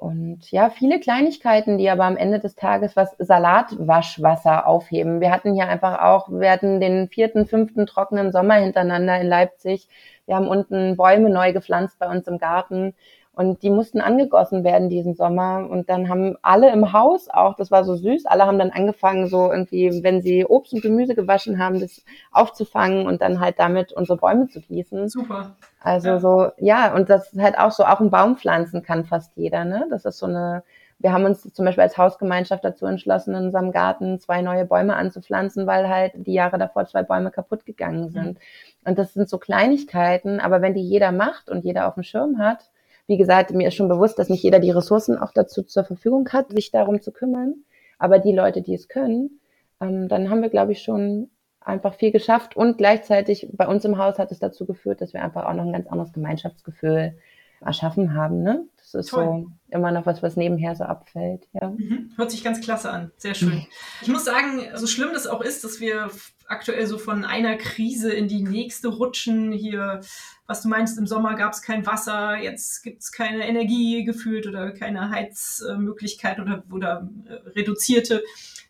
Und 0.00 0.50
ja, 0.50 0.70
viele 0.70 0.98
Kleinigkeiten, 0.98 1.76
die 1.76 1.90
aber 1.90 2.04
am 2.04 2.16
Ende 2.16 2.38
des 2.38 2.54
Tages 2.54 2.96
was 2.96 3.14
Salatwaschwasser 3.18 4.66
aufheben. 4.66 5.20
Wir 5.20 5.30
hatten 5.30 5.52
hier 5.52 5.68
einfach 5.68 6.00
auch, 6.00 6.30
wir 6.30 6.50
hatten 6.50 6.80
den 6.80 7.10
vierten, 7.10 7.46
fünften 7.46 7.84
trockenen 7.84 8.32
Sommer 8.32 8.54
hintereinander 8.54 9.20
in 9.20 9.26
Leipzig. 9.26 9.88
Wir 10.24 10.36
haben 10.36 10.48
unten 10.48 10.96
Bäume 10.96 11.28
neu 11.28 11.52
gepflanzt 11.52 11.98
bei 11.98 12.08
uns 12.08 12.26
im 12.28 12.38
Garten. 12.38 12.94
Und 13.40 13.62
die 13.62 13.70
mussten 13.70 14.02
angegossen 14.02 14.64
werden 14.64 14.90
diesen 14.90 15.14
Sommer. 15.14 15.66
Und 15.70 15.88
dann 15.88 16.10
haben 16.10 16.36
alle 16.42 16.70
im 16.74 16.92
Haus 16.92 17.30
auch, 17.30 17.54
das 17.54 17.70
war 17.70 17.84
so 17.84 17.96
süß, 17.96 18.26
alle 18.26 18.44
haben 18.44 18.58
dann 18.58 18.68
angefangen, 18.68 19.28
so 19.28 19.50
irgendwie, 19.50 20.02
wenn 20.02 20.20
sie 20.20 20.44
Obst 20.44 20.74
und 20.74 20.82
Gemüse 20.82 21.14
gewaschen 21.14 21.58
haben, 21.58 21.80
das 21.80 22.04
aufzufangen 22.32 23.06
und 23.06 23.22
dann 23.22 23.40
halt 23.40 23.58
damit 23.58 23.94
unsere 23.94 24.18
Bäume 24.18 24.48
zu 24.48 24.60
gießen. 24.60 25.08
Super. 25.08 25.56
Also 25.80 26.08
ja. 26.08 26.20
so, 26.20 26.48
ja, 26.58 26.94
und 26.94 27.08
das 27.08 27.32
ist 27.32 27.40
halt 27.40 27.58
auch 27.58 27.70
so, 27.70 27.86
auch 27.86 28.00
ein 28.00 28.10
Baum 28.10 28.36
pflanzen 28.36 28.82
kann 28.82 29.06
fast 29.06 29.34
jeder, 29.36 29.64
ne? 29.64 29.86
Das 29.88 30.04
ist 30.04 30.18
so 30.18 30.26
eine, 30.26 30.62
wir 30.98 31.14
haben 31.14 31.24
uns 31.24 31.50
zum 31.54 31.64
Beispiel 31.64 31.84
als 31.84 31.96
Hausgemeinschaft 31.96 32.62
dazu 32.62 32.84
entschlossen, 32.84 33.34
in 33.34 33.44
unserem 33.46 33.72
Garten 33.72 34.20
zwei 34.20 34.42
neue 34.42 34.66
Bäume 34.66 34.96
anzupflanzen, 34.96 35.66
weil 35.66 35.88
halt 35.88 36.12
die 36.14 36.34
Jahre 36.34 36.58
davor 36.58 36.84
zwei 36.84 37.04
Bäume 37.04 37.30
kaputt 37.30 37.64
gegangen 37.64 38.10
sind. 38.10 38.34
Mhm. 38.34 38.84
Und 38.84 38.98
das 38.98 39.14
sind 39.14 39.30
so 39.30 39.38
Kleinigkeiten, 39.38 40.40
aber 40.40 40.60
wenn 40.60 40.74
die 40.74 40.86
jeder 40.86 41.10
macht 41.10 41.48
und 41.48 41.64
jeder 41.64 41.88
auf 41.88 41.94
dem 41.94 42.02
Schirm 42.02 42.36
hat, 42.36 42.68
wie 43.10 43.16
gesagt, 43.16 43.50
mir 43.50 43.66
ist 43.66 43.74
schon 43.74 43.88
bewusst, 43.88 44.20
dass 44.20 44.28
nicht 44.28 44.44
jeder 44.44 44.60
die 44.60 44.70
Ressourcen 44.70 45.18
auch 45.18 45.32
dazu 45.32 45.64
zur 45.64 45.82
Verfügung 45.82 46.28
hat, 46.32 46.52
sich 46.52 46.70
darum 46.70 47.02
zu 47.02 47.10
kümmern. 47.10 47.64
Aber 47.98 48.20
die 48.20 48.32
Leute, 48.32 48.62
die 48.62 48.72
es 48.72 48.86
können, 48.86 49.40
ähm, 49.80 50.06
dann 50.06 50.30
haben 50.30 50.42
wir, 50.42 50.48
glaube 50.48 50.70
ich, 50.70 50.82
schon 50.82 51.28
einfach 51.60 51.94
viel 51.94 52.12
geschafft. 52.12 52.54
Und 52.54 52.78
gleichzeitig 52.78 53.48
bei 53.52 53.66
uns 53.66 53.84
im 53.84 53.98
Haus 53.98 54.20
hat 54.20 54.30
es 54.30 54.38
dazu 54.38 54.64
geführt, 54.64 55.00
dass 55.00 55.12
wir 55.12 55.24
einfach 55.24 55.44
auch 55.44 55.54
noch 55.54 55.64
ein 55.64 55.72
ganz 55.72 55.88
anderes 55.88 56.12
Gemeinschaftsgefühl 56.12 57.18
erschaffen 57.60 58.14
haben. 58.14 58.44
Ne? 58.44 58.62
Das 58.92 59.06
ist 59.06 59.10
Toll. 59.10 59.24
so 59.24 59.50
immer 59.76 59.92
noch 59.92 60.06
was, 60.06 60.22
was 60.22 60.36
nebenher 60.36 60.74
so 60.74 60.84
abfällt. 60.84 61.46
Ja. 61.52 61.70
Mhm. 61.70 62.12
Hört 62.16 62.30
sich 62.30 62.42
ganz 62.42 62.60
klasse 62.60 62.90
an. 62.90 63.12
Sehr 63.16 63.34
schön. 63.34 63.66
Ich 64.02 64.08
muss 64.08 64.24
sagen, 64.24 64.62
so 64.74 64.86
schlimm 64.86 65.10
das 65.12 65.26
auch 65.26 65.42
ist, 65.42 65.62
dass 65.62 65.80
wir 65.80 66.10
aktuell 66.46 66.86
so 66.86 66.98
von 66.98 67.24
einer 67.24 67.56
Krise 67.56 68.12
in 68.12 68.28
die 68.28 68.42
nächste 68.42 68.88
rutschen. 68.88 69.52
Hier, 69.52 70.00
was 70.46 70.62
du 70.62 70.68
meinst, 70.68 70.98
im 70.98 71.06
Sommer 71.06 71.34
gab 71.36 71.52
es 71.52 71.62
kein 71.62 71.86
Wasser, 71.86 72.36
jetzt 72.36 72.82
gibt 72.82 73.02
es 73.02 73.12
keine 73.12 73.46
Energie 73.46 74.04
gefühlt 74.04 74.46
oder 74.46 74.72
keine 74.72 75.10
Heizmöglichkeit 75.10 76.40
oder, 76.40 76.64
oder 76.72 77.08
äh, 77.26 77.34
reduzierte. 77.50 78.22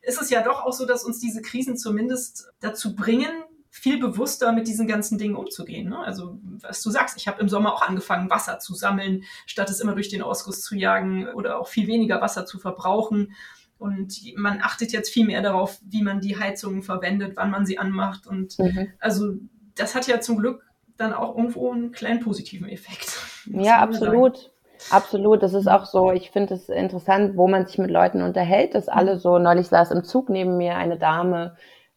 Ist 0.02 0.20
es 0.20 0.30
ja 0.30 0.42
doch 0.42 0.64
auch 0.64 0.72
so, 0.72 0.86
dass 0.86 1.04
uns 1.04 1.20
diese 1.20 1.42
Krisen 1.42 1.76
zumindest 1.76 2.50
dazu 2.60 2.94
bringen, 2.94 3.30
viel 3.70 4.00
bewusster 4.00 4.52
mit 4.52 4.66
diesen 4.66 4.88
ganzen 4.88 5.16
Dingen 5.16 5.36
umzugehen. 5.36 5.88
Ne? 5.88 5.98
Also 5.98 6.38
was 6.60 6.82
du 6.82 6.90
sagst, 6.90 7.16
ich 7.16 7.28
habe 7.28 7.40
im 7.40 7.48
Sommer 7.48 7.72
auch 7.72 7.82
angefangen, 7.82 8.28
Wasser 8.28 8.58
zu 8.58 8.74
sammeln, 8.74 9.22
statt 9.46 9.70
es 9.70 9.80
immer 9.80 9.94
durch 9.94 10.08
den 10.08 10.22
Ausguss 10.22 10.60
zu 10.60 10.74
jagen 10.74 11.28
oder 11.28 11.58
auch 11.60 11.68
viel 11.68 11.86
weniger 11.86 12.20
Wasser 12.20 12.46
zu 12.46 12.58
verbrauchen. 12.58 13.32
Und 13.78 14.20
man 14.36 14.60
achtet 14.60 14.92
jetzt 14.92 15.10
viel 15.10 15.24
mehr 15.24 15.40
darauf, 15.40 15.78
wie 15.86 16.02
man 16.02 16.20
die 16.20 16.38
Heizungen 16.38 16.82
verwendet, 16.82 17.32
wann 17.36 17.50
man 17.50 17.64
sie 17.64 17.78
anmacht. 17.78 18.26
Und 18.26 18.58
mhm. 18.58 18.88
also 18.98 19.34
das 19.76 19.94
hat 19.94 20.06
ja 20.08 20.20
zum 20.20 20.38
Glück 20.38 20.64
dann 20.96 21.14
auch 21.14 21.36
irgendwo 21.36 21.72
einen 21.72 21.92
kleinen 21.92 22.20
positiven 22.20 22.68
Effekt. 22.68 23.16
Ja, 23.46 23.78
absolut. 23.78 24.36
Sagen. 24.36 24.50
Absolut, 24.90 25.42
das 25.42 25.54
ist 25.54 25.68
auch 25.68 25.84
so, 25.84 26.10
ich 26.10 26.30
finde 26.30 26.54
es 26.54 26.68
interessant, 26.68 27.36
wo 27.36 27.46
man 27.46 27.66
sich 27.66 27.78
mit 27.78 27.90
Leuten 27.90 28.22
unterhält, 28.22 28.74
dass 28.74 28.88
alle 28.88 29.18
so, 29.18 29.38
neulich 29.38 29.68
saß 29.68 29.90
im 29.90 30.04
Zug 30.04 30.30
neben 30.30 30.56
mir 30.56 30.76
eine 30.76 30.98
Dame, 30.98 31.56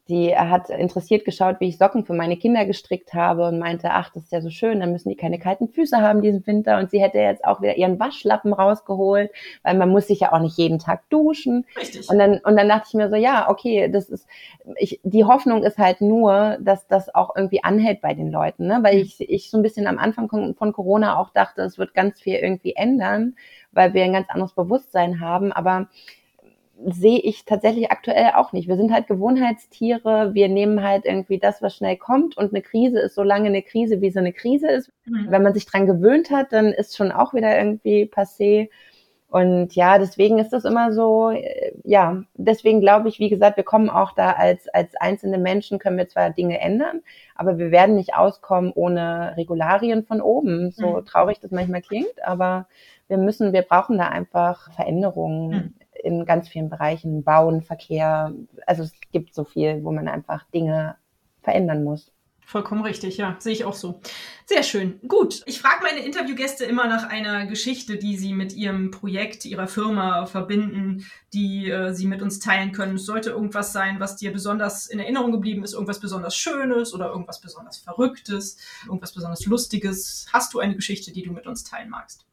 die 0.10 0.36
hat 0.36 0.70
interessiert 0.70 1.24
geschaut, 1.24 1.62
wie 1.62 1.70
ich 1.70 1.78
Socken 1.78 2.04
für 2.04 2.14
meine 2.14 2.36
Kinder 2.36 2.66
gestrickt 2.66 3.14
habe 3.14 3.48
und 3.48 3.58
meinte, 3.58 3.92
ach, 3.92 4.12
das 4.14 4.24
ist 4.24 4.34
ja 4.34 4.42
so 4.42 4.50
schön, 4.50 4.82
dann 4.82 4.92
müssen 4.92 5.10
die 5.10 5.16
keine 5.16 5.40
kalten 5.40 5.70
Füße 5.70 6.02
haben 6.02 6.22
diesen 6.22 6.46
Winter. 6.46 6.78
Und 6.78 6.92
sie 6.92 7.02
hätte 7.02 7.20
jetzt 7.20 7.46
auch 7.46 7.62
wieder 7.62 7.78
ihren 7.78 8.00
Waschlappen 8.02 8.52
rausgeholt, 8.52 9.32
weil 9.64 9.78
man 9.78 9.90
muss 9.90 10.08
sich 10.08 10.20
ja 10.20 10.34
auch 10.34 10.40
nicht 10.40 10.58
jeden 10.58 10.78
Tag 10.78 11.10
duschen. 11.10 11.66
Richtig. 11.80 12.10
Und 12.10 12.20
dann, 12.20 12.40
und 12.40 12.58
dann 12.58 12.68
dachte 12.68 12.88
ich 12.90 12.94
mir 12.96 13.10
so, 13.10 13.16
ja, 13.16 13.50
okay, 13.50 13.90
das 13.90 14.10
ist, 14.10 14.28
ich, 14.76 15.00
die 15.04 15.24
Hoffnung 15.24 15.64
ist 15.64 15.78
halt 15.78 16.02
nur, 16.02 16.58
dass 16.60 16.86
das 16.88 17.14
auch 17.16 17.34
irgendwie 17.38 17.64
anhält 17.64 18.02
bei 18.02 18.14
den 18.14 18.30
Leuten, 18.30 18.68
ne? 18.68 18.80
weil 18.82 18.96
mhm. 18.96 19.02
ich, 19.04 19.22
ich 19.22 19.50
so 19.50 19.58
ein 19.58 19.64
bisschen 19.64 19.88
am 19.88 20.00
Anfang 20.00 20.28
von 20.30 20.74
Corona 20.74 21.18
auch 21.18 21.30
dachte, 21.30 21.62
es 21.62 21.78
wird 21.78 21.94
ganz 21.94 22.20
viel 22.20 22.36
irgendwie 22.36 22.76
ändern, 22.76 23.36
weil 23.72 23.94
wir 23.94 24.04
ein 24.04 24.14
ganz 24.14 24.30
anderes 24.30 24.54
Bewusstsein 24.54 25.22
haben. 25.22 25.54
Aber 25.54 25.88
sehe 26.86 27.20
ich 27.20 27.46
tatsächlich 27.46 27.92
aktuell 27.92 28.32
auch 28.36 28.52
nicht. 28.52 28.68
Wir 28.68 28.78
sind 28.78 28.92
halt 28.92 29.08
Gewohnheitstiere. 29.08 30.34
Wir 30.34 30.50
nehmen 30.50 30.84
halt 30.84 31.06
irgendwie 31.06 31.38
das, 31.38 31.62
was 31.62 31.76
schnell 31.76 31.98
kommt. 31.98 32.36
Und 32.36 32.52
eine 32.54 32.62
Krise 32.62 33.00
ist 33.00 33.16
so 33.16 33.24
lange 33.24 33.48
eine 33.48 33.62
Krise, 33.62 34.02
wie 34.02 34.12
so 34.12 34.20
eine 34.20 34.34
Krise 34.34 34.68
ist. 34.68 34.92
Mhm. 35.06 35.28
Wenn 35.30 35.44
man 35.44 35.54
sich 35.54 35.66
dran 35.66 35.86
gewöhnt 35.86 36.32
hat, 36.32 36.52
dann 36.52 36.68
ist 36.68 36.98
schon 36.98 37.12
auch 37.12 37.34
wieder 37.34 37.58
irgendwie 37.58 38.06
passé. 38.06 38.70
Und 39.30 39.74
ja, 39.74 39.98
deswegen 39.98 40.38
ist 40.38 40.54
das 40.54 40.64
immer 40.64 40.94
so, 40.94 41.32
äh, 41.32 41.74
ja, 41.84 42.22
deswegen 42.36 42.82
glaube 42.82 43.10
ich, 43.10 43.18
wie 43.18 43.30
gesagt, 43.30 43.58
wir 43.58 43.64
kommen 43.64 43.90
auch 43.90 44.12
da 44.12 44.34
als, 44.34 44.68
als 44.70 44.96
einzelne 44.96 45.40
Menschen, 45.40 45.80
können 45.80 45.98
wir 45.98 46.08
zwar 46.08 46.30
Dinge 46.30 46.60
ändern, 46.60 47.02
aber 47.34 47.58
wir 47.58 47.72
werden 47.72 47.96
nicht 47.96 48.14
auskommen 48.14 48.72
ohne 48.76 49.34
Regularien 49.36 50.04
von 50.04 50.22
oben. 50.22 50.70
So 50.70 50.98
mhm. 50.98 51.06
traurig 51.06 51.40
das 51.40 51.50
manchmal 51.50 51.82
klingt, 51.82 52.24
aber 52.24 52.68
wir 53.08 53.18
müssen, 53.18 53.54
wir 53.54 53.64
brauchen 53.64 53.98
da 53.98 54.08
einfach 54.10 54.72
Veränderungen. 54.74 55.74
In 56.04 56.26
ganz 56.26 56.50
vielen 56.50 56.70
Bereichen, 56.70 57.24
Bauen, 57.24 57.62
Verkehr. 57.62 58.34
Also 58.68 58.84
es 58.84 58.94
gibt 59.12 59.34
so 59.34 59.46
viel, 59.46 59.84
wo 59.84 59.92
man 59.92 60.08
einfach 60.08 60.44
Dinge 60.52 60.96
verändern 61.42 61.84
muss. 61.84 62.12
Vollkommen 62.46 62.84
richtig, 62.84 63.18
ja, 63.18 63.36
sehe 63.40 63.54
ich 63.54 63.64
auch 63.66 63.74
so. 63.74 64.02
Sehr 64.46 64.64
schön. 64.64 65.00
Gut, 65.08 65.42
ich 65.46 65.60
frage 65.60 65.82
meine 65.82 66.06
Interviewgäste 66.06 66.66
immer 66.66 66.88
nach 66.88 67.10
einer 67.10 67.46
Geschichte, 67.46 67.98
die 67.98 68.18
sie 68.18 68.34
mit 68.34 68.54
ihrem 68.54 68.92
Projekt, 68.92 69.46
ihrer 69.46 69.68
Firma 69.68 70.26
verbinden, 70.26 71.06
die 71.34 71.70
äh, 71.70 71.94
sie 71.94 72.06
mit 72.06 72.22
uns 72.22 72.40
teilen 72.40 72.74
können. 72.74 72.96
Es 72.96 73.06
sollte 73.06 73.30
irgendwas 73.30 73.72
sein, 73.72 74.00
was 74.00 74.18
dir 74.18 74.34
besonders 74.34 74.88
in 74.88 75.00
Erinnerung 75.00 75.32
geblieben 75.32 75.64
ist, 75.64 75.74
irgendwas 75.74 76.00
besonders 76.00 76.36
Schönes 76.36 76.94
oder 76.94 77.08
irgendwas 77.08 77.40
besonders 77.40 77.78
Verrücktes, 77.78 78.58
irgendwas 78.86 79.14
besonders 79.14 79.46
Lustiges. 79.46 80.28
Hast 80.32 80.54
du 80.54 80.60
eine 80.60 80.76
Geschichte, 80.76 81.14
die 81.14 81.24
du 81.24 81.32
mit 81.32 81.48
uns 81.48 81.64
teilen 81.64 81.90
magst? 81.90 82.26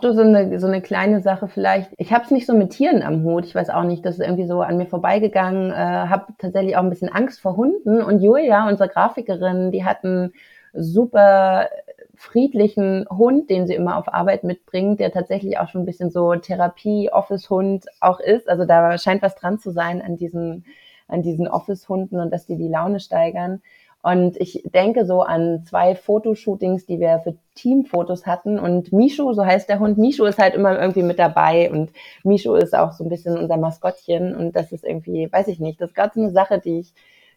Du, 0.00 0.12
so 0.12 0.20
eine, 0.20 0.58
so 0.58 0.66
eine 0.66 0.82
kleine 0.82 1.20
Sache 1.20 1.48
vielleicht. 1.48 1.92
Ich 1.96 2.12
habe 2.12 2.24
es 2.24 2.30
nicht 2.30 2.46
so 2.46 2.54
mit 2.54 2.70
Tieren 2.70 3.02
am 3.02 3.22
Hut. 3.22 3.44
Ich 3.44 3.54
weiß 3.54 3.70
auch 3.70 3.84
nicht, 3.84 4.04
das 4.04 4.18
ist 4.18 4.24
irgendwie 4.24 4.46
so 4.46 4.60
an 4.60 4.76
mir 4.76 4.86
vorbeigegangen. 4.86 5.70
Äh, 5.70 5.74
habe 5.74 6.32
tatsächlich 6.38 6.76
auch 6.76 6.82
ein 6.82 6.90
bisschen 6.90 7.08
Angst 7.08 7.40
vor 7.40 7.56
Hunden. 7.56 8.02
Und 8.02 8.20
Julia, 8.20 8.68
unsere 8.68 8.88
Grafikerin, 8.88 9.70
die 9.70 9.84
hat 9.84 10.04
einen 10.04 10.32
super 10.72 11.68
friedlichen 12.16 13.06
Hund, 13.10 13.48
den 13.48 13.66
sie 13.66 13.74
immer 13.74 13.96
auf 13.96 14.12
Arbeit 14.12 14.42
mitbringt, 14.42 15.00
der 15.00 15.12
tatsächlich 15.12 15.58
auch 15.58 15.68
schon 15.68 15.82
ein 15.82 15.86
bisschen 15.86 16.10
so 16.10 16.34
Therapie-Office-Hund 16.34 17.86
auch 18.00 18.20
ist. 18.20 18.48
Also 18.48 18.64
da 18.64 18.98
scheint 18.98 19.22
was 19.22 19.36
dran 19.36 19.58
zu 19.58 19.70
sein 19.70 20.02
an 20.02 20.16
diesen, 20.16 20.64
an 21.08 21.22
diesen 21.22 21.46
Office-Hunden 21.46 22.18
und 22.18 22.32
dass 22.32 22.46
die 22.46 22.56
die 22.56 22.68
Laune 22.68 23.00
steigern. 23.00 23.62
Und 24.06 24.36
ich 24.36 24.62
denke 24.72 25.04
so 25.04 25.22
an 25.22 25.64
zwei 25.64 25.96
Fotoshootings, 25.96 26.86
die 26.86 27.00
wir 27.00 27.18
für 27.24 27.34
Teamfotos 27.56 28.24
hatten. 28.24 28.56
Und 28.56 28.92
Mishu, 28.92 29.32
so 29.32 29.44
heißt 29.44 29.68
der 29.68 29.80
Hund, 29.80 29.98
Mishu 29.98 30.26
ist 30.26 30.38
halt 30.38 30.54
immer 30.54 30.78
irgendwie 30.78 31.02
mit 31.02 31.18
dabei. 31.18 31.72
Und 31.72 31.90
Mishu 32.22 32.54
ist 32.54 32.72
auch 32.72 32.92
so 32.92 33.02
ein 33.02 33.08
bisschen 33.08 33.36
unser 33.36 33.56
Maskottchen. 33.56 34.36
Und 34.36 34.54
das 34.54 34.70
ist 34.70 34.84
irgendwie, 34.84 35.28
weiß 35.32 35.48
ich 35.48 35.58
nicht, 35.58 35.80
das 35.80 35.90
ist 35.90 35.96
gerade 35.96 36.12
so 36.14 36.20
eine 36.20 36.30
Sache, 36.30 36.60
die 36.60 36.78
ich, 36.78 36.94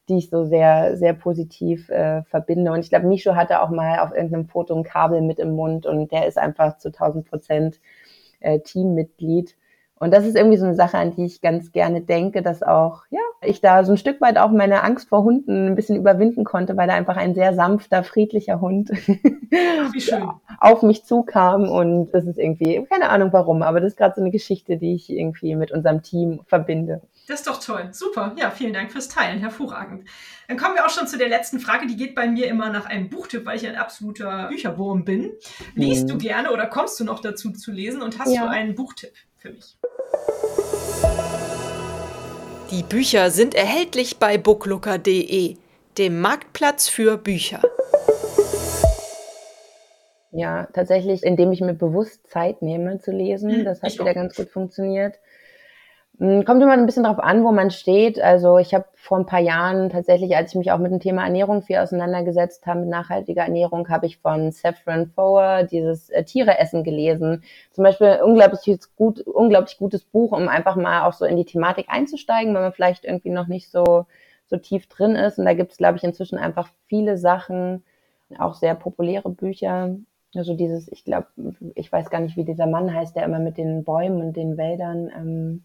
die 0.09 0.19
ich 0.19 0.29
so 0.29 0.45
sehr, 0.45 0.95
sehr 0.95 1.13
positiv 1.13 1.89
äh, 1.89 2.21
verbinde. 2.25 2.71
Und 2.71 2.81
ich 2.81 2.89
glaube, 2.89 3.07
Mishu 3.07 3.33
hatte 3.33 3.63
auch 3.63 3.71
mal 3.71 3.97
auf 4.01 4.11
irgendeinem 4.11 4.45
Foto 4.45 4.75
ein 4.75 4.83
Kabel 4.83 5.21
mit 5.21 5.39
im 5.39 5.55
Mund 5.55 5.87
und 5.87 6.11
der 6.11 6.27
ist 6.27 6.37
einfach 6.37 6.77
zu 6.77 6.89
1000 6.89 7.27
Prozent 7.27 7.79
äh, 8.41 8.59
Teammitglied. 8.59 9.55
Und 10.01 10.11
das 10.11 10.25
ist 10.25 10.37
irgendwie 10.37 10.57
so 10.57 10.65
eine 10.65 10.75
Sache, 10.75 10.97
an 10.97 11.13
die 11.13 11.25
ich 11.25 11.41
ganz 11.41 11.73
gerne 11.73 11.99
denke, 11.99 12.41
dass 12.41 12.63
auch, 12.63 13.03
ja, 13.09 13.19
ich 13.41 13.59
da 13.59 13.83
so 13.83 13.91
ein 13.91 13.97
Stück 13.97 14.21
weit 14.21 14.37
auch 14.37 14.49
meine 14.49 14.81
Angst 14.83 15.09
vor 15.09 15.23
Hunden 15.23 15.67
ein 15.67 15.75
bisschen 15.75 15.97
überwinden 15.97 16.45
konnte, 16.45 16.77
weil 16.77 16.87
da 16.87 16.93
einfach 16.93 17.17
ein 17.17 17.35
sehr 17.35 17.53
sanfter, 17.53 18.03
friedlicher 18.05 18.61
Hund 18.61 18.91
auf 20.61 20.83
mich 20.83 21.03
zukam. 21.03 21.67
Und 21.67 22.11
das 22.11 22.25
ist 22.25 22.37
irgendwie, 22.37 22.85
keine 22.89 23.09
Ahnung 23.09 23.33
warum, 23.33 23.61
aber 23.61 23.81
das 23.81 23.91
ist 23.91 23.97
gerade 23.97 24.15
so 24.15 24.21
eine 24.21 24.31
Geschichte, 24.31 24.77
die 24.77 24.95
ich 24.95 25.09
irgendwie 25.09 25.55
mit 25.55 25.71
unserem 25.71 26.01
Team 26.01 26.39
verbinde. 26.47 27.01
Das 27.27 27.41
ist 27.41 27.47
doch 27.47 27.61
toll. 27.61 27.89
Super. 27.91 28.33
Ja, 28.39 28.51
vielen 28.51 28.73
Dank 28.73 28.91
fürs 28.91 29.09
Teilen. 29.09 29.39
Hervorragend. 29.39 30.05
Dann 30.47 30.57
kommen 30.57 30.75
wir 30.75 30.85
auch 30.85 30.89
schon 30.89 31.07
zu 31.07 31.17
der 31.17 31.29
letzten 31.29 31.59
Frage. 31.59 31.85
Die 31.85 31.97
geht 31.97 32.15
bei 32.15 32.27
mir 32.27 32.47
immer 32.47 32.69
nach 32.71 32.85
einem 32.85 33.09
Buchtipp, 33.09 33.45
weil 33.45 33.57
ich 33.57 33.67
ein 33.67 33.75
absoluter 33.75 34.47
Bücherwurm 34.47 35.03
bin. 35.03 35.33
Liest 35.75 36.03
hm. 36.03 36.07
du 36.07 36.17
gerne 36.17 36.51
oder 36.51 36.65
kommst 36.65 36.99
du 36.99 37.03
noch 37.03 37.19
dazu 37.19 37.51
zu 37.51 37.71
lesen 37.71 38.01
und 38.01 38.17
hast 38.17 38.33
ja. 38.33 38.45
du 38.45 38.49
einen 38.49 38.73
Buchtipp? 38.73 39.13
für 39.39 39.51
mich. 39.51 39.77
Die 42.71 42.83
Bücher 42.83 43.31
sind 43.31 43.55
erhältlich 43.55 44.17
bei 44.17 44.37
booklooker.de, 44.37 45.55
dem 45.97 46.21
Marktplatz 46.21 46.87
für 46.87 47.17
Bücher. 47.17 47.61
Ja, 50.31 50.67
tatsächlich, 50.73 51.23
indem 51.23 51.51
ich 51.51 51.61
mir 51.61 51.73
bewusst 51.73 52.27
Zeit 52.27 52.61
nehme 52.61 52.99
zu 52.99 53.11
lesen. 53.11 53.51
Hm, 53.51 53.65
das 53.65 53.81
hat 53.81 53.93
wieder 53.93 54.13
ganz 54.13 54.35
gut 54.35 54.49
funktioniert. 54.49 55.19
Hm, 56.19 56.43
kommt 56.43 56.61
immer 56.61 56.73
ein 56.73 56.85
bisschen 56.85 57.05
drauf 57.05 57.19
an, 57.19 57.43
wo 57.45 57.51
man 57.51 57.71
steht. 57.71 58.19
Also 58.21 58.57
ich 58.57 58.73
habe 58.73 58.85
vor 58.95 59.17
ein 59.17 59.25
paar 59.25 59.39
Jahren 59.39 59.89
tatsächlich, 59.89 60.35
als 60.35 60.51
ich 60.51 60.57
mich 60.57 60.71
auch 60.71 60.77
mit 60.77 60.91
dem 60.91 60.99
Thema 60.99 61.23
Ernährung 61.23 61.61
viel 61.61 61.77
auseinandergesetzt 61.77 62.67
habe, 62.67 62.81
mit 62.81 62.89
nachhaltiger 62.89 63.43
Ernährung, 63.43 63.87
habe 63.89 64.05
ich 64.05 64.17
von 64.17 64.51
Saffron 64.51 65.07
Foer 65.07 65.63
dieses 65.63 66.09
äh, 66.09 66.23
Tiere 66.25 66.57
gelesen. 66.83 67.43
Zum 67.71 67.85
Beispiel 67.85 68.19
unglaublich 68.23 68.79
gut, 68.97 69.21
unglaublich 69.21 69.77
gutes 69.77 70.03
Buch, 70.03 70.33
um 70.33 70.49
einfach 70.49 70.75
mal 70.75 71.03
auch 71.07 71.13
so 71.13 71.23
in 71.25 71.37
die 71.37 71.45
Thematik 71.45 71.85
einzusteigen, 71.87 72.53
wenn 72.53 72.61
man 72.63 72.73
vielleicht 72.73 73.05
irgendwie 73.05 73.29
noch 73.29 73.47
nicht 73.47 73.71
so 73.71 74.05
so 74.49 74.57
tief 74.57 74.87
drin 74.87 75.15
ist. 75.15 75.37
Und 75.39 75.45
da 75.45 75.53
gibt 75.53 75.71
es, 75.71 75.77
glaube 75.77 75.97
ich, 75.97 76.03
inzwischen 76.03 76.37
einfach 76.37 76.69
viele 76.87 77.17
Sachen, 77.17 77.83
auch 78.39 78.55
sehr 78.55 78.75
populäre 78.75 79.29
Bücher. 79.29 79.95
Also 80.35 80.55
dieses, 80.55 80.91
ich 80.91 81.05
glaube, 81.05 81.27
ich 81.75 81.91
weiß 81.91 82.09
gar 82.09 82.19
nicht, 82.19 82.35
wie 82.35 82.45
dieser 82.45 82.67
Mann 82.67 82.93
heißt, 82.93 83.15
der 83.15 83.23
immer 83.25 83.39
mit 83.39 83.57
den 83.57 83.83
Bäumen 83.83 84.21
und 84.21 84.37
den 84.37 84.57
Wäldern 84.57 85.09
ähm, 85.15 85.63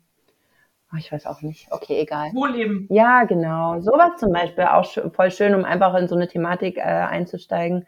Oh, 0.94 0.98
ich 0.98 1.10
weiß 1.10 1.26
auch 1.26 1.42
nicht. 1.42 1.66
Okay, 1.72 2.00
egal. 2.00 2.30
Wohlleben. 2.34 2.86
Ja, 2.88 3.24
genau. 3.24 3.80
Sowas 3.80 4.12
zum 4.18 4.32
Beispiel 4.32 4.64
auch 4.64 4.86
voll 5.12 5.30
schön, 5.32 5.54
um 5.54 5.64
einfach 5.64 5.94
in 5.94 6.06
so 6.06 6.14
eine 6.14 6.28
Thematik 6.28 6.76
äh, 6.76 6.82
einzusteigen. 6.82 7.86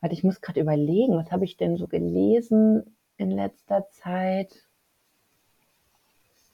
Warte, 0.00 0.14
ich 0.14 0.22
muss 0.24 0.40
gerade 0.40 0.60
überlegen, 0.60 1.16
was 1.16 1.32
habe 1.32 1.44
ich 1.44 1.56
denn 1.56 1.76
so 1.76 1.86
gelesen 1.86 2.96
in 3.16 3.30
letzter 3.30 3.88
Zeit? 3.90 4.52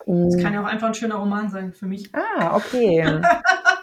Das 0.08 0.42
kann 0.42 0.54
ja 0.54 0.62
auch 0.62 0.66
einfach 0.66 0.88
ein 0.88 0.94
schöner 0.94 1.16
Roman 1.16 1.50
sein 1.50 1.72
für 1.72 1.86
mich. 1.86 2.10
Ah, 2.14 2.56
okay. 2.56 3.04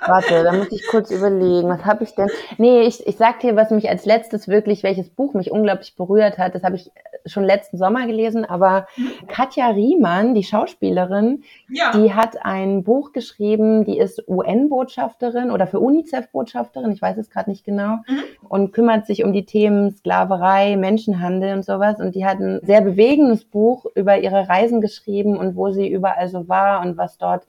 Warte, 0.07 0.43
da 0.43 0.51
muss 0.53 0.71
ich 0.71 0.85
kurz 0.87 1.11
überlegen. 1.11 1.69
Was 1.69 1.85
habe 1.85 2.03
ich 2.03 2.13
denn? 2.15 2.27
Nee, 2.57 2.81
ich, 2.81 3.05
ich 3.05 3.17
sag 3.17 3.39
dir, 3.39 3.55
was 3.55 3.71
mich 3.71 3.89
als 3.89 4.05
letztes 4.05 4.47
wirklich, 4.47 4.83
welches 4.83 5.09
Buch 5.09 5.33
mich 5.33 5.51
unglaublich 5.51 5.95
berührt 5.95 6.37
hat. 6.37 6.55
Das 6.55 6.63
habe 6.63 6.75
ich 6.75 6.91
schon 7.25 7.43
letzten 7.43 7.77
Sommer 7.77 8.05
gelesen, 8.05 8.45
aber 8.45 8.87
mhm. 8.97 9.27
Katja 9.27 9.69
Riemann, 9.69 10.35
die 10.35 10.43
Schauspielerin, 10.43 11.43
ja. 11.69 11.91
die 11.91 12.13
hat 12.13 12.45
ein 12.45 12.83
Buch 12.83 13.13
geschrieben, 13.13 13.83
die 13.83 13.97
ist 13.97 14.27
UN-Botschafterin 14.27 15.49
oder 15.49 15.65
für 15.65 15.79
UNICEF-Botschafterin, 15.79 16.91
ich 16.91 17.01
weiß 17.01 17.17
es 17.17 17.31
gerade 17.31 17.49
nicht 17.49 17.65
genau, 17.65 17.97
mhm. 18.07 18.23
und 18.47 18.73
kümmert 18.73 19.07
sich 19.07 19.23
um 19.23 19.33
die 19.33 19.45
Themen 19.45 19.95
Sklaverei, 19.95 20.75
Menschenhandel 20.77 21.55
und 21.55 21.65
sowas. 21.65 21.99
Und 21.99 22.15
die 22.15 22.25
hat 22.25 22.39
ein 22.39 22.59
sehr 22.63 22.81
bewegendes 22.81 23.43
Buch 23.43 23.85
über 23.95 24.19
ihre 24.19 24.47
Reisen 24.47 24.81
geschrieben 24.81 25.37
und 25.37 25.55
wo 25.55 25.71
sie 25.71 25.87
überall 25.87 26.14
so 26.27 26.47
war 26.47 26.81
und 26.81 26.97
was 26.97 27.17
dort 27.17 27.45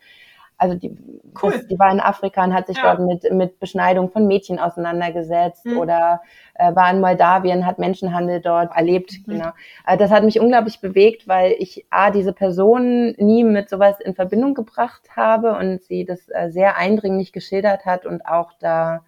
also 0.58 0.74
die, 0.74 0.96
cool. 1.42 1.52
das, 1.52 1.66
die 1.66 1.78
war 1.78 1.90
in 1.92 2.00
Afrika 2.00 2.42
und 2.42 2.54
hat 2.54 2.66
sich 2.66 2.78
ja. 2.78 2.94
dort 2.94 3.06
mit, 3.06 3.30
mit 3.32 3.60
Beschneidung 3.60 4.10
von 4.10 4.26
Mädchen 4.26 4.58
auseinandergesetzt 4.58 5.66
mhm. 5.66 5.78
oder 5.78 6.22
äh, 6.54 6.74
war 6.74 6.90
in 6.90 7.00
Moldawien, 7.00 7.66
hat 7.66 7.78
Menschenhandel 7.78 8.40
dort 8.40 8.74
erlebt. 8.74 9.12
Mhm. 9.26 9.32
Genau. 9.32 9.50
Also 9.84 10.04
das 10.04 10.10
hat 10.10 10.24
mich 10.24 10.40
unglaublich 10.40 10.80
bewegt, 10.80 11.28
weil 11.28 11.54
ich 11.58 11.86
A, 11.90 12.10
diese 12.10 12.32
Person 12.32 13.14
nie 13.18 13.44
mit 13.44 13.68
sowas 13.68 14.00
in 14.00 14.14
Verbindung 14.14 14.54
gebracht 14.54 15.02
habe 15.14 15.56
und 15.56 15.82
sie 15.82 16.04
das 16.04 16.28
äh, 16.28 16.50
sehr 16.50 16.76
eindringlich 16.76 17.32
geschildert 17.32 17.84
hat 17.84 18.06
und 18.06 18.26
auch 18.26 18.52
da 18.58 19.04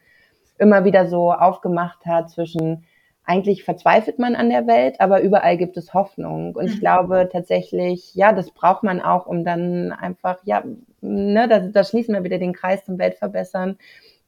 immer 0.59 0.85
wieder 0.85 1.07
so 1.07 1.33
aufgemacht 1.33 2.05
hat 2.05 2.31
zwischen 2.31 2.85
eigentlich 3.29 3.63
verzweifelt 3.63 4.19
man 4.19 4.35
an 4.35 4.49
der 4.49 4.67
Welt, 4.67 5.01
aber 5.01 5.21
überall 5.21 5.59
gibt 5.59 5.77
es 5.77 5.93
Hoffnung. 5.93 6.57
Und 6.57 6.67
ich 6.67 6.77
mhm. 6.77 6.81
glaube 6.81 7.29
tatsächlich, 7.31 8.15
ja, 8.15 8.33
das 8.33 8.51
braucht 8.51 8.83
man 8.83 9.03
auch, 9.03 9.27
um 9.27 9.45
dann 9.45 9.93
einfach, 9.93 10.39
ja, 10.45 10.65
ne, 11.03 11.47
da, 11.47 11.59
da 11.61 11.85
schließen 11.85 12.15
wir 12.15 12.25
wieder 12.25 12.39
den 12.39 12.55
Kreis 12.55 12.87
zum 12.87 12.99
Weltverbessern. 12.99 13.77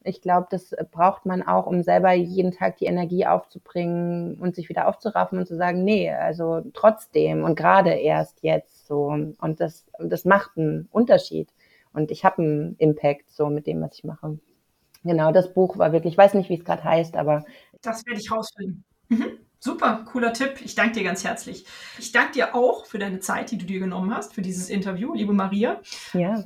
Ich 0.05 0.21
glaube, 0.21 0.49
das 0.51 0.75
braucht 0.91 1.25
man 1.25 1.43
auch, 1.43 1.67
um 1.67 1.83
selber 1.83 2.13
jeden 2.13 2.53
Tag 2.53 2.77
die 2.77 2.85
Energie 2.85 3.25
aufzubringen 3.25 4.35
und 4.39 4.55
sich 4.55 4.69
wieder 4.69 4.87
aufzuraffen 4.87 5.39
und 5.39 5.47
zu 5.47 5.57
sagen, 5.57 5.83
nee, 5.83 6.11
also 6.11 6.61
trotzdem 6.75 7.43
und 7.45 7.55
gerade 7.55 7.93
erst 7.93 8.43
jetzt 8.43 8.87
so. 8.87 9.07
Und 9.07 9.61
das, 9.61 9.87
das 9.99 10.27
macht 10.27 10.59
einen 10.59 10.89
Unterschied. 10.93 11.49
Und 11.95 12.11
ich 12.11 12.25
habe 12.27 12.43
einen 12.43 12.77
Impact 12.77 13.31
so 13.31 13.49
mit 13.49 13.67
dem, 13.67 13.81
was 13.81 13.95
ich 13.95 14.05
mache. 14.05 14.39
Genau, 15.05 15.33
das 15.33 15.55
Buch 15.55 15.79
war 15.79 15.93
wirklich, 15.93 16.13
ich 16.13 16.19
weiß 16.19 16.35
nicht, 16.35 16.51
wie 16.51 16.59
es 16.59 16.65
gerade 16.65 16.85
heißt, 16.85 17.17
aber. 17.17 17.45
Das 17.81 18.05
werde 18.07 18.21
ich 18.21 18.31
rausfinden. 18.31 18.85
Mhm. 19.11 19.39
Super, 19.59 20.07
cooler 20.11 20.33
Tipp. 20.33 20.61
Ich 20.65 20.75
danke 20.75 20.95
dir 20.95 21.05
ganz 21.05 21.23
herzlich. 21.23 21.67
Ich 21.99 22.13
danke 22.13 22.33
dir 22.33 22.55
auch 22.55 22.87
für 22.87 22.99
deine 22.99 23.21
Zeit, 23.21 23.51
die 23.51 23.59
du 23.59 23.67
dir 23.67 23.79
genommen 23.79 24.15
hast, 24.15 24.35
für 24.35 24.41
dieses 24.41 24.71
Interview, 24.71 25.13
liebe 25.13 25.35
Maria. 25.35 25.83
Ja. 26.15 26.45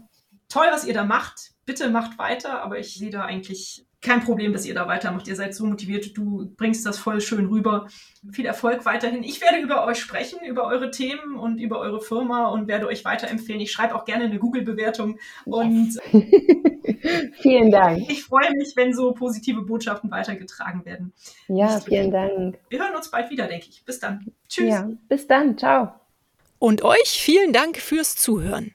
Toll, 0.48 0.66
was 0.72 0.84
ihr 0.84 0.94
da 0.94 1.04
macht. 1.04 1.52
Bitte 1.64 1.90
macht 1.90 2.18
weiter, 2.18 2.60
aber 2.62 2.80
ich 2.80 2.94
sehe 2.94 3.10
da 3.10 3.24
eigentlich 3.24 3.86
kein 4.04 4.22
Problem, 4.22 4.52
dass 4.52 4.66
ihr 4.66 4.74
da 4.74 4.86
weitermacht. 4.86 5.26
Ihr 5.26 5.34
seid 5.34 5.54
so 5.54 5.64
motiviert, 5.64 6.16
du 6.16 6.52
bringst 6.56 6.84
das 6.86 6.98
voll 6.98 7.20
schön 7.20 7.46
rüber. 7.46 7.88
Viel 8.30 8.46
Erfolg 8.46 8.84
weiterhin. 8.84 9.22
Ich 9.22 9.40
werde 9.40 9.58
über 9.58 9.86
euch 9.86 9.98
sprechen, 9.98 10.38
über 10.44 10.66
eure 10.66 10.90
Themen 10.90 11.36
und 11.36 11.58
über 11.58 11.80
eure 11.80 12.00
Firma 12.00 12.48
und 12.48 12.68
werde 12.68 12.86
euch 12.86 13.04
weiterempfehlen. 13.04 13.60
Ich 13.60 13.72
schreibe 13.72 13.94
auch 13.94 14.04
gerne 14.04 14.24
eine 14.24 14.38
Google-Bewertung 14.38 15.18
und 15.46 15.98
vielen 17.40 17.70
Dank. 17.70 18.08
Ich 18.10 18.24
freue 18.24 18.52
mich, 18.54 18.74
wenn 18.76 18.94
so 18.94 19.12
positive 19.12 19.62
Botschaften 19.62 20.10
weitergetragen 20.10 20.84
werden. 20.84 21.12
Ja, 21.48 21.80
vielen 21.80 22.10
Dank. 22.10 22.58
Wir 22.68 22.80
hören 22.80 22.94
uns 22.94 23.10
bald 23.10 23.30
wieder, 23.30 23.46
denke 23.46 23.66
ich. 23.70 23.84
Bis 23.84 23.98
dann. 23.98 24.32
Tschüss. 24.48 24.68
Ja, 24.68 24.88
bis 25.08 25.26
dann. 25.26 25.56
Ciao. 25.56 25.94
Und 26.58 26.82
euch 26.82 27.20
vielen 27.20 27.52
Dank 27.52 27.78
fürs 27.78 28.16
Zuhören. 28.16 28.74